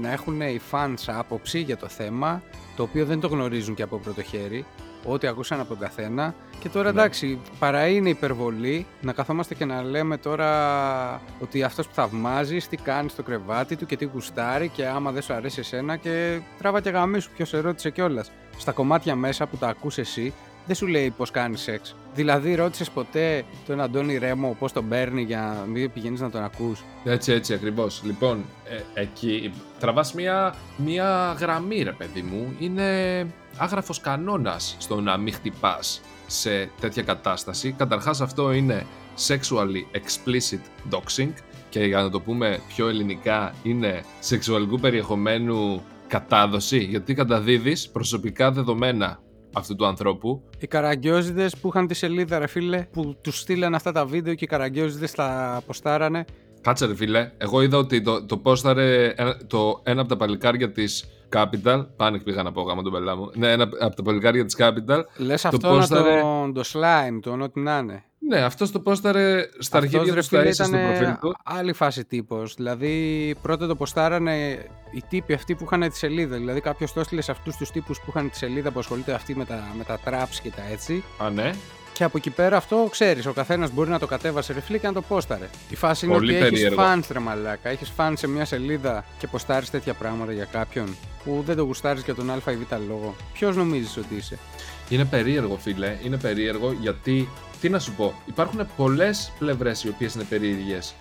να 0.00 0.12
έχουν 0.12 0.40
οι 0.40 0.60
fans 0.70 1.04
άποψη 1.06 1.58
για 1.60 1.76
το 1.76 1.88
θέμα, 1.88 2.42
το 2.76 2.82
οποίο 2.82 3.04
δεν 3.04 3.20
το 3.20 3.28
γνωρίζουν 3.28 3.74
και 3.74 3.82
από 3.82 3.96
πρώτο 3.98 4.22
χέρι 4.22 4.64
ό,τι 5.06 5.26
ακούσαν 5.26 5.60
από 5.60 5.68
τον 5.68 5.78
καθένα. 5.78 6.34
Και 6.58 6.68
τώρα 6.68 6.92
ναι. 6.92 7.00
εντάξει, 7.00 7.38
παρά 7.58 7.88
είναι 7.88 8.08
υπερβολή 8.08 8.86
να 9.00 9.12
καθόμαστε 9.12 9.54
και 9.54 9.64
να 9.64 9.82
λέμε 9.82 10.16
τώρα 10.16 11.20
ότι 11.40 11.62
αυτός 11.62 11.86
που 11.86 11.94
θαυμάζει, 11.94 12.56
τι 12.56 12.76
κάνει 12.76 13.08
στο 13.08 13.22
κρεβάτι 13.22 13.76
του 13.76 13.86
και 13.86 13.96
τι 13.96 14.04
γουστάρει 14.04 14.68
και 14.68 14.86
άμα 14.86 15.10
δεν 15.10 15.22
σου 15.22 15.32
αρέσει 15.32 15.60
εσένα 15.60 15.96
και 15.96 16.40
τράβα 16.58 16.80
και 16.80 16.90
γαμί 16.90 17.20
σου, 17.20 17.30
ποιος 17.36 17.48
σε 17.48 17.58
ρώτησε 17.58 17.90
κιόλας. 17.90 18.32
Στα 18.58 18.72
κομμάτια 18.72 19.14
μέσα 19.14 19.46
που 19.46 19.56
τα 19.56 19.68
ακούς 19.68 19.98
εσύ, 19.98 20.32
δεν 20.66 20.76
σου 20.76 20.86
λέει 20.86 21.10
πώς 21.10 21.30
κάνεις 21.30 21.60
σεξ. 21.60 21.94
Δηλαδή, 22.14 22.54
ρώτησες 22.54 22.90
ποτέ 22.90 23.44
τον 23.66 23.80
Αντώνη 23.80 24.18
Ρέμο 24.18 24.56
πώς 24.58 24.72
τον 24.72 24.88
παίρνει 24.88 25.22
για 25.22 25.56
να 25.58 25.66
μην 25.66 25.92
πηγαίνεις 25.92 26.20
να 26.20 26.30
τον 26.30 26.44
ακούς; 26.44 26.84
Έτσι, 27.04 27.32
έτσι 27.32 27.54
ακριβώς. 27.54 28.02
Λοιπόν, 28.04 28.44
ε, 28.94 29.00
εκεί 29.00 29.52
τραβάς 29.80 30.12
μία, 30.12 30.54
μία 30.76 31.36
γραμμή, 31.38 31.82
ρε 31.82 31.92
παιδί 31.92 32.22
μου. 32.22 32.56
Είναι 32.58 32.86
άγραφος 33.56 34.00
κανόνας 34.00 34.76
στο 34.78 35.00
να 35.00 35.16
μην 35.16 35.32
χτυπάς 35.32 36.00
σε 36.26 36.70
τέτοια 36.80 37.02
κατάσταση. 37.02 37.72
Καταρχάς, 37.78 38.20
αυτό 38.20 38.52
είναι 38.52 38.86
sexually 39.26 39.96
explicit 39.96 40.94
doxing 40.94 41.32
και 41.68 41.84
για 41.84 42.02
να 42.02 42.10
το 42.10 42.20
πούμε 42.20 42.58
πιο 42.68 42.88
ελληνικά 42.88 43.54
είναι 43.62 44.04
σεξουαλικού 44.20 44.78
περιεχομένου 44.78 45.82
κατάδοση 46.06 46.78
γιατί 46.78 47.14
καταδίδεις 47.14 47.88
προσωπικά 47.88 48.50
δεδομένα 48.50 49.18
αυτού 49.56 49.76
του 49.76 49.86
ανθρώπου. 49.86 50.42
Οι 50.58 50.66
καραγκιόζιδε 50.66 51.50
που 51.60 51.68
είχαν 51.68 51.86
τη 51.86 51.94
σελίδα, 51.94 52.38
ρε 52.38 52.46
φίλε, 52.46 52.86
που 52.92 53.16
τους 53.20 53.38
στείλαν 53.38 53.74
αυτά 53.74 53.92
τα 53.92 54.06
βίντεο 54.06 54.34
και 54.34 54.44
οι 54.44 54.46
καραγκιόζιδε 54.46 55.08
τα 55.16 55.56
αποστάρανε. 55.56 56.24
Κάτσε, 56.60 56.86
ρε 56.86 56.94
φίλε. 56.94 57.30
Εγώ 57.36 57.62
είδα 57.62 57.78
ότι 57.78 58.00
το, 58.00 58.24
το 58.24 58.36
πόσταρε 58.36 59.14
το, 59.46 59.80
ένα 59.82 60.00
από 60.00 60.08
τα 60.08 60.16
παλικάρια 60.16 60.72
της 60.72 61.04
Capital. 61.36 61.86
Πάνε 61.96 62.18
πήγα 62.18 62.42
να 62.42 62.52
πω 62.52 62.62
γάμα 62.62 62.82
τον 62.82 62.92
πελά 62.92 63.16
μου. 63.16 63.30
Ναι, 63.34 63.52
ένα 63.52 63.68
από 63.80 63.96
τα 63.96 64.02
παλικάρια 64.02 64.44
της 64.44 64.56
Capital. 64.58 65.02
Λες 65.16 65.44
αυτό 65.44 65.68
πόσταρε... 65.68 66.20
τον 66.20 66.52
το 66.52 66.62
slime, 66.72 67.18
τον 67.20 67.42
ό,τι 67.42 67.60
να 67.60 67.78
είναι. 67.78 68.04
Ναι, 68.18 68.40
αυτός 68.40 68.70
το 68.70 68.80
πόσταρε 68.80 69.48
στα 69.58 69.78
αρχίδια 69.78 70.14
του 70.14 70.22
στα 70.22 70.52
στο 70.52 70.68
προφίλ 70.68 71.16
του. 71.20 71.36
Άλλη 71.44 71.72
φάση 71.72 72.04
τύπος. 72.04 72.54
Δηλαδή, 72.54 73.34
πρώτα 73.42 73.66
το 73.66 73.76
ποστάρανε 73.76 74.66
οι 74.90 75.02
τύποι 75.08 75.32
αυτοί 75.32 75.54
που 75.54 75.64
είχαν 75.64 75.88
τη 75.88 75.96
σελίδα. 75.96 76.36
Δηλαδή, 76.36 76.60
κάποιος 76.60 76.92
το 76.92 77.00
έστειλε 77.00 77.20
σε 77.20 77.30
αυτούς 77.30 77.56
τους 77.56 77.70
τύπους 77.70 78.00
που 78.00 78.06
είχαν 78.08 78.30
τη 78.30 78.36
σελίδα 78.36 78.70
που 78.70 78.78
ασχολείται 78.78 79.12
αυτή 79.12 79.36
με 79.36 79.44
τα, 79.44 79.74
με 79.76 79.84
τα 79.84 79.98
traps 80.04 80.38
και 80.42 80.50
τα 80.50 80.62
έτσι. 80.72 81.04
Α, 81.18 81.30
ναι. 81.30 81.52
Και 81.92 82.04
από 82.04 82.16
εκεί 82.16 82.30
πέρα 82.30 82.56
αυτό 82.56 82.88
ξέρεις, 82.90 83.26
ο 83.26 83.32
καθένας 83.32 83.70
μπορεί 83.70 83.90
να 83.90 83.98
το 83.98 84.06
κατέβασε 84.06 84.52
ρεφλί 84.52 84.78
και 84.78 84.86
να 84.86 84.92
το 84.92 85.02
πόσταρε. 85.02 85.48
Η 85.70 85.76
φάση 85.76 86.06
είναι 86.06 86.14
ότι 86.14 86.34
έχεις 86.34 86.68
φαν 86.74 87.04
ρε 87.10 87.18
μαλάκα. 87.18 87.68
Έχεις 87.68 87.90
φαν 87.90 88.16
σε 88.16 88.28
μια 88.28 88.44
σελίδα 88.44 89.04
και 89.18 89.26
ποστάρεις 89.26 89.70
τέτοια 89.70 89.94
πράγματα 89.94 90.32
για 90.32 90.44
κάποιον 90.44 90.96
που 91.24 91.42
δεν 91.46 91.56
το 91.56 91.62
γουστάρεις 91.62 92.02
για 92.02 92.14
τον 92.14 92.30
Α 92.30 92.34
ή 92.34 92.56
Β 92.56 92.72
λόγο. 92.88 93.14
Ποιος 93.32 93.56
νομίζεις 93.56 93.96
ότι 93.96 94.14
είσαι; 94.14 94.38
Είναι 94.88 95.04
περίεργο, 95.04 95.56
φίλε. 95.56 95.96
Είναι 96.04 96.16
περίεργο 96.16 96.72
γιατί 96.80 97.28
τι 97.60 97.68
να 97.68 97.78
σου 97.78 97.92
πω, 97.92 98.14
υπάρχουν 98.26 98.66
πολλές 98.76 99.32
πλευρές 99.38 99.84
οι 99.84 99.88
οποίες 99.88 100.14
είναι 100.14 100.24
περίεργες. 100.24 100.94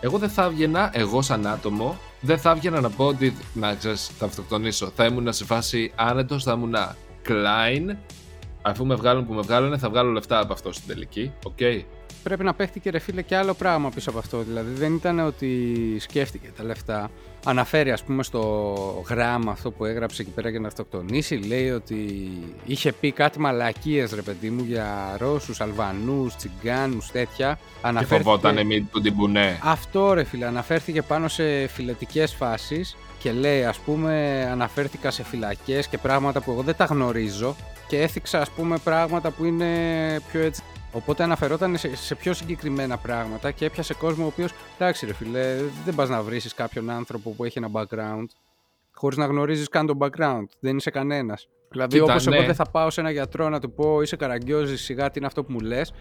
Εγώ 0.00 0.18
δεν 0.18 0.28
θα 0.28 0.44
έβγαινα, 0.44 0.90
εγώ 0.92 1.22
σαν 1.22 1.46
άτομο, 1.46 1.98
δεν 2.20 2.38
θα 2.38 2.50
έβγαινα 2.50 2.80
να 2.80 2.90
πω 2.90 3.06
ότι 3.06 3.36
να 3.54 3.74
ξέρεις, 3.74 4.10
θα 4.18 4.24
αυτοκτονήσω. 4.24 4.92
Θα 4.94 5.04
ήμουν 5.04 5.32
σε 5.32 5.44
φάση 5.44 5.92
άνετος, 5.94 6.42
θα 6.42 6.52
ήμουν 6.52 6.74
Klein. 7.28 7.96
Αφού 8.62 8.86
με 8.86 8.94
βγάλουν 8.94 9.26
που 9.26 9.32
με 9.32 9.40
βγάλουν, 9.40 9.78
θα 9.78 9.88
βγάλω 9.88 10.10
λεφτά 10.10 10.40
από 10.40 10.52
αυτό 10.52 10.72
στην 10.72 10.88
τελική. 10.88 11.32
Οκ. 11.44 11.52
Okay 11.58 11.82
πρέπει 12.22 12.44
να 12.44 12.54
παίχτηκε 12.54 12.90
ρε 12.90 12.98
φίλε 12.98 13.22
και 13.22 13.36
άλλο 13.36 13.54
πράγμα 13.54 13.90
πίσω 13.90 14.10
από 14.10 14.18
αυτό. 14.18 14.38
Δηλαδή 14.38 14.72
δεν 14.72 14.94
ήταν 14.94 15.18
ότι 15.18 15.76
σκέφτηκε 15.98 16.52
τα 16.56 16.64
λεφτά. 16.64 17.10
Αναφέρει 17.44 17.90
ας 17.90 18.02
πούμε 18.02 18.22
στο 18.22 19.04
γράμμα 19.08 19.52
αυτό 19.52 19.70
που 19.70 19.84
έγραψε 19.84 20.22
εκεί 20.22 20.30
πέρα 20.30 20.48
για 20.48 20.60
να 20.60 20.66
αυτοκτονήσει. 20.66 21.34
Λέει 21.34 21.70
ότι 21.70 22.30
είχε 22.64 22.92
πει 22.92 23.12
κάτι 23.12 23.40
μαλακίες 23.40 24.12
ρε 24.12 24.22
παιδί 24.22 24.50
μου 24.50 24.64
για 24.64 25.16
Ρώσους, 25.18 25.60
Αλβανούς, 25.60 26.36
Τσιγκάνους 26.36 27.10
τέτοια. 27.10 27.58
Αναφέρθηκε... 27.80 28.16
Και 28.16 28.22
φοβόταν 28.22 28.66
μην 28.66 28.86
του 28.92 29.00
την 29.00 29.16
πουνέ. 29.16 29.58
Αυτό 29.62 30.12
ρε 30.12 30.24
φίλε 30.24 30.46
αναφέρθηκε 30.46 31.02
πάνω 31.02 31.28
σε 31.28 31.66
φιλετικές 31.66 32.34
φάσεις 32.34 32.96
και 33.18 33.32
λέει 33.32 33.64
ας 33.64 33.78
πούμε 33.78 34.48
αναφέρθηκα 34.50 35.10
σε 35.10 35.24
φυλακές 35.24 35.86
και 35.86 35.98
πράγματα 35.98 36.40
που 36.40 36.50
εγώ 36.50 36.62
δεν 36.62 36.76
τα 36.76 36.84
γνωρίζω 36.84 37.56
και 37.88 38.00
έθιξα 38.00 38.40
ας 38.40 38.50
πούμε 38.50 38.78
πράγματα 38.78 39.30
που 39.30 39.44
είναι 39.44 39.66
πιο 40.32 40.40
έτσι 40.40 40.62
Οπότε 40.92 41.22
αναφερόταν 41.22 41.76
σε, 41.76 41.96
σε 41.96 42.14
πιο 42.14 42.32
συγκεκριμένα 42.32 42.96
πράγματα 42.96 43.50
και 43.50 43.64
έπιασε 43.64 43.94
κόσμο 43.94 44.24
ο 44.24 44.26
οποίος, 44.26 44.52
εντάξει, 44.78 45.06
ρε 45.06 45.14
φιλέ, 45.14 45.56
δεν 45.84 45.94
πας 45.94 46.08
να 46.08 46.22
βρει 46.22 46.40
κάποιον 46.56 46.90
άνθρωπο 46.90 47.30
που 47.30 47.44
έχει 47.44 47.58
ένα 47.58 47.68
background 47.72 48.26
χωρίς 48.94 49.16
να 49.18 49.26
γνωρίζεις 49.26 49.68
καν 49.68 49.86
τον 49.86 49.98
background. 50.00 50.44
Δεν 50.60 50.76
είσαι 50.76 50.90
κανένας. 50.90 51.48
Δηλαδή, 51.70 52.00
όπως 52.00 52.26
ναι. 52.26 52.36
εγώ 52.36 52.46
δεν 52.46 52.54
θα 52.54 52.64
πάω 52.70 52.90
σε 52.90 53.00
ένα 53.00 53.10
γιατρό 53.10 53.48
να 53.48 53.60
του 53.60 53.72
πω 53.72 54.02
είσαι 54.02 54.16
καραγκιόζης, 54.16 54.82
σιγά 54.82 55.10
τι 55.10 55.18
είναι 55.18 55.26
αυτό 55.26 55.44
που 55.44 55.52
μου 55.52 55.60
λες. 55.60 55.92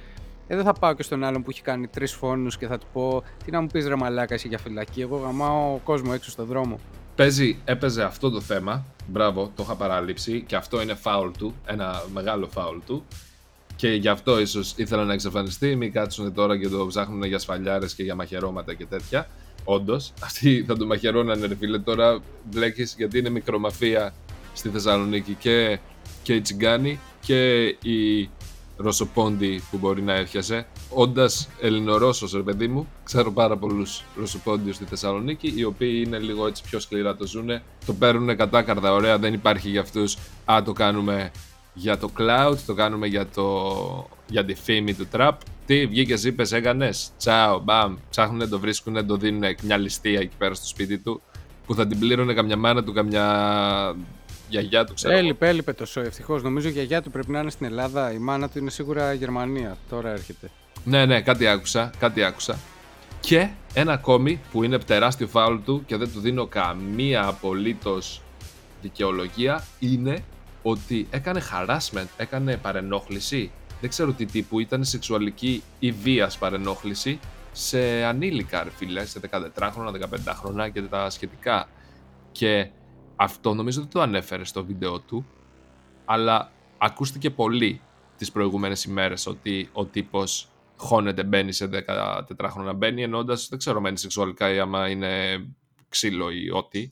Ε, 0.48 0.56
δεν 0.56 0.66
θα 0.66 0.74
πάω 0.74 0.94
και 0.94 1.04
στον 1.04 1.24
άλλον 1.24 1.44
που 1.44 1.50
έχει 1.50 1.62
κάνει 1.62 1.88
τρεις 1.88 2.14
φόνους 2.14 2.58
και 2.58 2.68
θα 2.68 2.78
του 2.78 2.88
πω 2.94 3.24
τι 3.46 3.52
να 3.52 3.62
μου 3.62 3.68
πεις 3.68 3.88
ρε 3.88 3.96
μαλάκα 3.96 4.34
εσύ 4.34 4.48
για 4.48 4.58
φυλακή. 4.58 5.02
Εγώ 5.02 5.18
γαμάω 5.18 5.78
κόσμο 5.84 6.12
έξω 6.14 6.30
στον 6.30 6.46
δρόμο. 6.46 6.80
Παίζει, 7.16 7.62
έπαιζε 7.66 8.04
αυτό 8.04 8.30
το 8.30 8.42
θέμα. 8.42 8.86
Μπράβο, 9.08 9.52
το 9.56 9.64
είχα 9.64 9.76
παραλείψει 9.76 10.42
και 10.42 10.56
αυτό 10.56 10.82
είναι 10.82 10.94
φάουλ 10.94 11.32
του. 11.38 11.56
Ένα 11.66 12.04
μεγάλο 12.14 12.48
φάουλ 12.48 12.78
του 12.86 13.06
και 13.82 13.88
γι' 13.88 14.08
αυτό 14.08 14.40
ίσως 14.40 14.74
ήθελα 14.76 15.04
να 15.04 15.14
εξαφανιστεί. 15.14 15.76
Μην 15.76 15.92
κάτσουν 15.92 16.34
τώρα 16.34 16.58
και 16.58 16.68
το 16.68 16.88
ψάχνουν 16.88 17.24
για 17.24 17.40
σφαλιάρες 17.40 17.94
και 17.94 18.04
για 18.04 18.16
μαχαιρώματα 18.16 18.74
και 18.74 18.86
τέτοια. 18.86 19.28
Όντως, 19.64 20.14
αυτοί 20.28 20.64
θα 20.68 20.78
το 20.78 20.86
μαχαιρώνανε, 20.86 21.46
ρε 21.46 21.56
φίλε. 21.56 21.80
Τώρα 21.80 22.22
μπλέκεις 22.52 22.94
γιατί 22.98 23.18
είναι 23.18 23.30
μικρομαφία 23.30 24.14
στη 24.54 24.70
Θεσσαλονίκη 24.70 25.34
και, 25.40 25.80
και 26.24 26.34
οι 26.34 26.42
Τσιγκάνοι 26.42 27.00
και 27.22 27.62
οι 27.66 28.30
Ρωσοπόντι 28.78 29.64
που 29.72 29.78
μπορεί 29.78 30.02
να 30.02 30.14
έρχεσαι. 30.14 30.68
Όντας 30.90 31.50
Ελληνορώσος, 31.62 32.34
ρε 32.34 32.42
παιδί 32.42 32.68
μου, 32.68 32.88
ξέρω 33.04 33.32
πάρα 33.32 33.58
πολλούς 33.58 34.04
Ρωσοπόντιους 34.16 34.76
στη 34.76 34.86
Θεσσαλονίκη, 34.86 35.54
οι 35.56 35.64
οποίοι 35.64 36.04
είναι 36.06 36.18
λίγο 36.18 36.48
έτσι 36.48 36.64
πιο 36.64 36.80
σκληρά 36.80 37.16
το 37.16 37.28
ζούνε. 37.28 37.64
Το 37.86 37.94
παίρνουν 37.94 38.38
κατάκαρδα, 38.38 38.94
ωραία, 38.94 39.18
δεν 39.18 39.34
υπάρχει 39.34 39.70
για 39.70 39.82
αυτούς. 39.82 40.18
Α, 40.46 40.62
το 40.66 40.72
κάνουμε 40.74 41.32
για 41.74 41.98
το 41.98 42.10
cloud, 42.18 42.56
το 42.66 42.74
κάνουμε 42.74 43.08
για, 43.08 43.28
το, 43.28 44.10
για 44.28 44.46
τη 44.46 44.54
φήμη 44.54 44.94
του 44.94 45.08
trap. 45.14 45.32
Τι 45.66 45.86
βγήκε, 45.86 46.28
είπες, 46.28 46.52
έκανες; 46.52 47.12
Τσάω, 47.18 47.60
μπαμ. 47.60 47.96
Ψάχνουν, 48.10 48.50
το 48.50 48.60
βρίσκουν, 48.60 49.08
το 49.08 49.18
δίνουν 49.18 49.44
μια 49.62 49.78
ληστεία 49.78 50.20
εκεί 50.20 50.36
πέρα 50.38 50.54
στο 50.54 50.68
σπίτι 50.68 50.98
του. 50.98 51.22
Που 51.66 51.76
θα 51.76 51.88
την 51.88 52.00
πλήρωνε 52.00 52.34
καμιά 52.34 52.58
μάνα 52.58 52.84
του, 52.84 52.94
καμιά 52.94 53.96
γιαγιά 54.50 54.86
του, 54.86 54.94
ξέρω. 54.94 55.16
Έλειπε, 55.16 55.48
έλειπε 55.48 55.74
το 55.74 55.86
σο. 55.86 56.02
Ευτυχώς. 56.02 56.44
Νομίζω 56.44 56.68
η 56.68 56.72
γιαγιά 56.72 57.02
του 57.02 57.12
πρέπει 57.12 57.32
να 57.32 57.40
είναι 57.40 57.50
στην 57.50 57.66
Ελλάδα. 57.66 58.12
Η 58.12 58.18
μάνα 58.18 58.50
του 58.50 58.58
είναι 58.60 58.70
σίγουρα 58.70 59.14
Γερμανία. 59.14 59.78
Τώρα 59.90 60.10
έρχεται. 60.10 60.50
Ναι, 60.84 61.06
ναι, 61.06 61.22
κάτι 61.22 61.48
άκουσα. 61.48 61.92
Κάτι 62.00 62.24
άκουσα. 62.24 62.60
Και 63.20 63.50
ένα 63.74 63.94
ακόμη 63.94 64.40
που 64.52 64.64
είναι 64.64 64.78
τεράστιο 64.78 65.28
φάουλ 65.28 65.58
του 65.66 65.84
και 65.86 65.96
δεν 65.96 66.12
του 66.12 66.20
δίνω 66.20 66.46
καμία 66.46 67.28
απολύτως 67.28 68.22
δικαιολογία 68.82 69.64
είναι 69.80 70.24
ότι 70.62 71.08
έκανε 71.10 71.42
harassment, 71.52 72.08
έκανε 72.18 72.58
παρενόχληση. 72.58 73.52
Δεν 73.82 73.90
ξέρω 73.90 74.12
τι 74.12 74.26
τύπου, 74.26 74.60
ήταν 74.60 74.84
σεξουαλική 74.84 75.64
ή 75.80 75.92
βίας 75.92 76.38
παρενόχληση 76.38 77.20
σε 77.52 78.04
ανήλικα, 78.04 78.64
ρε 78.64 78.70
φίλε, 78.70 79.06
σε 79.06 79.20
14χρονα, 79.30 79.92
15χρονα 79.92 80.70
και 80.74 80.82
τα 80.82 81.10
σχετικά. 81.10 81.68
Και 82.32 82.70
αυτό 83.16 83.54
νομίζω 83.54 83.82
ότι 83.82 83.92
το 83.92 84.02
ανέφερε 84.02 84.46
στο 84.46 84.66
βίντεο 84.66 85.00
του, 85.00 85.26
αλλά 86.06 86.52
ακούστηκε 86.78 87.30
πολύ 87.30 87.82
τις 88.18 88.32
προηγούμενες 88.32 88.84
ημέρες 88.84 89.26
ότι 89.28 89.70
ο 89.72 89.86
τύπος 89.86 90.48
χώνεται, 90.78 91.24
μπαίνει 91.24 91.52
σε 91.52 91.70
14χρονα, 91.88 92.74
μπαίνει 92.76 93.04
εννοώντας, 93.04 93.48
δεν 93.50 93.60
ξέρω 93.60 93.82
μένει 93.82 93.98
σεξουαλικά 93.98 94.54
ή 94.54 94.60
άμα 94.60 94.90
είναι 94.90 95.44
ξύλο 95.90 96.30
ή 96.32 96.52
ό,τι, 96.52 96.92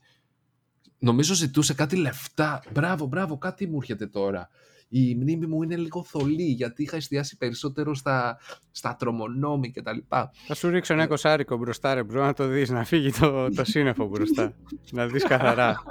Νομίζω 1.00 1.34
ζητούσε 1.34 1.74
κάτι 1.74 1.96
λεφτά. 1.96 2.64
Μπράβο, 2.74 3.06
μπράβο, 3.06 3.38
κάτι 3.38 3.68
μου 3.68 3.78
έρχεται 3.78 4.08
τώρα. 4.08 4.50
Η 4.92 5.16
μνήμη 5.16 5.46
μου 5.46 5.64
είναι 5.64 5.76
λίγο 5.76 6.04
θολή 6.04 6.44
γιατί 6.44 6.84
είχα 6.84 6.96
εστιάσει 6.96 7.38
περισσότερο 7.38 7.96
στα, 7.96 8.38
στα 8.72 8.96
τρομονόμη 9.00 9.72
και 9.72 9.82
τα 9.82 9.94
λοιπά. 9.94 10.32
Θα 10.48 10.56
σου 10.56 10.70
ρίξω 10.70 10.94
ένα 10.94 11.08
κοσάρικο 11.08 11.58
μπροστά 11.58 11.94
ρε 11.94 12.04
bro 12.04 12.26
να 12.26 12.34
το 12.34 12.48
δεις, 12.48 12.70
να 12.70 12.84
φύγει 12.84 13.12
το, 13.12 13.50
το 13.50 13.64
σύννεφο 13.64 14.08
μπροστά. 14.08 14.54
να 14.92 15.08
δεις 15.08 15.24
καθαρά. 15.24 15.84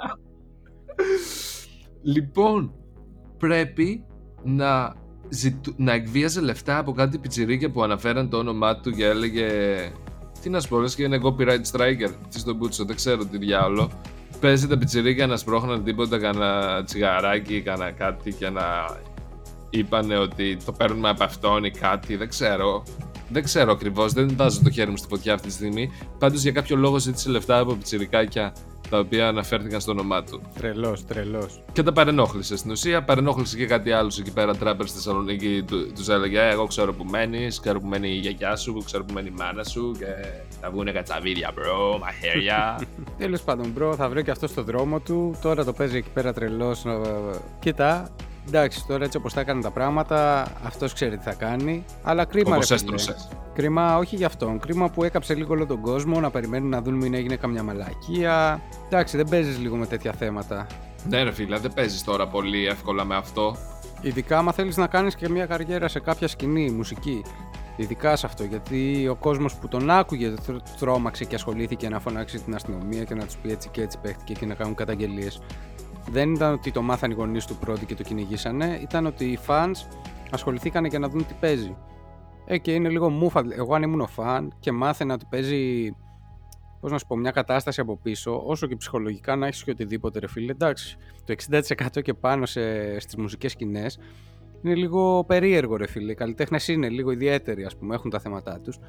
λοιπόν, 2.01 2.73
πρέπει 3.37 4.05
να, 4.43 4.95
ζητου... 5.29 5.73
να 5.77 5.93
εκβίαζε 5.93 6.41
λεφτά 6.41 6.77
από 6.77 6.91
κάτι 6.91 7.17
πιτσιρίκια 7.17 7.71
που 7.71 7.83
αναφέραν 7.83 8.29
το 8.29 8.37
όνομά 8.37 8.79
του 8.79 8.91
και 8.91 9.05
έλεγε 9.05 9.47
τι 10.41 10.49
να 10.49 10.59
σου 10.59 10.69
πω, 10.69 10.83
και 10.85 11.03
είναι 11.03 11.19
copyright 11.23 11.63
striker. 11.71 12.13
Τι 12.29 12.39
στον 12.39 12.55
Μπούτσο, 12.55 12.85
δεν 12.85 12.95
ξέρω 12.95 13.25
τι 13.25 13.37
διάολο 13.37 13.91
παίζει 14.39 14.67
τα 14.67 14.77
πιτσιρίκια 14.77 15.27
να 15.27 15.37
σπρώχναν 15.37 15.83
τίποτα, 15.83 16.17
κανένα 16.17 16.83
τσιγαράκι, 16.83 17.61
κανένα 17.61 17.91
κάτι 17.91 18.33
και 18.33 18.49
να 18.49 18.63
είπαν 19.69 20.11
ότι 20.11 20.57
το 20.65 20.71
παίρνουμε 20.71 21.09
από 21.09 21.23
αυτόν 21.23 21.63
ή 21.63 21.71
κάτι, 21.71 22.15
δεν 22.15 22.29
ξέρω. 22.29 22.83
Δεν 23.31 23.43
ξέρω 23.43 23.71
ακριβώς, 23.71 24.13
δεν 24.13 24.31
βάζω 24.35 24.59
το 24.63 24.69
χέρι 24.69 24.89
μου 24.89 24.97
στη 24.97 25.07
φωτιά 25.07 25.33
αυτή 25.33 25.47
τη 25.47 25.53
στιγμή. 25.53 25.91
Πάντως 26.17 26.41
για 26.41 26.51
κάποιο 26.51 26.75
λόγο 26.75 26.99
ζήτησε 26.99 27.29
λεφτά 27.29 27.59
από 27.59 27.73
πιτσιρικάκια 27.73 28.53
τα 28.89 28.99
οποία 28.99 29.27
αναφέρθηκαν 29.27 29.81
στο 29.81 29.91
όνομά 29.91 30.23
του. 30.23 30.41
Τρελός, 30.57 31.05
τρελός. 31.05 31.61
Και 31.73 31.83
τα 31.83 31.91
παρενόχλησε 31.91 32.57
στην 32.57 32.71
ουσία. 32.71 33.03
Παρενόχλησε 33.03 33.57
και 33.57 33.65
κάτι 33.65 33.91
άλλο 33.91 34.11
εκεί 34.19 34.31
πέρα. 34.31 34.55
Τράπερ 34.55 34.85
στη 34.87 34.95
Θεσσαλονίκη 34.97 35.63
του 35.67 35.91
τους 35.95 36.07
έλεγε: 36.09 36.39
«Ε, 36.39 36.49
Εγώ 36.49 36.65
ξέρω 36.67 36.93
που 36.93 37.03
μένεις, 37.03 37.59
ξέρω 37.59 37.79
που 37.79 37.87
μένει 37.87 38.09
η 38.09 38.15
γιαγιά 38.17 38.55
σου, 38.55 38.81
ξέρω 38.85 39.03
που 39.05 39.13
μένει 39.13 39.27
η 39.27 39.33
μάνα 39.37 39.63
σου. 39.63 39.95
Και 39.99 40.05
θα 40.61 40.69
βγουν 40.69 40.93
κατσαβίδια, 40.93 41.51
bro, 41.53 41.99
μαχαίρια. 41.99 42.81
Τέλος 43.17 43.41
πάντων, 43.41 43.71
bro, 43.73 43.95
θα 43.95 44.09
βρει 44.09 44.23
και 44.23 44.31
αυτό 44.31 44.47
στο 44.47 44.63
δρόμο 44.63 44.99
του. 44.99 45.35
Τώρα 45.41 45.65
το 45.65 45.73
παίζει 45.73 45.97
εκεί 45.97 46.09
πέρα 46.13 46.33
τρελός. 46.33 46.83
Κοίτα, 47.59 48.09
εντάξει, 48.47 48.85
τώρα 48.87 49.03
έτσι 49.03 49.17
όπως 49.17 49.33
τα 49.33 49.41
έκανε 49.41 49.61
τα 49.61 49.71
πράγματα, 49.71 50.47
αυτός 50.65 50.93
ξέρει 50.93 51.17
τι 51.17 51.23
θα 51.23 51.33
κάνει. 51.33 51.85
Αλλά 52.03 52.25
κρίμα, 52.25 52.55
Όπως 52.55 52.69
ρε 52.69 52.77
φίλε. 52.77 52.93
έστρωσε. 52.95 53.27
Κρίμα, 53.53 53.97
όχι 53.97 54.15
για 54.15 54.25
αυτόν. 54.27 54.59
Κρίμα 54.59 54.89
που 54.89 55.03
έκαψε 55.03 55.33
λίγο 55.33 55.53
όλο 55.53 55.65
τον 55.65 55.81
κόσμο 55.81 56.19
να 56.19 56.29
περιμένουν 56.29 56.69
να 56.69 56.81
δουν 56.81 56.93
μην 56.93 57.13
έγινε 57.13 57.35
καμιά 57.35 57.63
μαλακία. 57.63 58.61
Εντάξει, 58.85 59.17
δεν 59.17 59.27
παίζεις 59.29 59.57
λίγο 59.59 59.75
με 59.75 59.85
τέτοια 59.85 60.11
θέματα. 60.13 60.67
Ναι, 61.09 61.23
ρε 61.23 61.31
φίλε, 61.31 61.57
δεν 61.57 61.73
παίζεις 61.73 62.03
τώρα 62.03 62.27
πολύ 62.27 62.67
εύκολα 62.67 63.05
με 63.05 63.15
αυτό. 63.15 63.55
Ειδικά 64.01 64.37
άμα 64.37 64.51
θέλεις 64.51 64.77
να 64.77 64.87
κάνεις 64.87 65.15
και 65.15 65.29
μια 65.29 65.45
καριέρα 65.45 65.87
σε 65.87 65.99
κάποια 65.99 66.27
σκηνή, 66.27 66.69
μουσική. 66.71 67.21
Ειδικά 67.75 68.15
σε 68.15 68.25
αυτό, 68.25 68.43
γιατί 68.43 69.07
ο 69.07 69.15
κόσμος 69.15 69.55
που 69.55 69.67
τον 69.67 69.89
άκουγε 69.89 70.33
θ- 70.41 70.79
τρόμαξε 70.79 71.25
και 71.25 71.35
ασχολήθηκε 71.35 71.89
να 71.89 71.99
φωνάξει 71.99 72.39
την 72.39 72.55
αστυνομία 72.55 73.03
και 73.03 73.15
να 73.15 73.25
τους 73.25 73.35
πει 73.37 73.51
έτσι 73.51 73.69
και 73.69 73.81
έτσι 73.81 73.97
παίχτηκε 74.01 74.33
και 74.33 74.45
να 74.45 74.53
κάνουν 74.53 74.75
καταγγελίες. 74.75 75.41
Δεν 76.11 76.33
ήταν 76.33 76.53
ότι 76.53 76.71
το 76.71 76.81
μάθαν 76.81 77.11
οι 77.11 77.13
γονείς 77.13 77.45
του 77.45 77.55
πρώτοι 77.55 77.85
και 77.85 77.95
το 77.95 78.03
κυνηγήσανε, 78.03 78.79
ήταν 78.81 79.05
ότι 79.05 79.25
οι 79.25 79.39
fans 79.47 79.75
ασχοληθήκανε 80.31 80.87
και 80.87 80.97
να 80.97 81.09
δουν 81.09 81.25
τι 81.25 81.33
παίζει. 81.39 81.75
Ε, 82.45 82.57
και 82.57 82.73
είναι 82.73 82.89
λίγο 82.89 83.09
μούφα. 83.09 83.43
Εγώ 83.49 83.75
αν 83.75 83.83
ήμουν 83.83 84.01
ο 84.01 84.07
φαν 84.07 84.53
και 84.59 84.71
μάθαινα 84.71 85.13
ότι 85.13 85.25
παίζει 85.29 85.91
πώς 86.79 86.91
να 86.91 86.97
σου 86.97 87.07
πω, 87.07 87.15
μια 87.15 87.31
κατάσταση 87.31 87.81
από 87.81 87.97
πίσω, 87.97 88.43
όσο 88.45 88.67
και 88.67 88.75
ψυχολογικά 88.75 89.35
να 89.35 89.47
έχεις 89.47 89.63
και 89.63 89.71
οτιδήποτε, 89.71 90.19
ρε 90.19 90.27
φίλε. 90.27 90.51
Εντάξει, 90.51 90.97
το 91.25 91.35
60% 91.49 92.01
και 92.01 92.13
πάνω 92.13 92.45
σε, 92.45 92.99
στις 92.99 93.15
μουσικές 93.15 93.51
σκηνές 93.51 93.99
είναι 94.61 94.75
λίγο 94.75 95.23
περίεργο, 95.27 95.75
ρε 95.75 95.87
φίλε. 95.87 96.11
Οι 96.11 96.15
καλλιτέχνες 96.15 96.67
είναι 96.67 96.89
λίγο 96.89 97.11
ιδιαίτεροι, 97.11 97.63
ας 97.63 97.77
πούμε, 97.77 97.95
έχουν 97.95 98.09
τα 98.09 98.19
θέματα 98.19 98.59
τους. 98.59 98.79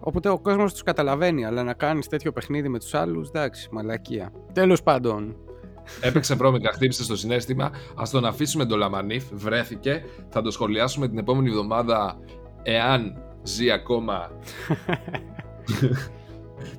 Οπότε 0.00 0.28
ο 0.28 0.38
κόσμος 0.38 0.72
τους 0.72 0.82
καταλαβαίνει, 0.82 1.44
αλλά 1.44 1.62
να 1.62 1.72
κάνεις 1.72 2.06
τέτοιο 2.06 2.32
παιχνίδι 2.32 2.68
με 2.68 2.78
τους 2.78 2.94
άλλους, 2.94 3.28
εντάξει, 3.28 3.68
μαλακία. 3.72 4.32
Τέλος 4.52 4.82
πάντων, 4.82 5.36
Έπαιξε 6.00 6.34
βρώμικα, 6.34 6.72
χτύπησε 6.72 7.04
στο 7.04 7.16
συνέστημα. 7.16 7.64
Α 7.94 8.02
τον 8.10 8.24
αφήσουμε 8.24 8.64
το 8.64 8.76
Λαμανίφ. 8.76 9.24
Βρέθηκε. 9.32 10.04
Θα 10.28 10.42
το 10.42 10.50
σχολιάσουμε 10.50 11.08
την 11.08 11.18
επόμενη 11.18 11.48
εβδομάδα 11.48 12.18
εάν 12.62 13.22
ζει 13.42 13.70
ακόμα. 13.70 14.30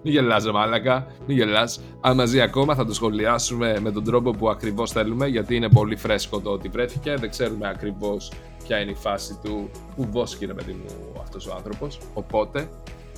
Μην 0.04 0.14
γελάς 0.14 0.44
ρε 0.44 0.52
μάλακα, 0.52 1.08
μην 1.28 1.38
γελάς. 1.38 1.82
Άμα 2.02 2.26
ζει 2.26 2.42
ακόμα 2.42 2.76
θα 2.76 2.86
το 2.86 2.94
σχολιάσουμε 2.94 3.80
με 3.80 3.92
τον 3.92 4.04
τρόπο 4.04 4.32
που 4.32 4.50
ακριβώς 4.50 4.92
θέλουμε 4.92 5.28
γιατί 5.28 5.56
είναι 5.56 5.70
πολύ 5.70 5.96
φρέσκο 5.96 6.40
το 6.40 6.50
ότι 6.50 6.68
βρέθηκε. 6.68 7.16
Δεν 7.16 7.30
ξέρουμε 7.30 7.68
ακριβώς 7.68 8.32
ποια 8.64 8.80
είναι 8.80 8.92
η 8.92 8.96
φάση 8.96 9.40
του 9.44 9.70
που 9.96 10.08
βόσκει 10.12 10.46
ρε 10.46 10.54
παιδί 10.54 10.72
μου 10.72 11.22
αυτός 11.22 11.48
ο 11.48 11.54
άνθρωπος. 11.56 12.00
Οπότε 12.14 12.70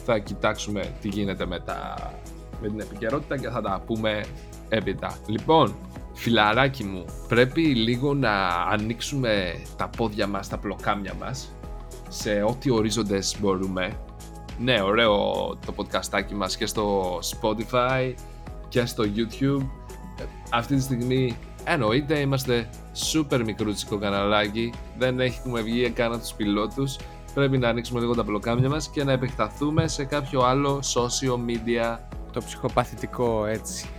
θα 0.06 0.20
κοιτάξουμε 0.20 0.96
τι 1.02 1.08
γίνεται 1.08 1.46
με, 1.46 1.60
τα... 1.60 1.96
με 2.62 2.68
την 2.68 2.80
επικαιρότητα 2.80 3.38
και 3.38 3.50
θα 3.50 3.62
τα 3.62 3.84
πούμε 3.86 4.24
έπειτα. 4.72 5.18
Λοιπόν, 5.26 5.76
φιλαράκι 6.14 6.84
μου, 6.84 7.06
πρέπει 7.28 7.62
λίγο 7.62 8.14
να 8.14 8.48
ανοίξουμε 8.48 9.62
τα 9.78 9.90
πόδια 9.98 10.28
μας, 10.28 10.48
τα 10.48 10.58
πλοκάμια 10.58 11.14
μας 11.20 11.52
σε 12.10 12.44
ό,τι 12.48 12.70
ορίζοντες 12.70 13.36
μπορούμε. 13.40 14.00
Ναι, 14.60 14.82
ωραίο 14.82 15.14
το 15.66 15.74
podcastάκι 15.76 16.34
μας 16.34 16.58
και 16.58 16.66
στο 16.66 17.18
Spotify 17.20 18.14
και 18.70 18.86
στο 18.86 19.04
YouTube. 19.04 19.62
Ε, 20.20 20.24
Αυτή 20.50 20.76
τη 20.76 20.82
στιγμή 20.82 21.38
εννοείται 21.64 22.20
είμαστε 22.20 22.70
super 23.12 23.42
μικρούτσικο 23.46 23.98
καναλάκι, 23.98 24.74
δεν 24.98 25.20
έχουμε 25.20 25.62
βγει 25.62 25.90
καν 25.90 26.12
από 26.12 26.22
τους 26.22 26.34
πιλότους. 26.34 26.98
Πρέπει 27.34 27.58
να 27.58 27.70
ανοίξουμε 27.70 28.00
λίγο 28.00 28.16
τα 28.16 28.24
πλοκάμια 28.24 28.70
μας 28.70 28.90
και 28.90 29.04
να 29.04 29.12
επεκταθούμε 29.12 29.88
σε 29.88 30.04
κάποιο 30.04 30.42
άλλο 30.42 30.80
social 30.94 31.50
media 31.50 31.98
το 32.32 32.42
ψυχοπαθητικό 32.46 33.46
έτσι. 33.46 33.90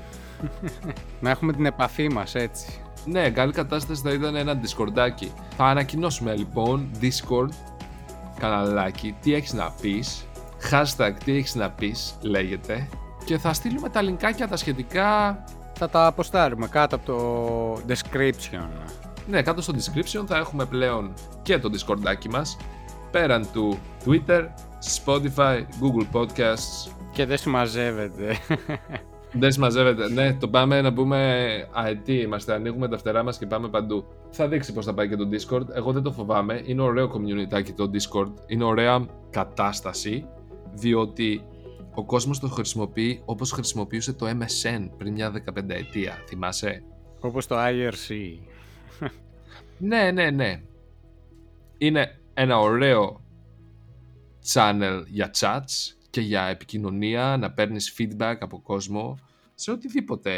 Να 1.20 1.30
έχουμε 1.30 1.52
την 1.52 1.66
επαφή 1.66 2.08
μας 2.08 2.34
έτσι. 2.34 2.66
Ναι, 3.04 3.30
καλή 3.30 3.52
κατάσταση 3.52 4.02
θα 4.02 4.12
ήταν 4.12 4.36
ένα 4.36 4.60
Discordάκι. 4.60 5.28
Θα 5.56 5.64
ανακοινώσουμε 5.64 6.34
λοιπόν 6.34 6.90
Discord 7.00 7.48
καναλάκι, 8.38 9.16
τι 9.20 9.34
έχεις 9.34 9.52
να 9.52 9.70
πεις, 9.80 10.26
hashtag 10.70 11.12
τι 11.24 11.32
έχεις 11.36 11.54
να 11.54 11.70
πεις 11.70 12.18
λέγεται 12.20 12.88
και 13.24 13.38
θα 13.38 13.52
στείλουμε 13.52 13.88
τα 13.88 14.02
linkάκια 14.02 14.48
τα 14.48 14.56
σχετικά, 14.56 15.42
Θα 15.72 15.88
τα 15.88 16.06
αποστάρουμε 16.06 16.66
κάτω 16.68 16.96
από 16.96 17.06
το 17.06 17.94
description. 17.94 18.68
ναι, 19.26 19.42
κάτω 19.42 19.62
στο 19.62 19.74
description 19.76 20.24
θα 20.26 20.36
έχουμε 20.36 20.64
πλέον 20.64 21.12
και 21.42 21.58
το 21.58 21.70
Discordάκι 21.72 22.28
μας 22.30 22.56
πέραν 23.10 23.46
του 23.52 23.78
Twitter, 24.04 24.46
Spotify, 25.04 25.58
Google 25.80 26.06
Podcasts 26.12 26.92
Και 27.12 27.26
δεν 27.26 27.38
συμμαζεύεται. 27.38 28.36
Δεν 29.32 29.52
συμμαζεύεται. 29.52 30.08
Ναι, 30.08 30.34
το 30.34 30.48
πάμε 30.48 30.80
να 30.80 30.92
πούμε 30.92 31.46
αετή 31.72 32.14
είμαστε. 32.14 32.54
Ανοίγουμε 32.54 32.88
τα 32.88 32.98
φτερά 32.98 33.22
μας 33.22 33.38
και 33.38 33.46
πάμε 33.46 33.68
παντού. 33.68 34.04
Θα 34.30 34.48
δείξει 34.48 34.72
πώς 34.72 34.84
θα 34.84 34.94
πάει 34.94 35.08
και 35.08 35.16
το 35.16 35.28
Discord. 35.32 35.68
Εγώ 35.74 35.92
δεν 35.92 36.02
το 36.02 36.12
φοβάμαι. 36.12 36.62
Είναι 36.64 36.82
ωραίο 36.82 37.12
community 37.14 37.64
το 37.76 37.90
Discord. 37.92 38.32
Είναι 38.46 38.64
ωραία 38.64 39.06
κατάσταση. 39.30 40.26
Διότι 40.74 41.44
ο 41.94 42.04
κόσμος 42.04 42.38
το 42.38 42.48
χρησιμοποιεί 42.48 43.22
όπως 43.24 43.50
χρησιμοποιούσε 43.50 44.12
το 44.12 44.26
MSN 44.26 44.88
πριν 44.98 45.12
μια 45.12 45.30
15 45.30 45.68
ετία. 45.68 46.22
Θυμάσαι; 46.26 46.82
Όπως 47.20 47.46
το 47.46 47.56
IRC. 47.58 48.38
Ναι, 49.78 50.10
ναι, 50.10 50.30
ναι. 50.30 50.60
Είναι 51.78 52.20
ένα 52.34 52.58
ωραίο 52.58 53.20
channel 54.52 55.02
για 55.06 55.30
chats 55.38 55.96
και 56.12 56.20
για 56.20 56.44
επικοινωνία, 56.46 57.36
να 57.36 57.50
παίρνεις 57.50 57.94
feedback 57.98 58.36
από 58.40 58.60
κόσμο 58.60 59.18
σε 59.54 59.70
οτιδήποτε. 59.70 60.32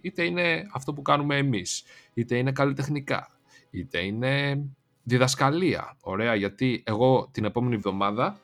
Είτε 0.00 0.24
είναι 0.24 0.68
αυτό 0.72 0.92
που 0.92 1.02
κάνουμε 1.02 1.36
εμείς, 1.36 1.82
είτε 2.14 2.36
είναι 2.36 2.52
καλλιτεχνικά, 2.52 3.30
είτε 3.70 3.98
είναι 3.98 4.62
διδασκαλία. 5.02 5.96
Ωραία, 6.00 6.34
γιατί 6.34 6.82
εγώ 6.86 7.28
την 7.32 7.44
επόμενη 7.44 7.74
εβδομάδα 7.74 8.40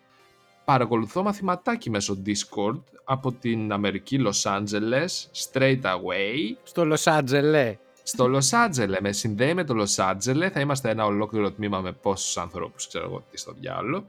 παρακολουθώ 0.64 1.22
μαθηματάκι 1.22 1.90
μέσω 1.90 2.22
Discord 2.26 2.80
από 3.04 3.32
την 3.32 3.72
Αμερική 3.72 4.20
Los 4.26 4.58
Angeles, 4.58 5.08
straight 5.52 5.82
away, 5.82 6.56
Στο 6.62 6.84
Λος 6.84 7.06
Άντζελε. 7.06 7.76
στο 8.02 8.28
Λος 8.28 8.52
Άντζελε. 8.52 8.98
Με 9.00 9.12
συνδέει 9.12 9.54
με 9.54 9.64
το 9.64 9.74
Λος 9.74 9.98
Άντζελε. 9.98 10.50
Θα 10.50 10.60
είμαστε 10.60 10.90
ένα 10.90 11.04
ολόκληρο 11.04 11.52
τμήμα 11.52 11.80
με 11.80 11.92
πόσους 11.92 12.36
ανθρώπους, 12.36 12.86
ξέρω 12.88 13.04
εγώ 13.04 13.24
τι 13.30 13.38
στο 13.38 13.52
διάλογο. 13.52 14.04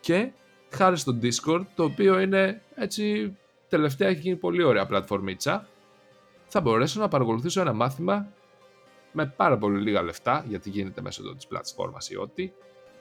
Και 0.00 0.30
χάρη 0.70 0.96
στο 0.96 1.18
Discord, 1.22 1.62
το 1.74 1.84
οποίο 1.84 2.20
είναι 2.20 2.62
έτσι 2.74 3.36
τελευταία 3.68 4.08
έχει 4.08 4.20
γίνει 4.20 4.36
πολύ 4.36 4.62
ωραία 4.62 4.86
πλατφορμίτσα, 4.86 5.68
θα 6.46 6.60
μπορέσω 6.60 7.00
να 7.00 7.08
παρακολουθήσω 7.08 7.60
ένα 7.60 7.72
μάθημα 7.72 8.26
με 9.12 9.26
πάρα 9.36 9.58
πολύ 9.58 9.80
λίγα 9.80 10.02
λεφτά, 10.02 10.44
γιατί 10.48 10.70
γίνεται 10.70 11.00
μέσω 11.00 11.34
της 11.34 11.46
πλατφόρμας 11.46 12.10
ή 12.10 12.16
ό,τι, 12.16 12.52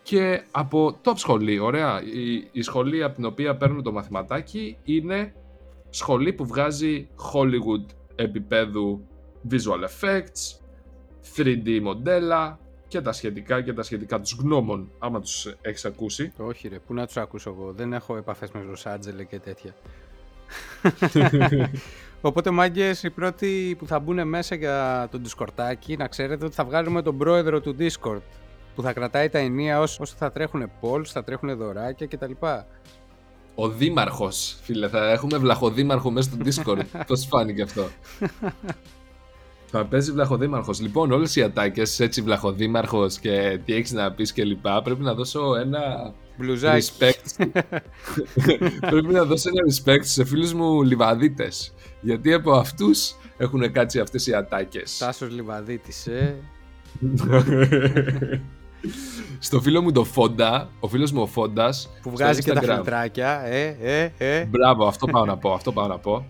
και 0.04 0.44
από 0.52 1.00
top 1.04 1.14
σχολή, 1.16 1.60
ωραία. 1.60 2.02
Η, 2.04 2.50
η 2.52 2.62
σχολή 2.62 3.04
από 3.04 3.16
την 3.16 3.26
οποία 3.26 3.58
παίρνω 3.58 3.82
το 3.82 3.92
μαθηματάκι 3.92 4.78
είναι 4.84 5.34
σχολή 5.90 6.34
που 6.34 6.46
βγάζει 6.46 7.08
Hollywood 7.34 7.86
επίπεδου 8.16 9.08
visual 9.52 9.84
effects, 9.90 10.60
3D 11.38 11.80
μοντέλα 11.82 12.60
και 12.88 13.02
τα 13.02 13.12
σχετικά 13.12 13.62
και 13.62 13.74
τα 13.74 13.84
σχετικά 13.84 14.20
τους 14.20 14.38
γνώμων, 14.40 14.92
άμα 15.00 15.22
τους 15.22 15.56
έχεις 15.62 15.86
ακούσει. 15.86 16.32
Όχι 16.38 16.68
ρε, 16.68 16.80
πού 16.80 16.94
να 16.94 17.06
τους 17.06 17.18
ακούσω 17.18 17.50
εγώ; 17.50 17.74
Δεν 17.74 17.94
έχω 17.94 18.18
επαφές 18.18 18.52
με 18.52 18.62
Λος 18.62 18.86
Άντζελε 18.86 19.24
και 19.24 19.40
τέτοια. 19.40 19.76
Οπότε 22.22 22.50
μάγκες 22.50 23.04
οι 23.04 23.10
πρώτοι 23.10 23.76
που 23.80 23.88
θα 23.88 24.00
μπουν 24.00 24.28
μέσα 24.28 24.56
για 24.56 25.08
το 25.12 25.22
Discordάκι 25.24 25.98
να 25.98 26.08
ξέρετε 26.08 26.46
ότι 26.46 26.56
θα 26.56 26.66
βγάλουμε 26.66 27.02
τον 27.02 27.18
πρόεδρο 27.18 27.62
του 27.62 27.76
Discord 27.80 28.22
που 28.76 28.82
θα 28.82 28.94
κρατάει 28.94 29.30
τα 29.30 29.38
ενία 29.38 29.80
όσο, 29.80 29.98
όσο 30.02 30.16
θα 30.18 30.32
τρέχουν 30.32 30.72
polls, 30.82 31.06
θα 31.06 31.24
τρέχουν 31.24 31.58
δωράκια 31.58 32.08
κτλ. 32.08 32.32
Ο 33.56 33.70
δήμαρχος, 33.70 34.58
φίλε, 34.62 34.88
θα 34.88 35.12
έχουμε 35.12 35.38
βλαχοδήμαρχο 35.38 36.12
μέσα 36.12 36.30
στο 36.30 36.64
Discord. 36.64 36.82
Πώς 37.08 37.26
φάνηκε 37.26 37.62
αυτό; 37.62 37.88
θα 39.70 39.86
παίζει 39.86 40.12
βλαχοδήμαρχος. 40.12 40.82
Λοιπόν, 40.82 41.12
όλες 41.12 41.36
οι 41.36 41.42
ατάκες, 41.42 42.00
έτσι 42.00 42.22
βλαχοδήμαρχος 42.22 43.20
και 43.20 43.60
τι 43.66 43.74
έχεις 43.74 43.92
να 43.92 44.12
πεις 44.12 44.34
και 44.34 44.44
λοιπά, 44.44 44.82
πρέπει 44.82 45.02
να 45.04 45.14
δώσω 45.14 45.56
ένα 45.56 46.14
Μπλουζάκι. 46.38 46.92
respect. 47.00 47.48
πρέπει 48.92 49.14
να 49.14 49.24
δώσω 49.26 49.50
ένα 49.50 49.62
respect 49.74 50.06
σε 50.06 50.26
φίλους 50.26 50.54
μου 50.54 50.82
λιβαδίτες. 50.82 51.74
Γιατί 52.02 52.34
από 52.34 52.52
αυτούς 52.52 53.16
έχουν 53.38 53.72
κάτσει 53.72 54.00
αυτές 54.00 54.28
οι 54.28 54.34
ατάκες. 54.34 54.98
Τάσος 54.98 55.32
Λιβαδίτης, 55.32 56.08
ε. 56.08 56.36
Στο 59.40 59.62
φίλο 59.62 59.82
μου 59.82 59.92
το 59.92 60.04
Φόντα, 60.04 60.70
ο 60.80 60.88
φίλος 60.88 61.12
μου 61.12 61.22
ο 61.22 61.26
Φόντας 61.26 61.90
Που 62.02 62.10
βγάζει 62.12 62.42
στο 62.42 62.54
και 62.54 62.60
τα 62.60 62.62
Instagram. 62.62 62.76
φιλτράκια. 62.76 63.46
Ε, 63.46 63.78
ε, 63.82 64.12
ε. 64.18 64.46
Μπράβο, 64.46 64.88
αυτό 64.88 65.06
πάω 65.08 65.26
να 65.26 65.38
πω, 65.38 65.54
αυτό 65.54 65.72
πάω 65.72 65.88
να 65.88 65.98
πω. 65.98 66.26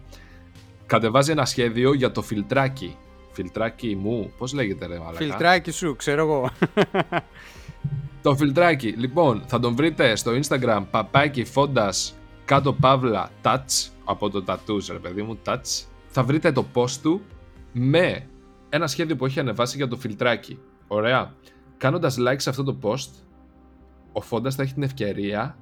Κατεβάζει 0.85 1.31
ένα 1.31 1.45
σχέδιο 1.45 1.93
για 1.93 2.11
το 2.11 2.21
φιλτράκι. 2.21 2.95
Φιλτράκι 3.37 3.95
μου, 3.95 4.31
πώς 4.37 4.53
λέγεται 4.53 4.85
ρε 4.85 4.97
μαλακά; 4.97 5.17
Φιλτράκι 5.17 5.71
σου, 5.71 5.95
ξέρω 5.95 6.21
εγώ. 6.21 6.49
Το 8.23 8.35
φιλτράκι. 8.35 8.87
Λοιπόν, 8.87 9.43
θα 9.47 9.59
τον 9.59 9.75
βρείτε 9.75 10.15
στο 10.15 10.31
Instagram 10.31 10.83
παπάκι 10.91 11.43
φόντας 11.43 12.15
κάτω 12.45 12.73
παύλα 12.73 13.29
touch 13.43 13.89
από 14.05 14.29
το 14.29 14.43
tattoos 14.47 14.85
ρε 14.91 14.97
παιδί 14.97 15.21
μου, 15.21 15.39
touch. 15.45 15.85
Θα 16.07 16.23
βρείτε 16.23 16.51
το 16.51 16.65
post 16.73 16.89
του 17.01 17.21
με 17.71 18.27
ένα 18.69 18.87
σχέδιο 18.87 19.15
που 19.15 19.25
έχει 19.25 19.39
ανεβάσει 19.39 19.77
για 19.77 19.87
το 19.87 19.97
φιλτράκι. 19.97 20.59
Ωραία. 20.87 21.33
Κάνοντας 21.77 22.17
like 22.19 22.41
σε 22.41 22.49
αυτό 22.49 22.63
το 22.63 22.77
post, 22.81 23.09
ο 24.11 24.21
Φόντας 24.21 24.55
θα 24.55 24.63
έχει 24.63 24.73
την 24.73 24.83
ευκαιρία 24.83 25.57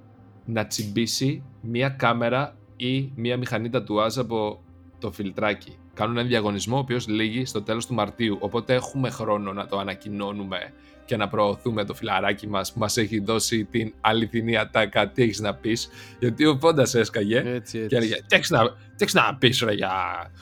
να 0.45 0.67
τσιμπήσει 0.67 1.43
μία 1.61 1.89
κάμερα 1.89 2.57
ή 2.75 3.11
μία 3.15 3.37
μηχανή 3.37 3.69
τατουάζ 3.69 4.17
από 4.17 4.63
το 4.99 5.11
φιλτράκι. 5.11 5.77
Κάνουν 5.95 6.17
ένα 6.17 6.27
διαγωνισμό 6.27 6.75
ο 6.75 6.79
οποίος 6.79 7.07
λύγει 7.07 7.45
στο 7.45 7.61
τέλος 7.61 7.85
του 7.85 7.93
Μαρτίου. 7.93 8.37
Οπότε 8.39 8.73
έχουμε 8.73 9.09
χρόνο 9.09 9.53
να 9.53 9.65
το 9.65 9.77
ανακοινώνουμε 9.77 10.57
και 11.05 11.17
να 11.17 11.27
προωθούμε 11.27 11.83
το 11.85 11.93
φιλαράκι 11.93 12.47
μας 12.47 12.73
που 12.73 12.79
μας 12.79 12.97
έχει 12.97 13.19
δώσει 13.19 13.63
την 13.65 13.93
αληθινή 14.01 14.57
ατάκα 14.57 15.09
τι 15.09 15.23
έχεις 15.23 15.39
να 15.39 15.53
πεις; 15.53 15.89
Γιατί 16.19 16.45
ο 16.45 16.57
Φόντας 16.61 16.95
έσκαγε 16.95 17.37
Έτσι, 17.37 17.51
έτσι. 17.77 17.87
και 17.87 17.95
έλεγε 17.95 18.15
τι 18.15 18.35
έχεις 18.35 18.49
να, 18.49 18.69
τι 18.69 18.75
έχεις 18.99 19.13
να 19.13 19.35
πεις 19.39 19.59
ρε 19.59 19.73
για 19.73 19.91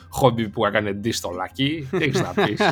χόμπι 0.09 0.49
που 0.49 0.65
έκανε 0.65 0.93
ντύ 0.93 1.11
στο 1.11 1.29
λάκι; 1.29 1.87
Τι 1.91 2.03
έχεις 2.03 2.21
να 2.21 2.33
πεις; 2.45 2.61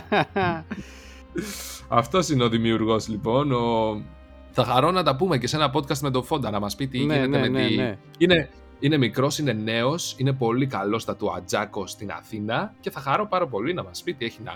Αυτός 1.88 2.30
είναι 2.30 2.44
ο 2.44 2.50
δημιουργός 2.50 3.08
λοιπόν 3.08 3.52
ο... 3.52 4.02
θα 4.52 4.64
χαρώ 4.64 4.92
να 4.92 5.04
τα 5.04 5.16
πούμε 5.16 5.38
και 5.38 5.48
σε 5.48 5.56
ένα 5.56 5.72
podcast 5.74 5.98
με 5.98 6.12
τον 6.12 6.24
Φόντα 6.24 6.50
να 6.52 6.60
μας 6.60 6.76
πει 6.76 6.88
τι 6.88 6.98
Ναι, 6.98 7.04
γίνεται 7.14 7.28
ναι, 7.28 7.40
με 7.40 7.48
ναι, 7.48 7.68
τη... 7.68 7.76
ναι. 7.76 7.98
Είναι, 8.18 8.50
είναι 8.82 8.98
μικρός, 8.98 9.38
είναι 9.38 9.54
νέος, 9.54 10.16
είναι 10.18 10.34
πολύ 10.34 10.68
καλός 10.68 11.02
στα 11.02 11.16
του 11.16 11.34
Ατζάκο 11.34 11.88
στην 11.88 12.12
Αθήνα 12.12 12.74
και 12.80 12.90
θα 12.90 13.00
χαρώ 13.00 13.28
πάρα 13.28 13.48
πολύ 13.48 13.74
να 13.74 13.84
μας 13.84 14.04
πει 14.04 14.14
τι, 14.14 14.26
έχει 14.26 14.42
να... 14.44 14.54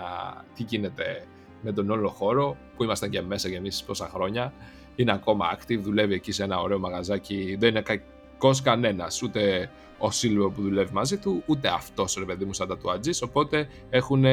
τι 0.56 0.64
γίνεται 0.64 1.26
με 1.62 1.72
τον 1.72 1.90
όλο 1.90 2.10
χώρο 2.10 2.58
που 2.76 2.84
ήμασταν 2.84 3.10
και 3.10 3.22
μέσα 3.22 3.48
για 3.48 3.58
εμείς 3.58 3.84
πόσα 3.84 4.10
χρόνια. 4.14 4.54
Είναι 4.96 5.12
ακόμα 5.12 5.58
active, 5.58 5.80
δουλεύει 5.80 6.14
εκεί 6.14 6.32
σε 6.32 6.44
ένα 6.44 6.62
ωραίο 6.62 6.80
μαγαζάκι, 6.80 7.56
δεν 7.60 7.70
είναι 7.70 7.82
κακός 7.82 8.62
κανένας, 8.62 9.22
ούτε 9.22 9.72
ο 9.98 10.12
Σίλβερ 10.12 10.50
που 10.50 10.62
δουλεύει 10.62 10.94
μαζί 10.94 11.18
του, 11.18 11.44
ούτε 11.46 11.68
αυτός 11.68 12.16
ρε 12.20 12.26
παιδί 12.26 12.46
μου 12.46 12.54
σαν 12.54 12.68
τατουατζής, 12.68 13.22
οπότε 13.22 13.68
έχουν 13.90 14.24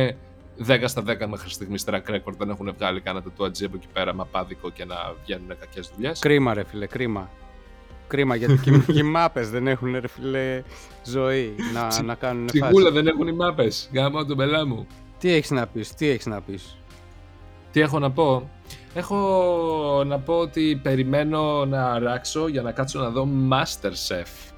10 0.66 0.82
στα 0.84 1.02
10 1.06 1.26
μέχρι 1.26 1.50
στιγμής 1.50 1.84
track 1.86 2.10
record, 2.10 2.34
δεν 2.38 2.50
έχουν 2.50 2.74
βγάλει 2.76 3.00
κανένα 3.00 3.24
τατουατζή 3.24 3.64
από 3.64 3.76
εκεί 3.76 3.86
πέρα 3.92 4.14
μαπάδικο 4.14 4.70
και 4.70 4.84
να 4.84 4.96
βγαίνουν 5.22 5.48
κακές 5.48 5.92
δουλειές. 5.94 6.18
Κρίμα, 6.18 6.54
ρε 6.54 6.64
φίλε, 6.64 6.86
κρίμα. 6.86 7.30
Κρίμα 8.12 8.34
γιατί 8.34 8.58
και, 8.58 8.78
και 8.92 8.98
οι 8.98 9.02
μάπες 9.02 9.50
δεν 9.50 9.66
έχουν, 9.66 9.92
ρε 9.92 10.08
φίλε, 10.08 10.62
ζωή 11.04 11.54
να, 11.72 12.02
να 12.02 12.14
κάνουν 12.14 12.48
Σιγούλα 12.48 12.70
φάση. 12.90 12.92
δεν 12.94 13.06
έχουν 13.06 13.26
οι 13.28 13.32
μάπες, 13.32 13.90
γάμα 13.94 14.24
τον 14.26 14.36
πελά 14.36 14.66
μου. 14.66 14.86
Τι 15.18 15.32
έχεις 15.32 15.50
να 15.50 15.66
πεις, 15.66 15.94
τι 15.94 16.08
έχεις 16.08 16.26
να 16.26 16.40
πεις; 16.40 16.76
Τι 17.72 17.80
έχω 17.80 17.98
να 17.98 18.10
πω; 18.10 18.50
Έχω 18.94 20.04
να 20.06 20.18
πω 20.18 20.34
ότι 20.34 20.80
περιμένω 20.82 21.64
να 21.64 21.90
αράξω 21.92 22.48
για 22.48 22.62
να 22.62 22.72
κάτσω 22.72 23.00
να 23.00 23.08
δω 23.10 23.28
Masterchef. 23.50 24.52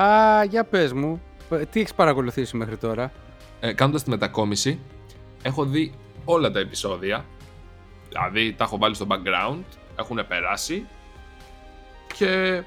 Α, 0.00 0.44
για 0.44 0.64
πες 0.64 0.92
μου, 0.92 1.22
π- 1.48 1.66
τι 1.70 1.80
έχεις 1.80 1.94
παρακολουθήσει 1.94 2.56
μέχρι 2.56 2.76
τώρα; 2.76 3.12
Ε, 3.60 3.72
κάνοντας 3.72 4.02
τη 4.02 4.10
μετακόμιση, 4.10 4.78
έχω 5.42 5.64
δει 5.64 5.92
όλα 6.24 6.50
τα 6.50 6.58
επεισόδια. 6.58 7.24
Δηλαδή, 8.08 8.52
τα 8.52 8.64
έχω 8.64 8.78
βάλει 8.78 8.94
στο 8.94 9.06
background, 9.08 9.62
έχουν 9.98 10.20
περάσει 10.28 10.86
και 12.12 12.62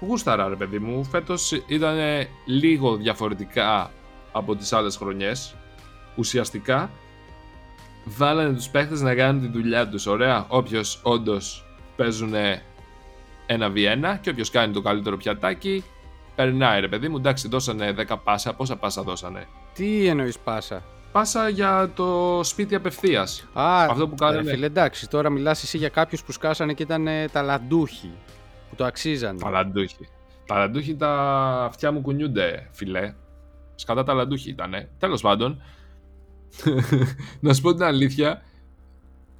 γούσταρα 0.00 0.48
ρε 0.48 0.56
παιδί 0.56 0.78
μου. 0.78 1.04
Φέτος 1.04 1.52
ήταν 1.66 1.96
λίγο 2.44 2.96
διαφορετικά 2.96 3.90
από 4.32 4.56
τις 4.56 4.72
άλλες 4.72 4.96
χρονιές. 4.96 5.54
Ουσιαστικά, 6.16 6.90
βάλανε 8.04 8.54
τους 8.54 8.68
παίχτες 8.68 9.00
να 9.00 9.14
κάνουν 9.14 9.40
τη 9.40 9.48
δουλειά 9.58 9.88
τους. 9.88 10.06
Ωραία, 10.06 10.44
όποιος 10.48 11.00
όντως 11.02 11.64
παίζουν 11.96 12.34
ένα 13.46 13.72
V1 13.74 14.18
και 14.20 14.30
όποιος 14.30 14.50
κάνει 14.50 14.72
το 14.72 14.80
καλύτερο 14.80 15.16
πιατάκι, 15.16 15.84
περνάει 16.34 16.80
ρε 16.80 16.88
παιδί 16.88 17.08
μου. 17.08 17.16
Εντάξει, 17.16 17.48
δώσανε 17.48 17.94
10 18.08 18.16
πάσα. 18.24 18.52
Πόσα 18.54 18.76
πάσα 18.76 19.02
δώσανε; 19.02 19.46
Τι 19.74 20.06
εννοείς 20.06 20.38
πάσα; 20.38 20.82
Πάσα 21.12 21.48
για 21.48 21.90
το 21.94 22.40
σπίτι 22.44 22.74
απευθείας. 22.74 23.44
Α, 23.52 23.82
Αυτό 23.84 24.08
που 24.08 24.14
κάνανε. 24.14 24.42
ρε 24.42 24.50
φίλε, 24.50 24.66
εντάξει, 24.66 25.08
τώρα 25.08 25.30
μιλάς 25.30 25.62
εσύ 25.62 25.78
για 25.78 25.88
κάποιους 25.88 26.22
που 26.22 26.32
σκάσανε 26.32 26.72
και 26.72 26.82
ήταν 26.82 27.06
ε, 27.06 27.28
ταλαντούχοι, 27.28 28.10
που 28.70 28.76
το 28.76 28.84
αξίζανε. 28.84 29.38
Ταλαντούχοι. 29.38 30.08
Ταλαντούχοι 30.46 30.96
τα 30.96 31.10
αυτιά 31.64 31.92
μου 31.92 32.00
κουνιούνται, 32.00 32.68
φιλέ. 32.72 33.14
Σκατά 33.74 34.04
ταλαντούχοι 34.04 34.50
ήτανε. 34.50 34.88
Τέλος 34.98 35.20
πάντων, 35.20 35.62
να 37.40 37.54
σου 37.54 37.62
πω 37.62 37.74
την 37.74 37.82
αλήθεια, 37.82 38.42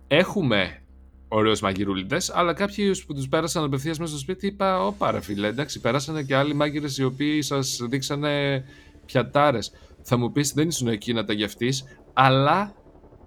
έχουμε 0.07 0.83
ωραίους 1.29 1.61
μαγειρούλιδε, 1.61 2.17
αλλά 2.33 2.53
κάποιου 2.53 2.93
που 3.07 3.15
τους 3.15 3.29
πέρασαν 3.29 3.65
απευθείας 3.65 3.99
μέσα 3.99 4.11
στο 4.11 4.21
σπίτι 4.21 4.47
είπα: 4.47 4.87
Ωπα, 4.87 5.11
ρε 5.11 5.21
φίλε, 5.21 5.47
εντάξει, 5.47 5.81
πέρασαν 5.81 6.27
και 6.27 6.37
άλλοι 6.37 6.55
μάγειρες 6.55 6.99
οι 6.99 7.05
οποίοι 7.05 7.43
σας 7.43 7.81
δείξανε 7.89 8.65
πιατάρες. 9.07 9.73
Θα 10.03 10.17
μου 10.17 10.33
πεις: 10.33 10.53
Δεν 10.53 10.69
ήσουν 10.69 10.89
εκεί 10.89 11.13
να 11.13 11.25
τα 11.25 11.33
γευτείς, 11.33 11.85
αλλά 12.13 12.75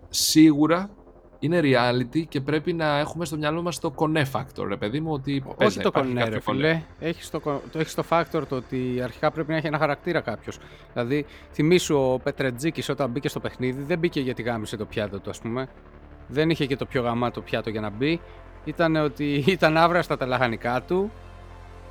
σίγουρα 0.09 0.89
είναι 1.43 1.59
reality 1.63 2.23
και 2.29 2.41
πρέπει 2.41 2.73
να 2.73 2.97
έχουμε 2.99 3.25
στο 3.25 3.37
μυαλό 3.37 3.61
μας 3.61 3.79
το 3.79 3.91
κονέ 3.91 4.25
factor, 4.31 4.65
ρε 4.67 4.75
παιδί 4.75 4.99
μου, 4.99 5.11
ότι 5.11 5.43
παίζει 5.57 5.77
Όχι 5.77 5.77
να 5.77 5.83
το 5.83 5.89
υπάρχει 5.89 6.13
κονέ, 6.13 6.23
κάποιο 6.23 6.35
ρε 6.35 6.51
φίλε. 6.51 6.81
Έχεις 6.99 7.29
το, 7.29 7.39
κο- 7.39 7.61
το, 7.71 7.79
έχεις 7.79 7.93
το 7.93 8.03
factor 8.09 8.41
το 8.49 8.55
ότι 8.55 9.01
αρχικά 9.03 9.31
πρέπει 9.31 9.51
να 9.51 9.57
έχει 9.57 9.67
ένα 9.67 9.77
χαρακτήρα 9.77 10.19
κάποιος. 10.21 10.57
Δηλαδή, 10.93 11.25
θυμήσου 11.51 11.95
ο 11.97 12.19
Πετρετζίκης 12.23 12.89
όταν 12.89 13.09
μπήκε 13.09 13.29
στο 13.29 13.39
παιχνίδι, 13.39 13.81
δεν 13.81 13.99
μπήκε 13.99 14.19
γιατί 14.19 14.41
γάμισε 14.41 14.77
το 14.77 14.85
πιάτο 14.85 15.19
του, 15.19 15.29
ας 15.29 15.39
πούμε. 15.39 15.67
Δεν 16.27 16.49
είχε 16.49 16.65
και 16.65 16.75
το 16.75 16.85
πιο 16.85 17.01
γαμάτο 17.01 17.41
πιάτο 17.41 17.69
για 17.69 17.81
να 17.81 17.89
μπει. 17.89 18.19
Ήταν 18.65 18.95
ότι 18.95 19.43
ήταν 19.47 19.77
άβραστα 19.77 20.17
τα 20.17 20.25
λαχανικά 20.25 20.81
του, 20.81 21.11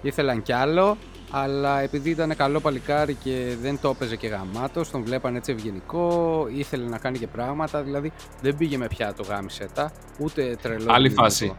ήθελαν 0.02 0.42
κι 0.42 0.52
άλλο, 0.52 0.96
αλλά 1.34 1.80
επειδή 1.80 2.10
ήταν 2.10 2.36
καλό 2.36 2.60
παλικάρι 2.60 3.14
και 3.14 3.56
δεν 3.62 3.78
το 3.80 3.88
έπαιζε 3.88 4.16
και 4.16 4.26
γαμάτος, 4.26 4.90
τον 4.90 5.04
βλέπαν 5.04 5.36
έτσι 5.36 5.52
ευγενικό, 5.52 6.46
ήθελε 6.54 6.88
να 6.88 6.98
κάνει 6.98 7.18
και 7.18 7.26
πράγματα, 7.26 7.82
δηλαδή 7.82 8.12
δεν 8.40 8.56
πήγε 8.56 8.76
με 8.76 8.86
πιάτο 8.86 9.22
γάμισε 9.22 9.68
τα, 9.74 9.92
ούτε 10.18 10.56
τρελό. 10.62 10.92
Άλλη 10.92 11.08
δυνατό. 11.08 11.22
φάση. 11.22 11.56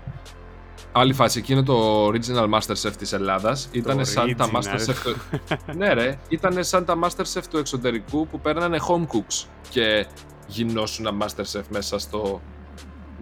Άλλη 0.91 1.13
φάση. 1.13 1.39
Εκείνο 1.39 1.63
το 1.63 2.07
original 2.07 2.49
Masterchef 2.49 2.91
της 2.97 3.13
Ελλάδας 3.13 3.69
ήταν 3.71 4.05
σαν 4.05 4.35
τα 4.35 4.49
original. 4.49 4.57
Masterchef 4.57 4.95
του... 5.03 5.15
ναι 5.77 5.93
ρε, 5.93 6.17
ήταν 6.29 6.63
σαν 6.63 6.85
τα 6.85 6.95
Masterchef 7.03 7.43
του 7.49 7.57
εξωτερικού 7.57 8.27
που 8.27 8.39
παίρνανε 8.39 8.77
home 8.87 9.15
cooks 9.15 9.45
και 9.69 10.07
γινώσουν 10.47 11.07
Masterchef 11.21 11.63
μέσα 11.69 11.99
στο 11.99 12.41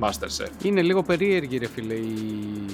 Masterchef. 0.02 0.64
Είναι 0.64 0.82
λίγο 0.82 1.04
περίεργη 1.04 1.58
ρε 1.58 1.68
φίλε 1.68 1.94
η, 1.94 2.66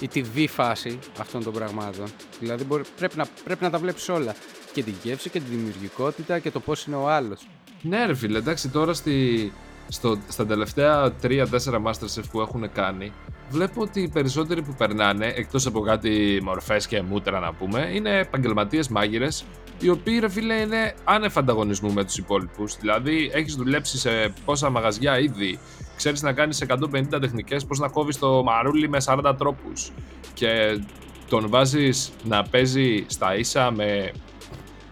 η 0.00 0.08
TV 0.14 0.46
φάση 0.48 0.98
αυτών 1.18 1.44
των 1.44 1.52
πραγμάτων. 1.52 2.06
Δηλαδή 2.40 2.64
μπορεί, 2.64 2.82
πρέπει, 2.98 3.16
να, 3.16 3.26
πρέπει 3.44 3.62
να 3.64 3.70
τα 3.70 3.78
βλέπεις 3.78 4.08
όλα. 4.08 4.34
Και 4.72 4.82
την 4.82 4.94
γεύση 5.02 5.30
και 5.30 5.40
τη 5.40 5.46
δημιουργικότητα 5.50 6.38
και 6.38 6.50
το 6.50 6.60
πώς 6.60 6.84
είναι 6.84 6.96
ο 6.96 7.08
άλλος. 7.08 7.48
Ναι 7.82 8.06
ρε 8.06 8.14
φίλε, 8.14 8.38
εντάξει 8.38 8.68
τώρα 8.68 8.92
στη, 8.92 9.52
στο, 9.88 10.18
στα 10.28 10.46
τελευταία 10.46 11.12
3-4 11.22 11.46
Masterchef 11.84 12.24
που 12.30 12.40
έχουν 12.40 12.72
κάνει 12.72 13.12
βλέπω 13.50 13.82
ότι 13.82 14.00
οι 14.00 14.08
περισσότεροι 14.08 14.62
που 14.62 14.74
περνάνε, 14.78 15.32
εκτός 15.36 15.66
από 15.66 15.80
κάτι 15.80 16.40
μορφές 16.42 16.86
και 16.86 17.02
μούτρα 17.02 17.40
να 17.40 17.52
πούμε, 17.52 17.90
είναι 17.94 18.18
επαγγελματίες 18.18 18.88
μάγειρες, 18.88 19.44
οι 19.80 19.88
οποίοι 19.88 20.18
ρε 20.18 20.28
φίλε 20.28 20.54
είναι 20.54 20.94
άνευ 21.04 21.38
ανταγωνισμού 21.38 21.92
με 21.92 22.04
τους 22.04 22.18
υπόλοιπους. 22.18 22.76
Δηλαδή 22.76 23.30
έχεις 23.32 23.54
δουλέψει 23.54 23.98
σε 23.98 24.32
πόσα 24.44 24.70
μαγαζιά 24.70 25.18
ήδη, 25.18 25.58
ξέρεις 25.98 26.22
να 26.22 26.32
κάνεις 26.32 26.64
150 26.68 27.20
τεχνικές, 27.20 27.64
πώς 27.64 27.78
να 27.78 27.88
κόβεις 27.88 28.18
το 28.18 28.42
μαρούλι 28.42 28.88
με 28.88 28.98
40 29.04 29.34
τρόπους 29.38 29.90
και 30.34 30.80
τον 31.28 31.48
βάζεις 31.48 32.12
να 32.24 32.42
παίζει 32.42 33.04
στα 33.08 33.36
ίσα 33.36 33.70
με 33.70 34.12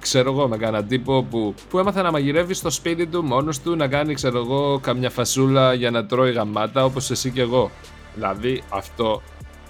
ξέρω 0.00 0.32
εγώ, 0.32 0.48
με 0.48 0.56
κανέναν 0.56 0.86
τύπο 0.86 1.22
που, 1.22 1.54
που 1.70 1.78
έμαθε 1.78 2.02
να 2.02 2.10
μαγειρεύει 2.10 2.54
στο 2.54 2.70
σπίτι 2.70 3.06
του 3.06 3.24
μόνος 3.24 3.60
του 3.60 3.76
να 3.76 3.88
κάνει, 3.88 4.14
ξέρω 4.14 4.38
εγώ, 4.38 4.78
καμιά 4.78 5.10
φασούλα 5.10 5.74
για 5.74 5.90
να 5.90 6.06
τρώει 6.06 6.32
γαμάτα 6.32 6.84
όπως 6.84 7.10
εσύ 7.10 7.30
και 7.30 7.40
εγώ. 7.40 7.70
Δηλαδή 8.14 8.62
αυτό 8.68 9.22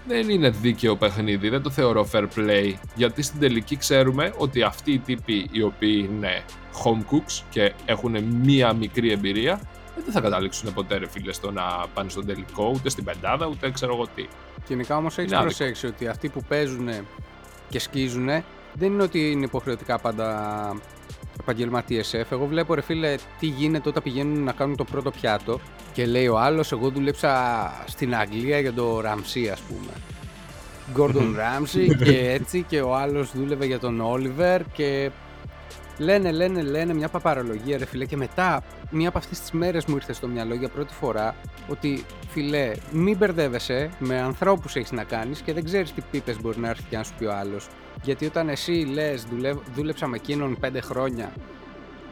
δεν 0.07 0.29
είναι 0.29 0.51
δίκαιο 0.51 0.97
παιχνίδι, 0.97 1.49
δεν 1.49 1.63
το 1.63 1.71
θεωρώ 1.71 2.09
fair 2.13 2.27
play. 2.37 2.75
Γιατί 2.95 3.23
στην 3.23 3.41
τελική 3.41 3.77
ξέρουμε 3.77 4.33
ότι 4.37 4.63
αυτοί 4.63 4.93
οι 4.93 4.99
τύποι 4.99 5.49
οι 5.53 5.63
οποίοι 5.63 6.09
είναι 6.11 6.45
home 6.85 7.15
cooks 7.15 7.43
και 7.51 7.73
έχουν 7.85 8.17
μία 8.25 8.73
μικρή 8.73 9.11
εμπειρία 9.11 9.61
δεν 10.05 10.13
θα 10.13 10.21
καταλήξουν 10.21 10.73
ποτέ 10.73 10.97
ρε 10.97 11.09
φίλε 11.09 11.33
στο 11.33 11.51
να 11.51 11.63
πάνε 11.95 12.11
στον 12.11 12.27
τελικό, 12.27 12.71
ούτε 12.75 12.89
στην 12.89 13.05
πεντάδα, 13.05 13.47
ούτε 13.47 13.71
ξέρω 13.71 13.95
εγώ 13.95 14.07
τι. 14.15 14.27
Γενικά 14.69 14.97
όμως 14.97 15.19
έχεις 15.19 15.31
Είναι 15.31 15.41
άδικο. 15.41 15.57
προσέξει 15.57 15.87
ότι 15.87 16.09
αυτοί 16.09 16.29
που 16.29 16.43
παίζουν 16.49 16.89
και 17.69 17.79
σκίζουν 17.79 18.27
δεν 18.73 18.93
είναι 18.93 19.03
ότι 19.03 19.31
είναι 19.31 19.45
υποχρεωτικά 19.45 19.99
πάντα 19.99 20.77
επαγγελματίες 21.41 22.07
σεφ. 22.07 22.33
Εγώ 22.33 22.47
βλέπω 22.47 22.75
ρε 22.75 22.81
φίλε 22.81 23.15
τι 23.39 23.47
γίνεται 23.47 23.89
όταν 23.89 24.03
πηγαίνουν 24.03 24.45
να 24.45 24.53
κάνουν 24.53 24.77
το 24.77 24.85
πρώτο 24.85 25.11
πιάτο 25.11 25.61
και 25.93 26.07
λέει 26.07 26.27
ο 26.29 26.39
άλλος, 26.39 26.73
εγώ 26.73 26.89
δούλεψα 26.91 27.71
στην 27.87 28.15
Αγγλία 28.15 28.59
για 28.59 28.73
το 28.73 29.01
Ραμσί, 29.01 29.49
ας 29.49 29.61
πούμε. 29.61 29.91
Gordon 30.97 31.35
Ramsay 31.37 31.97
και 32.05 32.31
έτσι 32.31 32.63
και 32.69 32.81
ο 32.81 32.97
άλλος 32.97 33.31
δούλευε 33.35 33.67
για 33.67 33.79
τον 33.79 34.03
Oliver 34.03 34.61
και 34.73 35.11
λένε, 35.99 36.33
λένε, 36.33 36.63
λένε 36.63 36.95
μια 36.95 37.09
παπαρολογία 37.09 37.79
ρε 37.79 37.85
φίλε 37.85 38.05
και 38.05 38.17
μετά 38.17 38.63
μια 38.91 39.09
από 39.09 39.19
αυτές 39.19 39.41
τις 39.41 39.51
μέρες 39.51 39.85
μου 39.85 39.95
ήρθε 39.95 40.13
στο 40.13 40.27
μυαλό 40.27 40.55
για 40.55 40.69
πρώτη 40.69 40.95
φορά 40.95 41.35
ότι 41.69 42.05
φίλε 42.29 42.73
μην 42.91 43.17
μπερδεύεσαι 43.17 43.91
με 43.99 44.21
ανθρώπους 44.21 44.77
έχεις 44.77 44.93
να 44.93 45.05
κάνεις 45.05 45.41
και 45.41 45.53
δεν 45.53 45.65
ξέρεις 45.65 45.93
τι 45.93 46.01
πίπες 46.11 46.41
μπορεί 46.41 46.59
να 46.59 46.69
έρθει 46.69 46.85
και 46.91 46.97
να 46.97 47.03
σου 47.03 47.13
πει 47.19 47.25
ο 47.25 47.33
άλλος 47.33 47.69
γιατί 48.03 48.27
όταν 48.27 48.49
εσύ 48.49 48.73
λες 48.73 49.27
δούλεψα 49.75 50.07
με 50.07 50.17
εκείνον 50.17 50.57
πέντε 50.61 50.81
χρόνια 50.81 51.33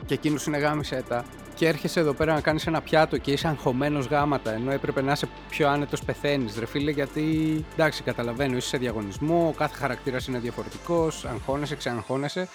και 0.06 0.14
εκείνος 0.14 0.46
είναι 0.46 0.58
γάμισέτα 0.58 1.24
και 1.54 1.68
έρχεσαι 1.68 2.00
εδώ 2.00 2.12
πέρα 2.12 2.34
να 2.34 2.40
κάνεις 2.40 2.66
ένα 2.66 2.80
πιάτο 2.80 3.18
και 3.18 3.32
είσαι 3.32 3.48
αγχωμένος 3.48 4.06
γάματα 4.06 4.52
ενώ 4.52 4.70
έπρεπε 4.70 5.02
να 5.02 5.12
είσαι 5.12 5.28
πιο 5.48 5.68
άνετος 5.68 6.04
πεθαίνεις, 6.04 6.58
ρε 6.58 6.66
φίλε. 6.66 6.90
Γιατί 6.90 7.24
εντάξει, 7.72 8.02
καταλαβαίνω, 8.02 8.56
είσαι 8.56 8.68
σε 8.68 8.76
διαγωνισμό, 8.76 9.48
ο 9.48 9.56
κάθε 9.56 9.76
χαρακτήρας 9.76 10.26
είναι 10.26 10.38
διαφορετικός, 10.38 11.24
αγχώνεσαι, 11.24 11.76
ξεαγχώνεσαι. 11.76 12.48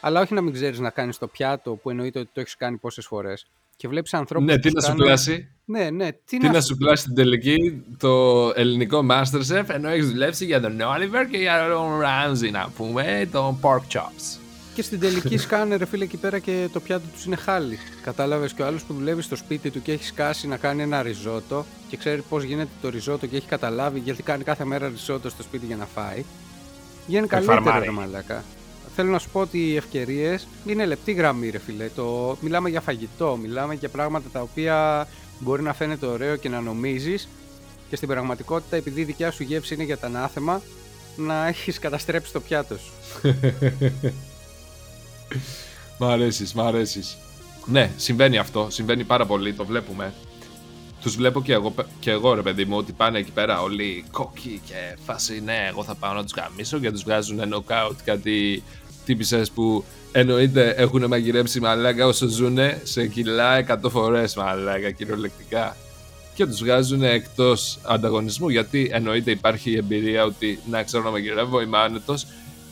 Αλλά 0.00 0.20
όχι 0.20 0.34
να 0.34 0.40
μην 0.40 0.52
ξέρεις 0.52 0.78
να 0.78 0.90
κάνεις 0.90 1.18
το 1.18 1.26
πιάτο 1.26 1.74
που 1.74 1.90
εννοείται 1.90 2.18
ότι 2.18 2.30
το 2.32 2.40
έχεις 2.40 2.56
κάνει 2.56 2.76
πόσες 2.76 3.06
φορές. 3.06 3.46
Και 3.76 3.88
βλέπεις 3.88 4.14
ανθρώπους. 4.14 4.46
Ναι, 4.46 4.58
τι 4.58 4.72
να 4.72 4.80
σου 4.80 4.94
πλάσει. 4.94 5.48
Ναι, 5.64 5.90
ναι. 5.90 6.12
Τι, 6.12 6.38
τι 6.38 6.48
να, 6.48 6.60
σου 6.60 6.76
πλάσει 6.76 7.04
την 7.04 7.14
τελική 7.14 7.84
το 7.98 8.52
ελληνικό 8.54 9.06
Masterchef 9.10 9.64
ενώ 9.66 9.88
έχεις 9.88 10.10
δουλέψει 10.10 10.44
για 10.44 10.60
τον 10.60 10.78
Oliver 10.78 11.26
και 11.30 11.38
για 11.38 11.68
τον 11.68 12.00
Ramsey, 12.00 12.50
να 12.50 12.68
πούμε, 12.76 13.28
τον 13.32 13.58
Pork 13.62 13.92
Chops. 13.92 14.38
Και 14.74 14.82
στην 14.82 15.00
τελική 15.00 15.36
σκάνε 15.36 15.76
ρε 15.76 15.86
φίλε 15.86 16.04
εκεί 16.04 16.16
πέρα 16.16 16.38
και 16.38 16.68
το 16.72 16.80
πιάτο 16.80 17.04
τους 17.12 17.24
είναι 17.24 17.36
χάλι. 17.36 17.78
Κατάλαβες 18.02 18.52
και 18.52 18.62
ο 18.62 18.66
άλλος 18.66 18.82
που 18.82 18.94
δουλεύει 18.94 19.22
στο 19.22 19.36
σπίτι 19.36 19.70
του 19.70 19.82
και 19.82 19.92
έχει 19.92 20.04
σκάσει 20.04 20.48
να 20.48 20.56
κάνει 20.56 20.82
ένα 20.82 21.02
ριζότο 21.02 21.66
και 21.88 21.96
ξέρει 21.96 22.22
πώς 22.28 22.42
γίνεται 22.42 22.70
το 22.82 22.88
ριζότο 22.88 23.26
και 23.26 23.36
έχει 23.36 23.46
καταλάβει 23.46 23.98
γιατί 23.98 24.22
κάνει 24.22 24.44
κάθε 24.44 24.64
μέρα 24.64 24.88
ριζότο 24.88 25.28
στο 25.28 25.42
σπίτι 25.42 25.66
για 25.66 25.76
να 25.76 25.86
φάει. 25.86 26.24
Γίνει 27.06 27.26
καλύτερο 27.26 27.78
ρε 27.78 27.90
μαλάκα. 27.90 28.44
Θέλω 28.98 29.10
να 29.10 29.18
σου 29.18 29.28
πω 29.30 29.40
ότι 29.40 29.58
οι 29.58 29.76
ευκαιρίες 29.76 30.46
είναι 30.66 30.86
λεπτή 30.86 31.12
γραμμή, 31.12 31.50
ρε 31.50 31.58
φίλε. 31.58 31.88
Το... 31.94 32.36
Μιλάμε 32.40 32.68
για 32.68 32.80
φαγητό, 32.80 33.38
μιλάμε 33.42 33.74
για 33.74 33.88
πράγματα 33.88 34.28
τα 34.32 34.40
οποία 34.40 35.08
μπορεί 35.38 35.62
να 35.62 35.72
φαίνεται 35.72 36.06
ωραίο 36.06 36.36
και 36.36 36.48
να 36.48 36.60
νομίζεις 36.60 37.28
και 37.88 37.96
στην 37.96 38.08
πραγματικότητα, 38.08 38.76
επειδή 38.76 39.00
η 39.00 39.04
δικιά 39.04 39.30
σου 39.30 39.42
γεύση 39.42 39.74
είναι 39.74 39.84
για 39.84 39.98
τα 39.98 40.06
ανάθεμα, 40.06 40.62
να 41.16 41.46
έχεις 41.46 41.78
καταστρέψει 41.78 42.32
το 42.32 42.40
πιάτο 42.40 42.76
σου. 42.78 42.92
μ' 45.98 46.04
αρέσεις, 46.04 46.54
μ' 46.54 46.60
αρέσεις. 46.60 47.16
Ναι, 47.66 47.90
συμβαίνει 47.96 48.38
αυτό. 48.38 48.66
Συμβαίνει 48.70 49.04
πάρα 49.04 49.26
πολύ. 49.26 49.52
Το 49.52 49.64
βλέπουμε. 49.64 50.14
Τους 51.02 51.16
βλέπω 51.16 51.42
και 51.42 51.52
εγώ, 51.52 51.74
και 52.00 52.10
εγώ, 52.10 52.34
ρε 52.34 52.42
παιδί 52.42 52.64
μου, 52.64 52.76
ότι 52.76 52.92
πάνε 52.92 53.18
εκεί 53.18 53.30
πέρα 53.30 53.62
όλοι 53.62 54.04
κόκκι 54.10 54.60
και 54.64 54.96
φάση. 55.04 55.40
Ναι, 55.40 55.66
εγώ 55.68 55.84
θα 55.84 55.94
πάω 55.94 56.12
να 56.12 56.22
τους 56.22 56.32
γαμίσω 56.36 56.78
και 56.78 56.90
τους 56.90 57.02
βγάζουν 57.02 57.40
knockout 57.54 57.96
κάτι 58.04 58.62
τύπησες 59.06 59.50
που 59.50 59.84
εννοείται 60.12 60.74
έχουν 60.76 61.06
μαγειρέψει 61.06 61.60
μαλάκα 61.60 62.06
όσο 62.06 62.28
ζουν 62.28 62.58
σε 62.82 63.06
κιλά 63.06 63.78
100 63.84 63.90
φορές 63.90 64.36
μαλάκα 64.36 64.90
κυριολεκτικά. 64.90 65.76
Και 66.34 66.46
τους 66.46 66.58
βγάζουν 66.58 67.02
εκτός 67.02 67.78
ανταγωνισμού 67.82 68.48
γιατί 68.48 68.90
εννοείται 68.92 69.30
υπάρχει 69.30 69.70
η 69.70 69.76
εμπειρία 69.76 70.24
ότι 70.24 70.58
να 70.70 70.82
ξέρω 70.82 71.02
να 71.02 71.10
μαγειρεύω, 71.10 71.60
είμαι 71.60 71.78
άνετος 71.78 72.26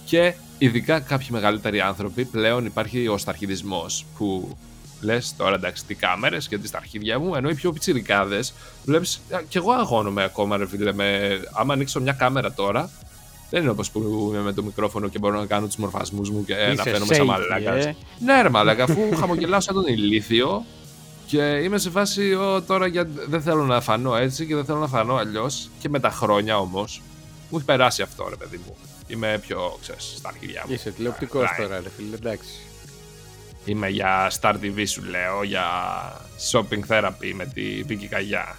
και 0.05 0.35
ειδικά 0.59 1.01
κάποιοι 1.01 1.29
μεγαλύτεροι 1.31 1.81
άνθρωποι 1.81 2.25
πλέον 2.25 2.65
υπάρχει 2.65 3.09
ο 3.09 3.19
σταρχιδισμός 3.19 4.07
που 4.19 4.57
λες 5.01 5.35
τώρα 5.37 5.55
εντάξει 5.55 5.85
τι 5.85 5.95
κάμερες 5.95 6.49
και 6.49 6.59
τι 6.59 6.67
στα 6.67 6.79
αρχίδια 6.79 7.19
μου, 7.19 7.35
ενώ 7.35 7.49
οι 7.49 7.55
πιο 7.55 7.73
πιτσιρικάδες 7.73 8.53
βλέπεις. 8.85 9.21
και 9.49 9.59
εγώ 9.59 9.73
αγώνομαι 9.73 10.23
ακόμα, 10.23 10.57
ρε 10.57 10.67
φίλε. 10.67 10.93
Με, 10.93 11.41
άμα 11.53 11.73
ανοίξω 11.73 12.01
μια 12.01 12.13
κάμερα 12.13 12.53
τώρα, 12.53 12.91
δεν 13.55 13.63
είναι 13.63 13.73
όπως 13.73 13.91
που 13.91 14.31
είμαι 14.33 14.41
με 14.41 14.53
το 14.53 14.63
μικρόφωνο 14.63 15.09
και 15.09 15.19
μπορώ 15.19 15.39
να 15.39 15.47
κάνω 15.47 15.67
τους 15.67 15.77
μορφασμούς 15.77 16.31
μου 16.31 16.45
και 16.45 16.55
να 16.77 16.83
φαίνομαι 16.83 17.15
σαν 17.15 17.27
μαλάκας. 17.27 17.85
Ε. 17.85 17.97
Ναι, 18.19 18.43
ρε 18.43 18.49
μαλάκα, 18.49 18.85
αφού 18.85 19.17
χαμογελάω 19.17 19.61
σαν 19.61 19.75
τον 19.75 19.87
ηλίθιο 19.87 20.65
και 21.27 21.43
είμαι 21.43 21.79
σε 21.79 21.91
φάση 21.91 22.35
ο, 22.35 22.63
τώρα 22.63 22.87
για, 22.87 23.09
δεν 23.29 23.43
θέλω 23.43 23.65
να 23.65 23.81
φανώ 23.81 24.17
έτσι 24.17 24.47
και 24.47 24.55
δεν 24.55 24.65
θέλω 24.65 24.79
να 24.79 24.87
φανώ 24.87 25.15
αλλιώς. 25.15 25.71
Και 25.79 25.89
με 25.89 26.01
τα 26.01 26.11
χρόνια 26.11 26.59
όμως 26.59 27.03
μου 27.51 27.57
έχει 27.57 27.67
περάσει 27.67 28.03
αυτό, 28.03 28.27
ρε 28.29 28.37
παιδί 28.37 28.61
μου. 28.67 28.77
Είμαι 29.07 29.39
πιο, 29.47 29.79
ξέρεις, 29.81 30.15
στα 30.17 30.29
αρχίδια 30.29 30.65
μου. 30.67 30.73
Είσαι 30.73 30.91
τηλεοπτικός 30.91 31.49
τώρα, 31.59 31.81
ρε 31.81 31.91
φίλε, 31.97 32.15
εντάξει. 32.15 32.61
Είμαι 33.65 33.89
για 33.89 34.33
Star 34.41 34.55
TV 34.63 34.83
σου 34.87 35.03
λέω, 35.03 35.43
για 35.43 35.65
shopping 36.51 36.81
therapy 36.89 37.33
με 37.35 37.47
τη 37.55 37.83
Βίκη 37.83 38.07
Καγιά. 38.07 38.57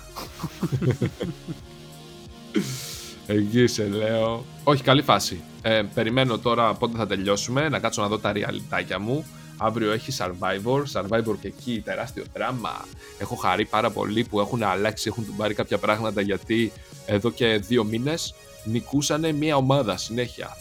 Εκεί 3.28 3.68
σε 3.68 3.88
λέω. 3.88 4.46
Όχι, 4.64 4.84
καλή 4.84 5.02
φάση. 5.02 5.42
Ε, 5.62 5.82
περιμένω 5.94 6.38
τώρα 6.38 6.74
πότε 6.74 6.98
θα 6.98 7.08
τελειώσουμε, 7.08 7.70
να 7.70 7.80
κάτσω 7.80 8.02
να 8.02 8.08
δω 8.08 8.20
τα 8.20 8.32
ριαλιτάκια 8.32 9.00
μου. 9.00 9.26
Αύριο 9.58 9.92
έχει 9.92 10.12
Survivor, 10.18 10.84
Survivor 10.94 11.36
και 11.42 11.48
εκεί 11.48 11.82
τεράστιο 11.86 12.24
δράμα. 12.34 12.86
Έχω 13.20 13.36
χαρεί 13.36 13.66
πάρα 13.66 13.92
πολύ 13.92 14.24
που 14.24 14.40
έχουν 14.40 14.64
αλλάξει, 14.64 15.08
έχουν 15.08 15.26
του 15.26 15.34
πάρει 15.38 15.54
κάποια 15.54 15.78
πράγματα 15.78 16.22
γιατί 16.22 16.72
εδώ 17.06 17.32
και 17.32 17.58
δύο 17.58 17.84
μήνες 17.84 18.34
νικούσανε 18.64 19.32
μια 19.32 19.56
ομάδα 19.56 19.98
συνέχεια. 19.98 20.58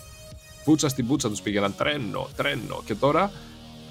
Πούτσα 0.65 0.89
στην 0.89 1.07
πούτσα 1.07 1.29
τους 1.29 1.41
πήγαιναν 1.41 1.75
τρένο, 1.77 2.29
τρένο 2.37 2.83
και 2.85 2.95
τώρα 2.95 3.33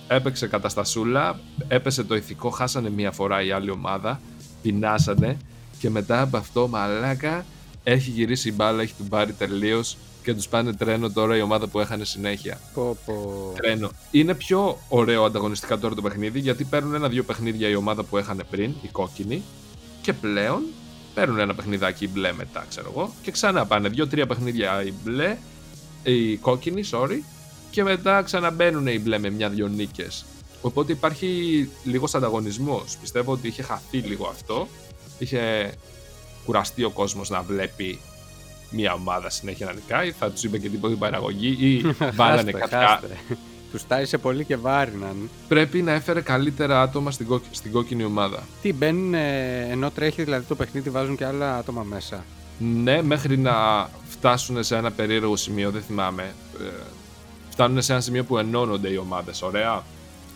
έπαιξε 0.08 0.48
καταστασούλα, 0.48 1.40
έπεσε 1.68 2.04
το 2.04 2.16
ηθικό, 2.16 2.50
χάσανε 2.50 2.90
μια 2.90 3.12
φορά 3.12 3.44
η 3.44 3.52
άλλη 3.52 3.70
ομάδα, 3.70 4.22
πεινάσανε 4.62 5.38
και 5.80 5.90
μετά 5.90 6.22
από 6.22 6.38
αυτό 6.38 6.68
μαλάκα 6.68 7.46
έχει 7.84 8.10
γυρίσει 8.10 8.50
η 8.50 8.54
μπάλα, 8.56 8.82
έχει 8.82 8.94
την 8.94 9.08
πάρει 9.08 9.34
τελείως 9.34 9.98
και 10.24 10.34
τους 10.34 10.48
πάνε 10.48 10.74
τρένο 10.74 11.10
τώρα 11.12 11.38
η 11.38 11.42
ομάδα 11.42 11.68
που 11.68 11.80
έχανε 11.80 12.06
συνέχεια. 12.06 12.60
Πω, 12.74 12.98
πω. 13.06 13.54
Τρένο. 13.56 13.92
Είναι 14.12 14.36
πιο 14.36 14.80
ωραίο 14.90 15.24
ανταγωνιστικά 15.24 15.80
τώρα 15.80 15.96
το 15.96 16.02
παιχνίδι 16.02 16.40
γιατί 16.40 16.64
παίρνουν 16.64 16.94
ένα-δύο 16.94 17.24
παιχνίδια 17.24 17.70
η 17.70 17.76
ομάδα 17.76 18.04
που 18.04 18.18
έχανε 18.18 18.44
πριν, 18.50 18.74
οι 18.82 18.88
κόκκινοι, 18.88 19.42
και 20.02 20.14
πλέον 20.14 20.64
παίρνουν 21.14 21.40
ένα 21.40 21.56
παιχνιδάκι 21.56 22.08
μπλε 22.08 22.34
μετά, 22.34 22.66
ξέρω 22.70 22.92
εγώ, 22.96 23.14
και 23.22 23.32
ξανά 23.32 23.66
πάνε 23.66 23.90
δύο-τρία 23.90 24.28
παιχνίδια 24.28 24.84
οι 24.84 24.94
μπλε, 25.04 25.38
οι 26.04 26.38
κόκκινοι, 26.38 26.84
sorry, 26.92 27.18
και 27.72 27.84
μετά 27.84 28.22
ξαναμπαίνουν 28.22 28.88
οι 28.88 29.00
μπλε 29.00 29.18
με 29.18 29.30
μια-δυο 29.30 29.68
νίκες. 29.68 30.26
Οπότε 30.62 30.92
υπάρχει 30.92 31.70
λίγος 31.84 32.16
ανταγωνισμός. 32.16 32.98
Πιστεύω 33.02 33.32
ότι 33.32 33.48
είχε 33.48 33.62
χαθεί 33.62 33.98
λίγο 33.98 34.28
αυτό. 34.28 34.68
Είχε 35.18 35.74
κουραστεί 36.46 36.84
ο 36.84 36.90
κόσμος 36.90 37.30
να 37.30 37.42
βλέπει 37.42 38.00
μια 38.70 38.94
ομάδα 38.94 39.30
συνέχεια 39.30 39.66
να 39.66 39.74
νικάει. 39.74 40.12
Θα 40.12 40.32
τους 40.32 40.44
είπε 40.44 40.58
και 40.58 40.70
τίποτα 40.70 40.96
παραγωγή 40.96 41.58
ή 41.60 41.96
βάλανε 42.16 42.52
κάποια. 42.52 43.02
Τους 43.72 43.88
τάισε 43.88 44.18
πολύ 44.18 44.46
και 44.46 44.56
βάριναν. 44.56 45.30
Πρέπει 45.48 45.82
να 45.82 45.92
έφερε 45.92 46.22
καλύτερα 46.22 46.82
άτομα 46.82 47.12
στην, 47.12 47.28
κόκ... 47.28 47.44
στην 47.52 47.72
κόκκινη 47.72 48.04
ομάδα. 48.04 48.44
Τι 48.62 48.74
μπαίνουν 48.74 49.14
ενώ 49.14 49.92
τρέχει 49.92 50.24
δηλαδή 50.24 50.46
το 50.46 50.56
παιχνίδι, 50.56 50.90
βάζουν 50.90 51.16
και 51.18 51.26
άλλα 51.26 51.58
άτομα 51.58 51.84
μέσα. 51.84 52.24
Ναι, 52.60 53.02
μέχρι 53.02 53.38
να 53.38 53.90
φτάσουν 54.10 54.64
σε 54.64 54.76
ένα 54.76 54.92
περίεργο 54.92 55.36
σημείο, 55.36 55.72
δεν 55.72 55.82
θυμάμαι. 55.82 56.34
Ε, 56.60 56.84
φτάνουν 57.50 57.82
σε 57.82 57.92
ένα 57.92 58.02
σημείο 58.02 58.24
που 58.24 58.38
ενώνονται 58.38 58.90
οι 58.90 58.98
ομάδες. 58.98 59.42
Ωραία. 59.42 59.84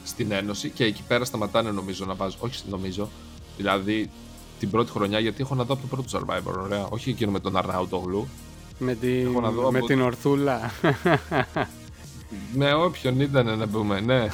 Στην 0.04 0.32
Ένωση 0.32 0.70
και 0.70 0.84
εκεί 0.84 1.04
πέρα 1.08 1.26
σταματάνε 1.26 1.72
νομίζω 1.72 2.06
να 2.06 2.14
βάζουν. 2.14 2.40
Όχι, 2.42 2.64
νομίζω. 2.70 3.10
Δηλαδή 3.58 4.10
την 4.60 4.70
πρώτη 4.70 4.92
χρονιά 4.92 5.20
γιατί 5.20 5.42
έχω 5.42 5.56
να 5.56 5.64
δω 5.64 5.74
από 5.74 5.82
το 5.82 5.96
πρώτο 5.96 6.20
Survivor. 6.20 6.64
Ωραία. 6.64 6.86
Όχι 6.90 7.10
εκείνο 7.10 7.32
με 7.32 7.40
τον 7.40 7.58
Αρναούτογλου. 7.58 8.28
Με, 8.80 8.96
τη... 8.96 9.08
με 9.72 9.82
την 9.82 10.02
Ορθούλα. 10.02 10.72
με 12.54 12.74
όποιον 12.74 13.20
ήταν 13.20 13.58
να 13.58 13.68
πούμε, 13.68 14.00
ναι. 14.00 14.28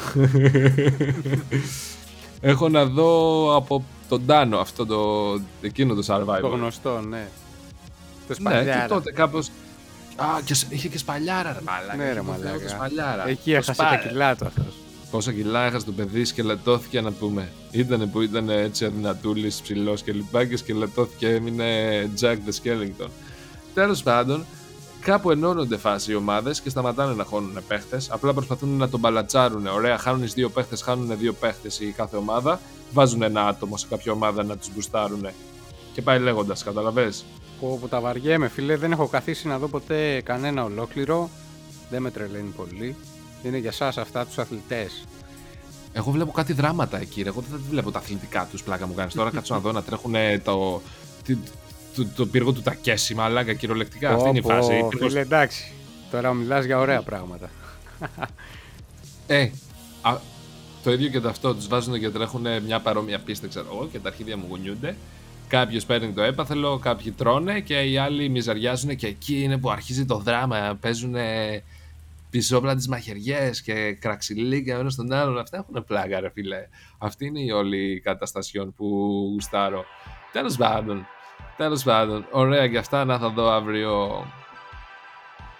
έχω 2.41 2.69
να 2.69 2.85
δω 2.85 3.55
από 3.55 3.83
τον 4.09 4.25
Τάνο 4.25 4.57
αυτό 4.57 4.85
το. 4.85 5.01
εκείνο 5.61 5.93
το 5.93 6.03
Survivor. 6.07 6.41
Το 6.41 6.47
γνωστό, 6.47 7.01
ναι. 7.01 7.27
Το 8.27 8.35
Ναι, 8.39 8.63
και 8.63 8.85
τότε 8.87 9.11
κάπω. 9.11 9.37
Α, 10.15 10.25
και 10.45 10.55
είχε 10.69 10.87
και 10.87 10.97
σπαλιάρα, 10.97 11.53
ρε 11.53 11.59
μαλάκα. 11.65 11.95
Ναι, 11.95 12.13
ρε 12.13 12.21
μαλάκα. 12.21 13.27
Εκεί 13.27 13.53
έχασε 13.53 13.81
τα 13.81 13.97
κιλά 14.07 14.35
του 14.35 14.45
αυτός. 14.45 14.82
Πόσα 15.13 15.31
κιλά 15.31 15.65
έχασε 15.65 15.85
το 15.85 15.91
παιδί, 15.91 16.25
σκελετώθηκε 16.25 17.01
να 17.01 17.11
πούμε. 17.11 17.51
Ήτανε 17.71 18.05
που 18.05 18.21
ήταν 18.21 18.49
έτσι 18.49 18.85
αδυνατούλης, 18.85 19.61
ψηλός 19.61 20.01
και 20.01 20.11
λοιπά 20.11 20.45
και 20.45 20.57
σκελετώθηκε, 20.57 21.27
έμεινε 21.27 21.65
Jack 22.19 22.35
the 22.35 22.63
Skellington. 22.63 23.07
Τέλος 23.73 24.03
πάντων, 24.03 24.45
κάπου 25.01 25.31
ενώνονται 25.31 25.77
φάση 25.77 26.11
οι 26.11 26.15
ομάδες 26.15 26.61
και 26.61 26.69
σταματάνε 26.69 27.13
να 27.13 27.23
χώνουν 27.23 27.59
παίχτες. 27.67 28.11
Απλά 28.11 28.33
προσπαθούν 28.33 28.69
να 28.77 28.89
τον 28.89 28.99
μπαλατσάρουν. 28.99 29.67
Ωραία, 29.67 29.97
χάνουν 29.97 30.27
δύο 30.27 30.49
παίχτες, 30.49 30.81
χάνουν 30.81 31.17
δύο 31.17 31.33
παίχτες 31.33 31.79
η 31.79 31.93
κάθε 31.97 32.17
ομάδα. 32.17 32.59
Βάζουν 32.91 33.21
ένα 33.21 33.47
άτομο 33.47 33.77
σε 33.77 33.87
κάποια 33.89 34.11
ομάδα 34.11 34.43
να 34.43 34.57
τους 34.57 34.69
μπουστάρουν. 34.73 35.27
Και 35.93 36.01
πάει 36.01 36.19
λέγοντας, 36.19 36.63
καταλαβέ. 36.63 37.11
Που, 37.59 37.77
που 37.81 37.87
τα 37.87 37.99
βαριέμαι, 37.99 38.47
φίλε, 38.47 38.77
δεν 38.77 38.91
έχω 38.91 39.07
καθίσει 39.07 39.47
να 39.47 39.57
δω 39.57 39.67
ποτέ 39.67 40.21
κανένα 40.21 40.63
ολόκληρο. 40.63 41.29
Δεν 41.89 42.01
με 42.01 42.11
τρελαίνει 42.11 42.53
πολύ 42.55 42.95
είναι 43.43 43.57
για 43.57 43.71
σας 43.71 43.97
αυτά 43.97 44.25
τους 44.25 44.37
αθλητές. 44.37 45.03
Εγώ 45.93 46.11
βλέπω 46.11 46.31
κάτι 46.31 46.53
δράματα 46.53 46.99
εκεί. 46.99 47.21
Ρε. 47.21 47.29
Εγώ 47.29 47.43
δεν 47.49 47.61
βλέπω 47.69 47.91
τα 47.91 47.99
αθλητικά 47.99 48.47
τους 48.51 48.63
πλάκα 48.63 48.87
μου 48.87 48.93
κάνεις. 48.93 49.13
Τώρα 49.13 49.29
κάτσω 49.35 49.53
να 49.53 49.59
δω 49.59 49.71
να 49.71 49.83
τρέχουν 49.83 50.13
το, 50.43 50.81
το, 51.27 51.37
το, 51.95 52.05
το 52.15 52.25
πύργο 52.25 52.51
του 52.51 52.61
Τακέση, 52.61 53.15
μαλάκα 53.15 53.53
κυριολεκτικά. 53.53 54.13
Αυτή 54.13 54.29
είναι 54.29 54.37
η 54.37 54.41
φάση. 54.41 54.87
Φίλε, 54.97 55.19
εντάξει. 55.19 55.71
Τώρα 56.11 56.33
μιλάς 56.33 56.65
για 56.65 56.79
ωραία 56.79 57.01
πράγματα. 57.01 57.49
Ε, 59.27 59.49
α, 60.01 60.17
το 60.83 60.91
ίδιο 60.91 61.09
και 61.09 61.19
το 61.19 61.29
αυτό. 61.29 61.55
Τους 61.55 61.67
βάζουν 61.67 61.99
και 61.99 62.09
τρέχουν 62.09 62.47
μια 62.65 62.79
παρόμοια 62.79 63.19
πίστα, 63.19 63.47
ξέρω 63.47 63.65
εγώ, 63.71 63.89
και 63.91 63.99
τα 63.99 64.09
αρχίδια 64.09 64.37
μου 64.37 64.45
γονιούνται. 64.49 64.95
Κάποιος 65.47 65.85
παίρνει 65.85 66.11
το 66.11 66.21
έπαθελο, 66.21 66.77
κάποιοι 66.77 67.11
τρώνε 67.11 67.59
και 67.59 67.81
οι 67.81 67.97
άλλοι 67.97 68.29
μιζαριάζουν 68.29 68.95
και 68.95 69.07
εκεί 69.07 69.43
είναι 69.43 69.57
που 69.57 69.69
αρχίζει 69.69 70.05
το 70.05 70.17
δράμα. 70.17 70.77
Παίζουν 70.81 71.15
πισόπλα 72.33 72.75
τις 72.75 72.87
μαχαιριές 72.87 73.61
και 73.61 73.93
κραξιλίκια 73.93 74.77
ένα 74.77 74.89
στον 74.89 75.11
άλλον. 75.11 75.37
Αυτά 75.37 75.57
έχουν 75.57 75.83
πλάκα, 75.87 76.19
ρε 76.19 76.29
φίλε. 76.29 76.67
Αυτή 76.97 77.25
είναι 77.25 77.39
η 77.39 77.51
όλη 77.51 77.99
καταστασιόν 77.99 78.73
που 78.73 78.85
γουστάρω. 79.33 79.85
Τέλος 80.31 80.57
πάντων. 80.57 81.05
Τέλος 81.57 81.83
πάντων. 81.83 82.25
Ωραία 82.31 82.67
και 82.67 82.77
αυτά 82.77 83.05
να 83.05 83.19
θα 83.19 83.29
δω 83.29 83.51
αύριο 83.51 84.25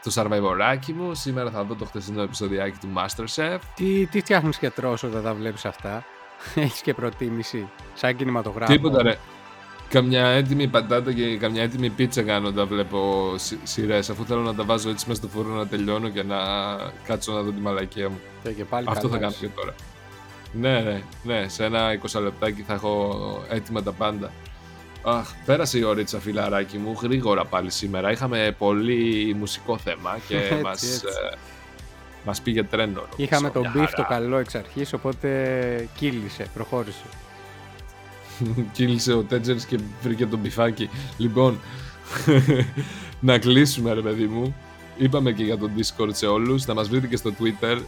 το 0.03 0.11
survivorάκι 0.15 0.93
μου. 0.93 1.13
Σήμερα 1.13 1.51
θα 1.51 1.63
δω 1.63 1.75
το 1.75 1.85
χτεσινό 1.85 2.21
επεισοδιάκι 2.21 2.77
του 2.79 2.93
Masterchef. 2.95 3.57
Τι, 3.75 4.05
τι 4.05 4.19
φτιάχνεις 4.19 4.57
και 4.57 4.69
τρως 4.69 5.03
όταν 5.03 5.23
τα 5.23 5.33
βλέπεις 5.33 5.65
αυτά; 5.65 6.05
Έχεις 6.55 6.81
και 6.81 6.93
προτίμηση. 6.93 7.69
Σαν 7.93 8.15
κινηματογράφο; 8.15 8.71
Τίποτα 8.71 9.03
ρε. 9.03 9.17
Καμιά 9.93 10.27
έτοιμη 10.27 10.67
πατάτα 10.67 11.13
και 11.13 11.37
καμιά 11.37 11.63
έτοιμη 11.63 11.89
πίτσα 11.89 12.21
κάνω 12.21 12.47
όταν 12.47 12.67
βλέπω 12.67 13.31
σειρές. 13.63 14.09
Αφού 14.09 14.25
θέλω 14.25 14.41
να 14.41 14.55
τα 14.55 14.63
βάζω 14.63 14.89
έτσι 14.89 15.05
μέσα 15.07 15.21
στο 15.21 15.29
φούρνο 15.29 15.55
να 15.55 15.67
τελειώνω 15.67 16.09
και 16.09 16.23
να 16.23 16.37
κάτσω 17.03 17.31
να 17.31 17.41
δω 17.41 17.51
τη 17.51 17.59
μαλακία 17.59 18.09
μου. 18.09 18.19
Και 18.55 18.65
πάλι 18.65 18.87
Αυτό 18.89 19.09
θα 19.09 19.17
κάνω 19.17 19.33
και 19.39 19.47
τώρα. 19.55 19.75
Ναι, 20.51 20.79
ναι, 20.79 21.01
ναι. 21.23 21.47
Σε 21.47 21.65
ένα 21.65 21.99
20 22.13 22.21
λεπτάκι 22.21 22.61
θα 22.61 22.73
έχω 22.73 23.21
έτοιμα 23.49 23.83
τα 23.83 23.91
πάντα. 23.91 24.31
Αχ, 25.03 25.29
πέρασε 25.45 25.77
η 25.77 25.83
ωρίτσα 25.83 26.19
φιλαράκι 26.19 26.77
μου, 26.77 26.97
γρήγορα 27.01 27.45
πάλι 27.45 27.71
σήμερα. 27.71 28.11
Είχαμε 28.11 28.55
πολύ 28.57 29.35
μουσικό 29.39 29.77
θέμα 29.77 30.17
και 30.27 30.37
έτσι, 30.37 30.61
μας, 30.63 30.83
έτσι. 30.83 31.05
Ε, 31.31 31.35
μας 32.25 32.41
πήγε 32.41 32.63
τρένο. 32.63 33.03
Είχαμε 33.15 33.49
τον 33.49 33.71
beef 33.73 33.91
το 33.93 34.05
καλό 34.09 34.37
εξ 34.37 34.55
αρχής, 34.55 34.93
οπότε 34.93 35.89
κύλησε, 35.95 36.45
προχώρησε. 36.53 37.05
Κύλησε 38.71 39.13
ο 39.13 39.23
Τέτζερς 39.23 39.65
και 39.65 39.79
βρήκε 40.01 40.25
τον 40.25 40.39
μπιφάκι. 40.39 40.89
Λοιπόν, 41.17 41.59
να 43.19 43.37
κλείσουμε 43.37 43.93
ρε 43.93 44.01
παιδί 44.01 44.25
μου. 44.25 44.55
Είπαμε 44.97 45.31
και 45.31 45.43
για 45.43 45.57
το 45.57 45.69
Discord 45.77 46.09
σε 46.11 46.25
όλους. 46.25 46.63
Θα 46.63 46.73
μας 46.73 46.89
βρείτε 46.89 47.07
και 47.07 47.15
στο 47.15 47.33
Twitter. 47.39 47.81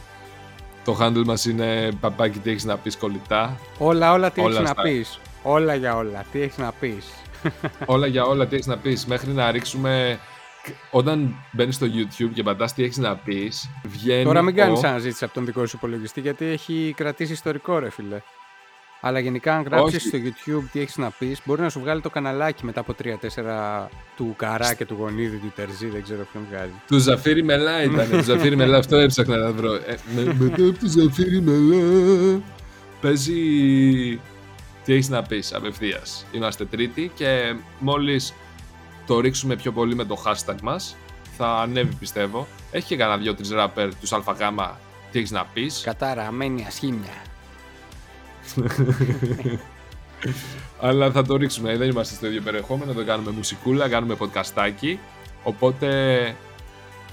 Το 0.84 0.96
handle 1.00 1.24
μας 1.24 1.44
είναι 1.44 1.90
παπάκι 2.00 2.38
τι 2.38 2.50
έχεις 2.50 2.64
να 2.64 2.76
πεις 2.76 2.96
κολλητά. 2.96 3.60
Όλα, 3.78 4.12
όλα 4.12 4.30
τι 4.30 4.42
έχεις 4.42 4.58
να 4.58 4.74
πεις. 4.74 5.18
Όλα 5.42 5.74
για 5.74 5.96
όλα. 5.96 6.24
Τι 6.32 6.40
έχεις 6.40 6.58
να 6.58 6.72
πεις. 6.80 7.04
όλα 7.86 8.06
για 8.06 8.24
όλα. 8.24 8.46
Τι 8.46 8.54
έχεις 8.54 8.66
να 8.66 8.76
πεις. 8.76 9.06
Μέχρι 9.06 9.30
να 9.30 9.50
ρίξουμε. 9.50 10.18
Όταν 10.90 11.34
μπαίνεις 11.52 11.74
στο 11.74 11.86
YouTube 11.86 12.30
και 12.34 12.42
πατάς 12.42 12.74
τι 12.74 12.82
έχεις 12.82 12.96
να 12.96 13.16
πεις, 13.16 13.70
βγαίνει. 13.82 14.24
Τώρα 14.24 14.42
μην 14.42 14.54
κάνεις 14.54 14.82
ο... 14.82 14.88
αναζήτηση 14.88 15.24
από 15.24 15.34
τον 15.34 15.44
δικό 15.44 15.66
σου 15.66 15.76
υπολογιστή 15.76 16.20
γιατί 16.20 16.44
έχει 16.44 16.94
κρατήσει 16.96 17.32
ιστορικό, 17.32 17.78
ρε 17.78 17.90
φίλε. 17.90 18.20
Αλλά 19.06 19.18
γενικά, 19.18 19.56
αν 19.56 19.62
γράψεις 19.62 20.02
στο 20.02 20.18
YouTube 20.18 20.64
τι 20.72 20.80
έχεις 20.80 20.96
να 20.96 21.10
πεις, 21.10 21.40
μπορεί 21.44 21.60
να 21.60 21.68
σου 21.68 21.80
βγάλει 21.80 22.00
το 22.00 22.10
καναλάκι 22.10 22.64
μετά 22.64 22.80
από 22.80 22.94
3-4 23.02 23.88
του 24.16 24.34
Καρά 24.36 24.74
και 24.74 24.84
του 24.84 24.96
Γονίδη, 24.98 25.36
του 25.36 25.52
Τερζή, 25.56 25.88
δεν 25.88 26.02
ξέρω 26.02 26.26
ποιον 26.32 26.46
βγάζει. 26.50 26.72
Του 26.86 26.98
Ζαφίρι 26.98 27.42
Μελά 27.42 27.82
ήταν. 27.82 28.10
του 28.10 28.22
Ζαφίρι 28.22 28.56
Μελά, 28.56 28.78
αυτό 28.78 28.96
έψαχνα 28.96 29.36
να 29.36 29.52
βρω. 29.52 29.74
Ε, 29.74 29.96
μετά 30.14 30.54
από 30.68 30.78
του 30.78 30.88
Ζαφίρι 30.88 31.40
Μελά. 31.40 32.40
Παίζει 33.00 33.34
τι 34.84 34.92
έχεις 34.92 35.08
να 35.08 35.22
πεις 35.22 35.54
απευθείας. 35.54 36.26
Είμαστε 36.32 36.64
τρίτη 36.64 37.10
και 37.14 37.54
μόλις 37.78 38.34
το 39.06 39.20
ρίξουμε 39.20 39.56
πιο 39.56 39.72
πολύ 39.72 39.94
με 39.94 40.04
το 40.04 40.22
hashtag 40.26 40.60
μας, 40.62 40.96
θα 41.36 41.48
ανέβει 41.48 41.94
πιστεύω. 41.94 42.46
Έχει 42.70 42.86
και 42.86 42.96
κανένα 42.96 43.18
δυο-τρεις 43.18 43.50
ράπερ 43.50 43.94
τους 43.94 44.12
ΑΓ. 44.12 44.22
Τι 45.10 45.18
έχεις 45.18 45.30
να 45.30 45.44
πεις. 45.44 45.80
Καταραμένη 45.84 46.64
ασχήμια. 46.66 47.22
Αλλά 50.80 51.10
θα 51.10 51.24
το 51.24 51.36
ρίξουμε. 51.36 51.76
Δεν 51.76 51.90
είμαστε 51.90 52.14
στο 52.14 52.26
ίδιο 52.26 52.42
περιεχόμενο. 52.42 52.92
Δεν 52.92 53.06
κάνουμε 53.06 53.30
μουσικούλα, 53.30 53.88
κάνουμε 53.88 54.16
podcastάκι. 54.18 54.98
Οπότε 55.42 56.34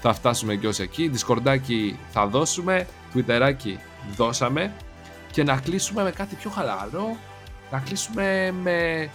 θα 0.00 0.14
φτάσουμε 0.14 0.54
και 0.54 0.66
ως 0.66 0.78
εκεί. 0.78 1.10
Discordάκι 1.14 1.94
θα 2.10 2.26
δώσουμε. 2.26 2.86
Twitterάκι 3.14 3.76
δώσαμε. 4.16 4.72
Και 5.30 5.42
να 5.42 5.56
κλείσουμε 5.56 6.02
με 6.02 6.10
κάτι 6.10 6.34
πιο 6.34 6.50
χαλαρό 6.50 7.16
να 7.70 7.80
κλείσουμε 7.80 8.54
με 8.62 9.10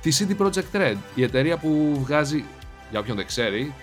τη 0.00 0.10
CD 0.18 0.42
Projekt 0.42 0.76
Red, 0.76 0.96
η 1.14 1.22
εταιρεία 1.22 1.56
που 1.56 1.98
βγάζει, 2.00 2.44
για 2.90 3.00
όποιον 3.00 3.16
δεν 3.16 3.26
ξέρει, 3.26 3.74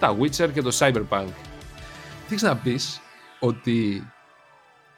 τα 0.00 0.16
Witcher 0.18 0.48
και 0.52 0.62
το 0.62 0.76
Cyberpunk. 0.78 1.32
Τι 2.28 2.44
να 2.44 2.56
πεις 2.56 3.00
ότι 3.40 4.06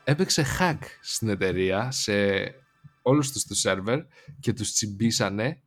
έπαιξε 0.05 0.45
hack 0.59 0.79
στην 1.01 1.29
εταιρεία 1.29 1.91
σε 1.91 2.13
όλους 3.03 3.33
τους 3.33 3.45
του 3.45 3.55
σερβερ 3.55 3.99
και 4.41 4.53
τους 4.53 4.73
τσιμπήσανε 4.73 5.63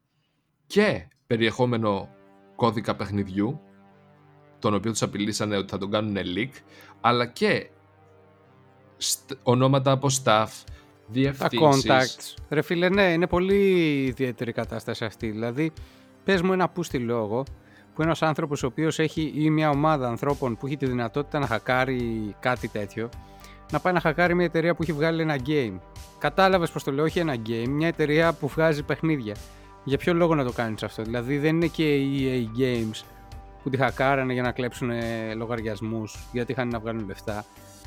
και 0.67 1.07
περιεχόμενο 1.27 2.09
κώδικα 2.55 2.95
παιχνιδιού 2.95 3.61
τον 4.59 4.73
οποίο 4.73 4.91
τους 4.91 5.01
απειλήσανε 5.01 5.57
ότι 5.57 5.69
θα 5.69 5.77
τον 5.77 5.91
κάνουν 5.91 6.17
leak 6.17 6.51
αλλά 7.01 7.25
και 7.25 7.69
ονόματα 9.43 9.91
από 9.91 10.07
staff 10.23 10.47
τα 11.37 11.49
contacts. 11.61 12.35
Ρε 12.49 12.61
φίλε, 12.61 12.89
ναι, 12.89 13.03
είναι 13.03 13.27
πολύ 13.27 14.03
ιδιαίτερη 14.03 14.51
κατάσταση 14.51 15.05
αυτή. 15.05 15.29
Δηλαδή, 15.29 15.71
πες 16.23 16.41
μου 16.41 16.53
ένα 16.53 16.69
πούστη 16.69 16.97
λόγο 16.97 17.43
που 17.93 18.01
ένας 18.01 18.21
άνθρωπος 18.21 18.63
ο 18.63 18.67
οποίος 18.67 18.99
έχει 18.99 19.31
ή 19.35 19.49
μια 19.49 19.69
ομάδα 19.69 20.07
ανθρώπων 20.07 20.57
που 20.57 20.65
έχει 20.65 20.77
τη 20.77 20.85
δυνατότητα 20.85 21.39
να 21.39 21.47
χακάρει 21.47 22.35
κάτι 22.39 22.67
τέτοιο, 22.67 23.09
να 23.71 23.79
πάει 23.79 23.93
να 23.93 23.99
χακάρει 23.99 24.35
μια 24.35 24.45
εταιρεία 24.45 24.75
που 24.75 24.83
έχει 24.83 24.93
βγάλει 24.93 25.21
ένα 25.21 25.35
game. 25.47 25.79
Κατάλαβες 26.19 26.71
πως 26.71 26.83
το 26.83 26.91
λέω, 26.91 27.03
όχι 27.03 27.19
ένα 27.19 27.35
game, 27.47 27.67
μια 27.67 27.87
εταιρεία 27.87 28.33
που 28.33 28.47
βγάζει 28.47 28.83
παιχνίδια. 28.83 29.35
Για 29.83 29.97
ποιο 29.97 30.13
λόγο 30.13 30.35
να 30.35 30.43
το 30.43 30.51
κάνεις 30.51 30.83
αυτό, 30.83 31.03
Δηλαδή 31.03 31.37
δεν 31.37 31.55
είναι 31.55 31.67
και 31.67 31.95
οι 31.95 32.49
EA 32.55 32.59
Games 32.59 33.03
που 33.63 33.69
τη 33.69 33.77
χακάρανε 33.77 34.33
για 34.33 34.41
να 34.41 34.51
κλέψουν 34.51 34.91
λογαριασμούς, 35.35 36.27
γιατί 36.31 36.51
είχαν 36.51 36.67
να 36.67 36.79
βγάλουν 36.79 37.05
λεφτά. 37.07 37.45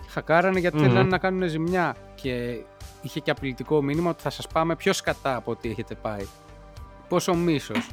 Χακάρανε 0.08 0.58
γιατί 0.58 0.76
mm 0.80 0.82
θέλανε 0.82 1.08
να 1.08 1.18
κάνουν 1.18 1.48
ζημιά. 1.48 1.96
Και 2.14 2.60
είχε 3.02 3.20
και 3.20 3.30
απειλητικό 3.30 3.82
μήνυμα 3.82 4.10
ότι 4.10 4.22
θα 4.22 4.30
σας 4.30 4.46
πάμε 4.46 4.76
πιο 4.76 4.92
σκατά 4.92 5.36
από 5.36 5.50
ό,τι 5.50 5.70
έχετε 5.70 5.94
πάει. 5.94 6.26
Πόσο 7.08 7.34
μίσος. 7.34 7.90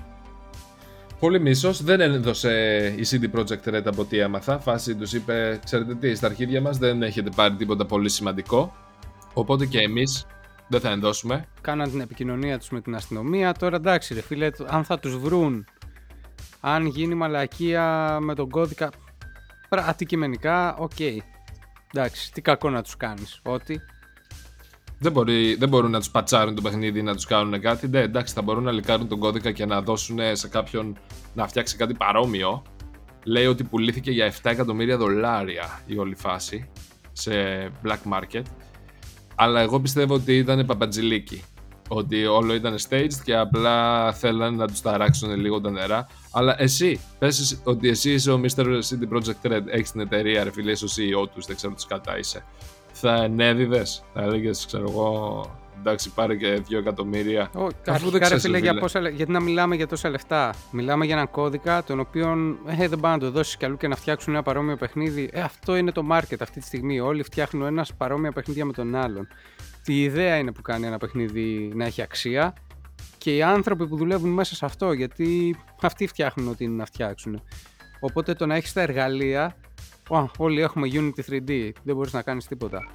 Πολύ 1.19 1.39
μίσος. 1.39 1.83
Δεν 1.83 2.01
έδωσε 2.01 2.85
η 2.97 3.05
CD 3.09 3.39
Projekt 3.39 3.73
Red 3.73 3.81
από 3.85 4.01
ό,τι 4.01 4.17
έμαθα. 4.17 4.59
Φάση 4.59 4.95
τους 4.95 5.13
είπε: 5.13 5.59
Ξέρετε 5.63 5.95
τι, 5.95 6.15
στα 6.15 6.27
αρχίδια 6.27 6.61
μας 6.61 6.77
δεν 6.77 7.03
έχετε 7.03 7.29
πάρει 7.35 7.55
τίποτα 7.55 7.85
πολύ 7.85 8.09
σημαντικό. 8.09 8.75
Οπότε 9.33 9.65
και 9.65 9.79
εμείς 9.79 10.25
δεν 10.67 10.79
θα 10.79 10.89
ενδώσουμε. 10.89 11.45
Κάναν 11.61 11.89
την 11.89 11.99
επικοινωνία 11.99 12.57
τους 12.59 12.69
με 12.69 12.81
την 12.81 12.95
αστυνομία. 12.95 13.53
Τώρα 13.53 13.75
εντάξει, 13.75 14.13
ρε 14.13 14.21
φίλε, 14.21 14.49
αν 14.67 14.83
θα 14.83 14.99
τους 14.99 15.17
βρουν, 15.17 15.65
αν 16.59 16.85
γίνει 16.85 17.15
μαλακία 17.15 18.17
με 18.21 18.35
τον 18.35 18.49
κώδικα. 18.49 18.89
Αντικειμενικά, 19.69 20.75
ok. 20.75 20.91
Okay. 20.97 21.17
Εντάξει, 21.93 22.31
τι 22.31 22.41
κακό 22.41 22.69
να 22.69 22.81
τους 22.81 22.97
κάνεις. 22.97 23.39
Ότι 23.43 23.81
δεν, 24.99 25.11
μπορεί, 25.11 25.55
δεν 25.55 25.69
μπορούν 25.69 25.91
να 25.91 25.99
τους 25.99 26.09
πατσάρουν 26.09 26.55
το 26.55 26.61
παιχνίδι 26.61 27.01
να 27.01 27.13
τους 27.15 27.25
κάνουν 27.25 27.61
κάτι. 27.61 27.87
Ναι, 27.87 27.99
εντάξει, 27.99 28.33
θα 28.33 28.41
μπορούν 28.41 28.63
να 28.63 28.71
λικάρουν 28.71 29.07
τον 29.07 29.19
κώδικα 29.19 29.51
και 29.51 29.65
να 29.65 29.81
δώσουν 29.81 30.19
σε 30.31 30.47
κάποιον 30.47 30.97
να 31.33 31.47
φτιάξει 31.47 31.75
κάτι 31.75 31.93
παρόμοιο. 31.93 32.61
Λέει 33.23 33.45
ότι 33.45 33.63
πουλήθηκε 33.63 34.11
για 34.11 34.31
7 34.31 34.35
εκατομμύρια 34.43 34.97
δολάρια 34.97 35.81
η 35.85 35.97
όλη 35.97 36.15
φάση 36.15 36.69
σε 37.11 37.31
black 37.83 38.13
market. 38.13 38.41
Αλλά 39.35 39.59
εγώ 39.59 39.79
πιστεύω 39.79 40.13
ότι 40.13 40.37
ήταν 40.37 40.65
παπατζηλίκι. 40.65 41.43
Ότι 41.89 42.25
όλο 42.25 42.53
ήταν 42.53 42.75
staged 42.89 43.19
και 43.23 43.35
απλά 43.35 44.11
θέλανε 44.13 44.57
να 44.57 44.67
τους 44.67 44.81
ταράξουν 44.81 45.35
λίγο 45.35 45.61
τα 45.61 45.71
νερά. 45.71 46.07
Αλλά 46.31 46.61
εσύ, 46.61 46.99
πες 47.19 47.61
ότι 47.63 47.89
εσύ 47.89 48.13
είσαι 48.13 48.31
ο 48.31 48.41
Mr. 48.43 48.65
City 48.65 49.15
Project 49.15 49.51
Red, 49.51 49.61
έχεις 49.67 49.91
την 49.91 50.01
εταιρεία, 50.01 50.43
ρε 50.43 50.51
φίλε, 50.51 50.71
είσαι 50.71 50.85
ο 50.85 50.87
CEO 50.87 51.29
τους, 51.33 51.45
δεν 51.45 51.55
ξέρω 51.55 51.73
τι 51.73 51.87
κατά 51.87 52.17
είσαι 52.17 52.43
θα 52.99 53.23
ενέδιδες, 53.23 54.03
θα 54.13 54.21
έλεγες, 54.21 54.65
ξέρω 54.65 54.85
εγώ, 54.89 55.41
εντάξει, 55.79 56.13
πάρε 56.13 56.35
και 56.35 56.61
2 56.69 56.77
εκατομμύρια. 56.77 57.49
Oh, 57.53 57.69
Αφού 57.87 58.09
δεν 58.09 58.21
ξέρεις, 58.21 58.43
φίλε, 58.43 58.57
για 58.57 58.79
πόσα, 58.79 59.09
γιατί 59.09 59.31
να 59.31 59.39
μιλάμε 59.39 59.75
για 59.75 59.87
τόσα 59.87 60.09
λεφτά. 60.09 60.53
Μιλάμε 60.71 61.05
για 61.05 61.13
έναν 61.15 61.31
κώδικα, 61.31 61.83
τον 61.83 61.99
οποίο 61.99 62.57
ε, 62.79 62.87
δεν 62.87 62.99
πάει 62.99 63.11
να 63.11 63.19
το 63.19 63.31
δώσεις 63.31 63.57
κι 63.57 63.65
αλλού 63.65 63.77
και 63.77 63.87
να 63.87 63.95
φτιάξουν 63.95 64.33
ένα 64.33 64.43
παρόμοιο 64.43 64.75
παιχνίδι. 64.75 65.29
Ε, 65.33 65.41
αυτό 65.41 65.75
είναι 65.75 65.91
το 65.91 66.03
market 66.11 66.37
αυτή 66.39 66.59
τη 66.59 66.65
στιγμή. 66.65 66.99
Όλοι 66.99 67.23
φτιάχνουν 67.23 67.65
ένας 67.65 67.93
παρόμοια 67.93 68.31
παιχνίδια 68.31 68.65
με 68.65 68.73
τον 68.73 68.95
άλλον. 68.95 69.27
Η 69.85 70.01
ιδέα 70.01 70.37
είναι 70.37 70.51
που 70.51 70.61
κάνει 70.61 70.85
ένα 70.85 70.97
παιχνίδι 70.97 71.71
να 71.75 71.85
έχει 71.85 72.01
αξία 72.01 72.53
και 73.17 73.35
οι 73.35 73.43
άνθρωποι 73.43 73.87
που 73.87 73.97
δουλεύουν 73.97 74.29
μέσα 74.29 74.55
σε 74.55 74.65
αυτό, 74.65 74.91
γιατί 74.91 75.55
αυτοί 75.81 76.07
φτιάχνουν 76.07 76.47
ό,τι 76.47 76.63
είναι 76.63 76.75
να 76.75 76.85
φτιάξουν. 76.85 77.41
Οπότε 77.99 78.33
το 78.33 78.45
να 78.45 78.55
έχεις 78.55 78.73
τα 78.73 78.81
εργαλεία 78.81 79.55
όλοι 80.37 80.61
έχουμε 80.61 80.87
Unity 80.91 81.31
3D, 81.31 81.71
δεν 81.83 81.95
μπορείς 81.95 82.13
να 82.13 82.21
κάνεις 82.21 82.47
τίποτα. 82.47 82.87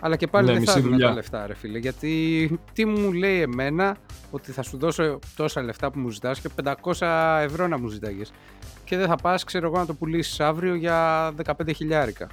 Αλλά 0.00 0.16
και 0.16 0.26
πάλι 0.26 0.46
Ναι, 0.46 0.52
δεν 0.52 0.62
θα 0.64 0.70
μισή 0.70 0.80
δίνω 0.80 0.90
δουλειά. 0.92 1.08
τα 1.08 1.14
λεφτά, 1.14 1.46
ρε 1.46 1.54
φίλε. 1.54 1.78
Γιατί 1.78 2.58
τι 2.72 2.84
μου 2.84 3.12
λέει 3.12 3.40
εμένα 3.40 3.96
ότι 4.30 4.52
θα 4.52 4.62
σου 4.62 4.76
δώσω 4.78 5.18
τόσα 5.36 5.62
λεφτά 5.62 5.90
που 5.90 5.98
μου 5.98 6.10
ζητάς 6.10 6.40
και 6.40 6.48
500 6.64 7.40
ευρώ 7.42 7.66
να 7.66 7.78
μου 7.78 7.88
ζητάγες. 7.88 8.32
Και 8.84 8.96
δεν 8.96 9.06
θα 9.06 9.16
πας, 9.16 9.44
ξέρω 9.44 9.66
εγώ, 9.66 9.78
να 9.78 9.86
το 9.86 9.94
πουλήσεις 9.94 10.40
αύριο 10.40 10.74
για 10.74 11.30
15 11.44 11.72
χιλιάρικα. 11.74 12.28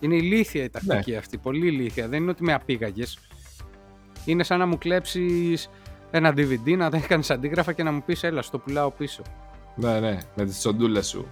Είναι 0.00 0.14
ηλίθια 0.16 0.64
η 0.64 0.68
τακτική 0.70 1.10
Ναι. 1.10 1.16
αυτή, 1.16 1.38
πολύ 1.38 1.66
ηλίθια. 1.66 2.08
Δεν 2.08 2.22
είναι 2.22 2.30
ότι 2.30 2.42
με 2.44 2.52
απήγαγες. 2.52 3.18
Είναι 4.24 4.42
σαν 4.42 4.58
να 4.58 4.66
μου 4.66 4.78
κλέψεις 4.78 5.70
ένα 6.10 6.30
DVD, 6.36 6.76
να 6.76 6.90
τα 6.90 6.96
έκανες 6.96 7.30
αντίγραφα 7.30 7.72
και 7.72 7.82
να 7.82 7.92
μου 7.92 8.02
πεις 8.06 8.22
έλα, 8.22 8.42
στο 8.42 8.58
πουλάω 8.58 8.90
πίσω. 8.90 9.22
Ναι, 9.76 10.00
ναι, 10.00 10.18
με 10.34 10.44
τις 10.44 10.58
τσοντούλες 10.58 11.08
σου. 11.08 11.26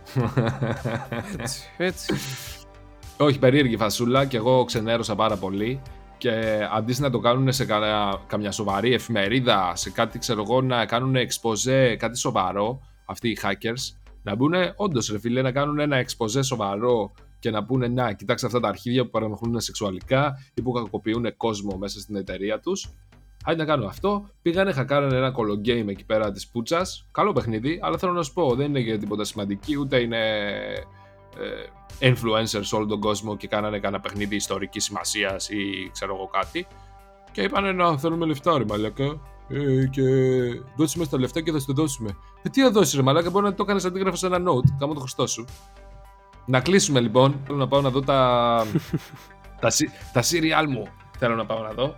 Έτσι, 1.39 1.63
έτσι. 1.77 2.15
Όχι, 3.17 3.39
περίεργη 3.39 3.77
φασούλα 3.77 4.25
και 4.25 4.37
εγώ 4.37 4.65
ξενέρωσα 4.65 5.15
πάρα 5.15 5.37
πολύ. 5.37 5.81
Και 6.19 6.59
αντί 6.73 7.01
να 7.01 7.11
το 7.11 7.19
κάνουν 7.19 7.53
σε 7.53 7.65
κανένα- 7.65 8.21
καμιά 8.27 8.53
σοβαρή 8.53 8.93
εφημερίδα, 8.93 9.73
σε 9.77 9.91
κάτι 9.91 10.19
ξέρω 10.19 10.43
εγώ 10.43 10.61
να 10.63 10.87
κάνουν 10.87 11.17
εξποζέ, 11.17 11.97
κάτι 11.97 12.19
σοβαρό, 12.19 12.81
αυτοί 13.05 13.29
οι 13.29 13.39
hackers, 13.43 13.97
να 14.23 14.35
μπουν 14.35 14.53
όντως 14.77 15.09
ρε 15.09 15.19
φίλε, 15.19 15.43
να 15.43 15.53
κάνουν 15.53 15.79
ένα 15.79 15.97
εξποζέ 15.97 16.43
σοβαρό 16.43 17.13
και 17.39 17.51
να 17.51 17.65
πούνε 17.65 17.89
να, 17.89 18.13
κοιτάξτε 18.13 18.47
αυτά 18.47 18.61
τα 18.61 18.69
αρχίδια 18.69 19.05
που 19.05 19.11
παρανοχλούν 19.11 19.61
σεξουαλικά 19.61 20.39
ή 20.55 20.63
που 20.63 20.73
κακοποιούν 20.73 21.37
κόσμο 21.37 21.77
μέσα 21.77 22.01
στην 22.01 22.17
εταιρεία 22.17 22.61
τους. 22.61 22.89
Άντε 23.45 23.57
να 23.57 23.65
κάνουν 23.65 23.87
αυτό. 23.87 24.29
Πήγανε, 24.43 24.73
χακάρανε 24.73 25.17
ένα 25.17 25.31
κολογγέιμ 25.31 25.89
εκεί 25.89 26.05
πέρα 26.05 26.33
της 26.33 26.49
πούτσας. 26.49 27.07
Καλό 27.13 27.33
παιχνίδι, 27.33 27.79
αλλά 27.83 27.99
θέλω 27.99 28.13
να 28.13 28.23
σου 28.23 28.33
πω, 28.33 28.55
δεν 28.55 28.67
είναι 28.67 28.81
για 28.81 28.99
τίποτα 28.99 29.25
σημαντική, 29.25 29.77
ούτε 29.79 30.01
είναι 30.01 30.19
ε, 31.39 32.11
influencers 32.11 32.61
σε 32.61 32.77
όλο 32.77 32.87
τον 32.87 33.01
κόσμο 33.01 33.37
και 33.37 33.49
κάνανε 33.49 33.79
κανένα 33.79 34.03
παιχνίδι 34.03 34.37
ιστορικής 34.37 34.85
σημασίας 34.85 35.49
ή 35.49 35.91
ξέρω 35.93 36.15
εγώ 36.15 36.27
κάτι. 36.27 36.67
Και 37.33 37.43
είπανε 37.43 37.73
να 37.73 37.99
θέλουμε 37.99 38.27
λεφτά, 38.27 38.59
ρε 38.59 38.65
μαλάκα. 38.65 39.21
Ε, 39.49 39.87
και 39.87 40.03
δώσε 40.77 40.99
μας 40.99 41.09
τα 41.09 41.19
λεφτά 41.19 41.41
και 41.41 41.53
θα 41.53 41.59
σου 41.59 41.67
το 41.67 41.73
δώσουμε. 41.73 42.17
Ε, 42.43 42.49
τι 42.49 42.63
θα 42.63 42.71
δώσεις, 42.71 42.95
ρε 42.95 43.03
μαλάκα, 43.03 43.31
μπορεί 43.31 43.45
να 43.45 43.55
το 43.55 43.65
κάνεις 43.65 43.85
αντίγραφο 43.85 44.17
σε 44.17 44.27
ένα 44.27 44.37
note. 44.39 44.71
Κάμω 44.79 44.93
το 44.95 44.99
χρωστό 44.99 45.27
σου. 45.27 45.45
Να 46.47 46.61
κλείσουμε 46.61 47.01
λοιπόν. 47.01 47.41
Θέλω 47.47 47.59
να 47.59 47.69
πάω 47.69 47.81
να 47.81 47.91
δω 47.91 48.01
τα. 48.01 48.67
τα, 49.61 49.71
σι- 49.71 49.91
τα 50.13 50.23
serial 50.23 50.67
μου. 50.69 50.89
Θέλω 51.19 51.35
να 51.35 51.47
πάω 51.47 51.63
να 51.63 51.71
δω. 51.71 51.97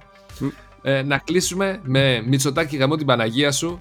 Μ. 0.85 0.89
Ε, 0.89 1.03
να 1.03 1.19
κλείσουμε 1.19 1.81
με 1.83 2.23
Μητσοτάκη 2.27 2.77
γαμώ 2.77 2.97
την 2.97 3.07
Παναγία 3.07 3.53
σου. 3.53 3.81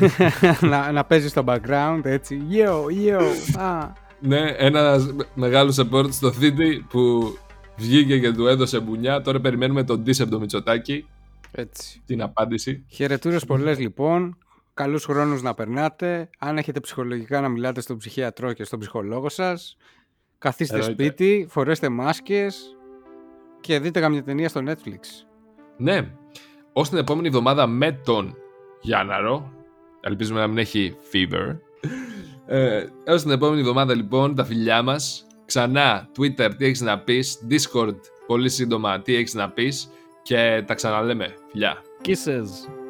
να, 0.70 0.92
να 0.92 1.04
παίζεις 1.04 1.30
στο 1.30 1.44
background 1.46 2.00
έτσι. 2.02 2.40
Yo, 2.50 2.84
yo. 3.08 3.22
Α, 3.60 3.92
Ναι, 4.20 4.40
ένα 4.56 4.96
μεγάλος 5.34 5.78
support 5.80 6.12
στο 6.12 6.32
Θήτη 6.32 6.86
που 6.88 7.22
βγήκε 7.76 8.18
και 8.18 8.32
του 8.32 8.46
έδωσε 8.46 8.80
μπουνιά. 8.80 9.20
Τώρα 9.20 9.40
περιμένουμε 9.40 9.84
τον 9.84 10.00
Ντίσεμπτο 10.02 10.40
Μητσοτάκη, 10.40 11.06
έτσι. 11.52 12.02
την 12.06 12.22
απάντηση. 12.22 12.84
Χαιρετούρε 12.88 13.38
πολλές 13.38 13.78
λοιπόν. 13.78 14.38
Καλούς 14.74 15.04
χρόνους 15.04 15.42
να 15.42 15.54
περνάτε. 15.54 16.28
Αν 16.38 16.58
έχετε 16.58 16.80
ψυχολογικά 16.80 17.40
να 17.40 17.48
μιλάτε 17.48 17.80
στον 17.80 17.96
ψυχίατρό 17.96 18.52
και 18.52 18.64
στον 18.64 18.78
ψυχολόγο 18.78 19.28
σας. 19.28 19.76
Καθίστε 20.38 20.76
Εννοείται. 20.76 21.02
σπίτι, 21.04 21.46
φορέστε 21.50 21.88
μάσκες 21.88 22.76
και 23.60 23.78
δείτε 23.78 24.00
καμιά 24.00 24.22
ταινία 24.22 24.48
στο 24.48 24.60
Netflix. 24.66 25.00
Ναι, 25.76 26.10
ως 26.72 26.88
την 26.88 26.98
επόμενη 26.98 27.26
εβδομάδα 27.26 27.66
με 27.66 28.00
τον 28.04 28.36
Γιάνναρο. 28.80 29.52
Ελπίζουμε 30.00 30.40
να 30.40 30.46
μην 30.46 30.58
έχει 30.58 30.96
fever. 31.12 31.56
Ε, 32.46 32.86
έως 33.04 33.22
την 33.22 33.30
επόμενη 33.30 33.60
εβδομάδα 33.60 33.94
λοιπόν 33.94 34.34
τα 34.34 34.44
φιλιά 34.44 34.82
μας 34.82 35.26
Ξανά 35.46 36.08
Twitter 36.18 36.50
τι 36.56 36.64
έχεις 36.64 36.80
να 36.80 36.98
πεις 36.98 37.38
Discord 37.50 37.96
πολύ 38.26 38.48
σύντομα 38.48 39.00
τι 39.00 39.14
έχεις 39.14 39.34
να 39.34 39.50
πεις 39.50 39.90
Και 40.22 40.64
τα 40.66 40.74
ξαναλέμε 40.74 41.34
Φιλιά 41.50 41.82
Kisses. 42.04 42.83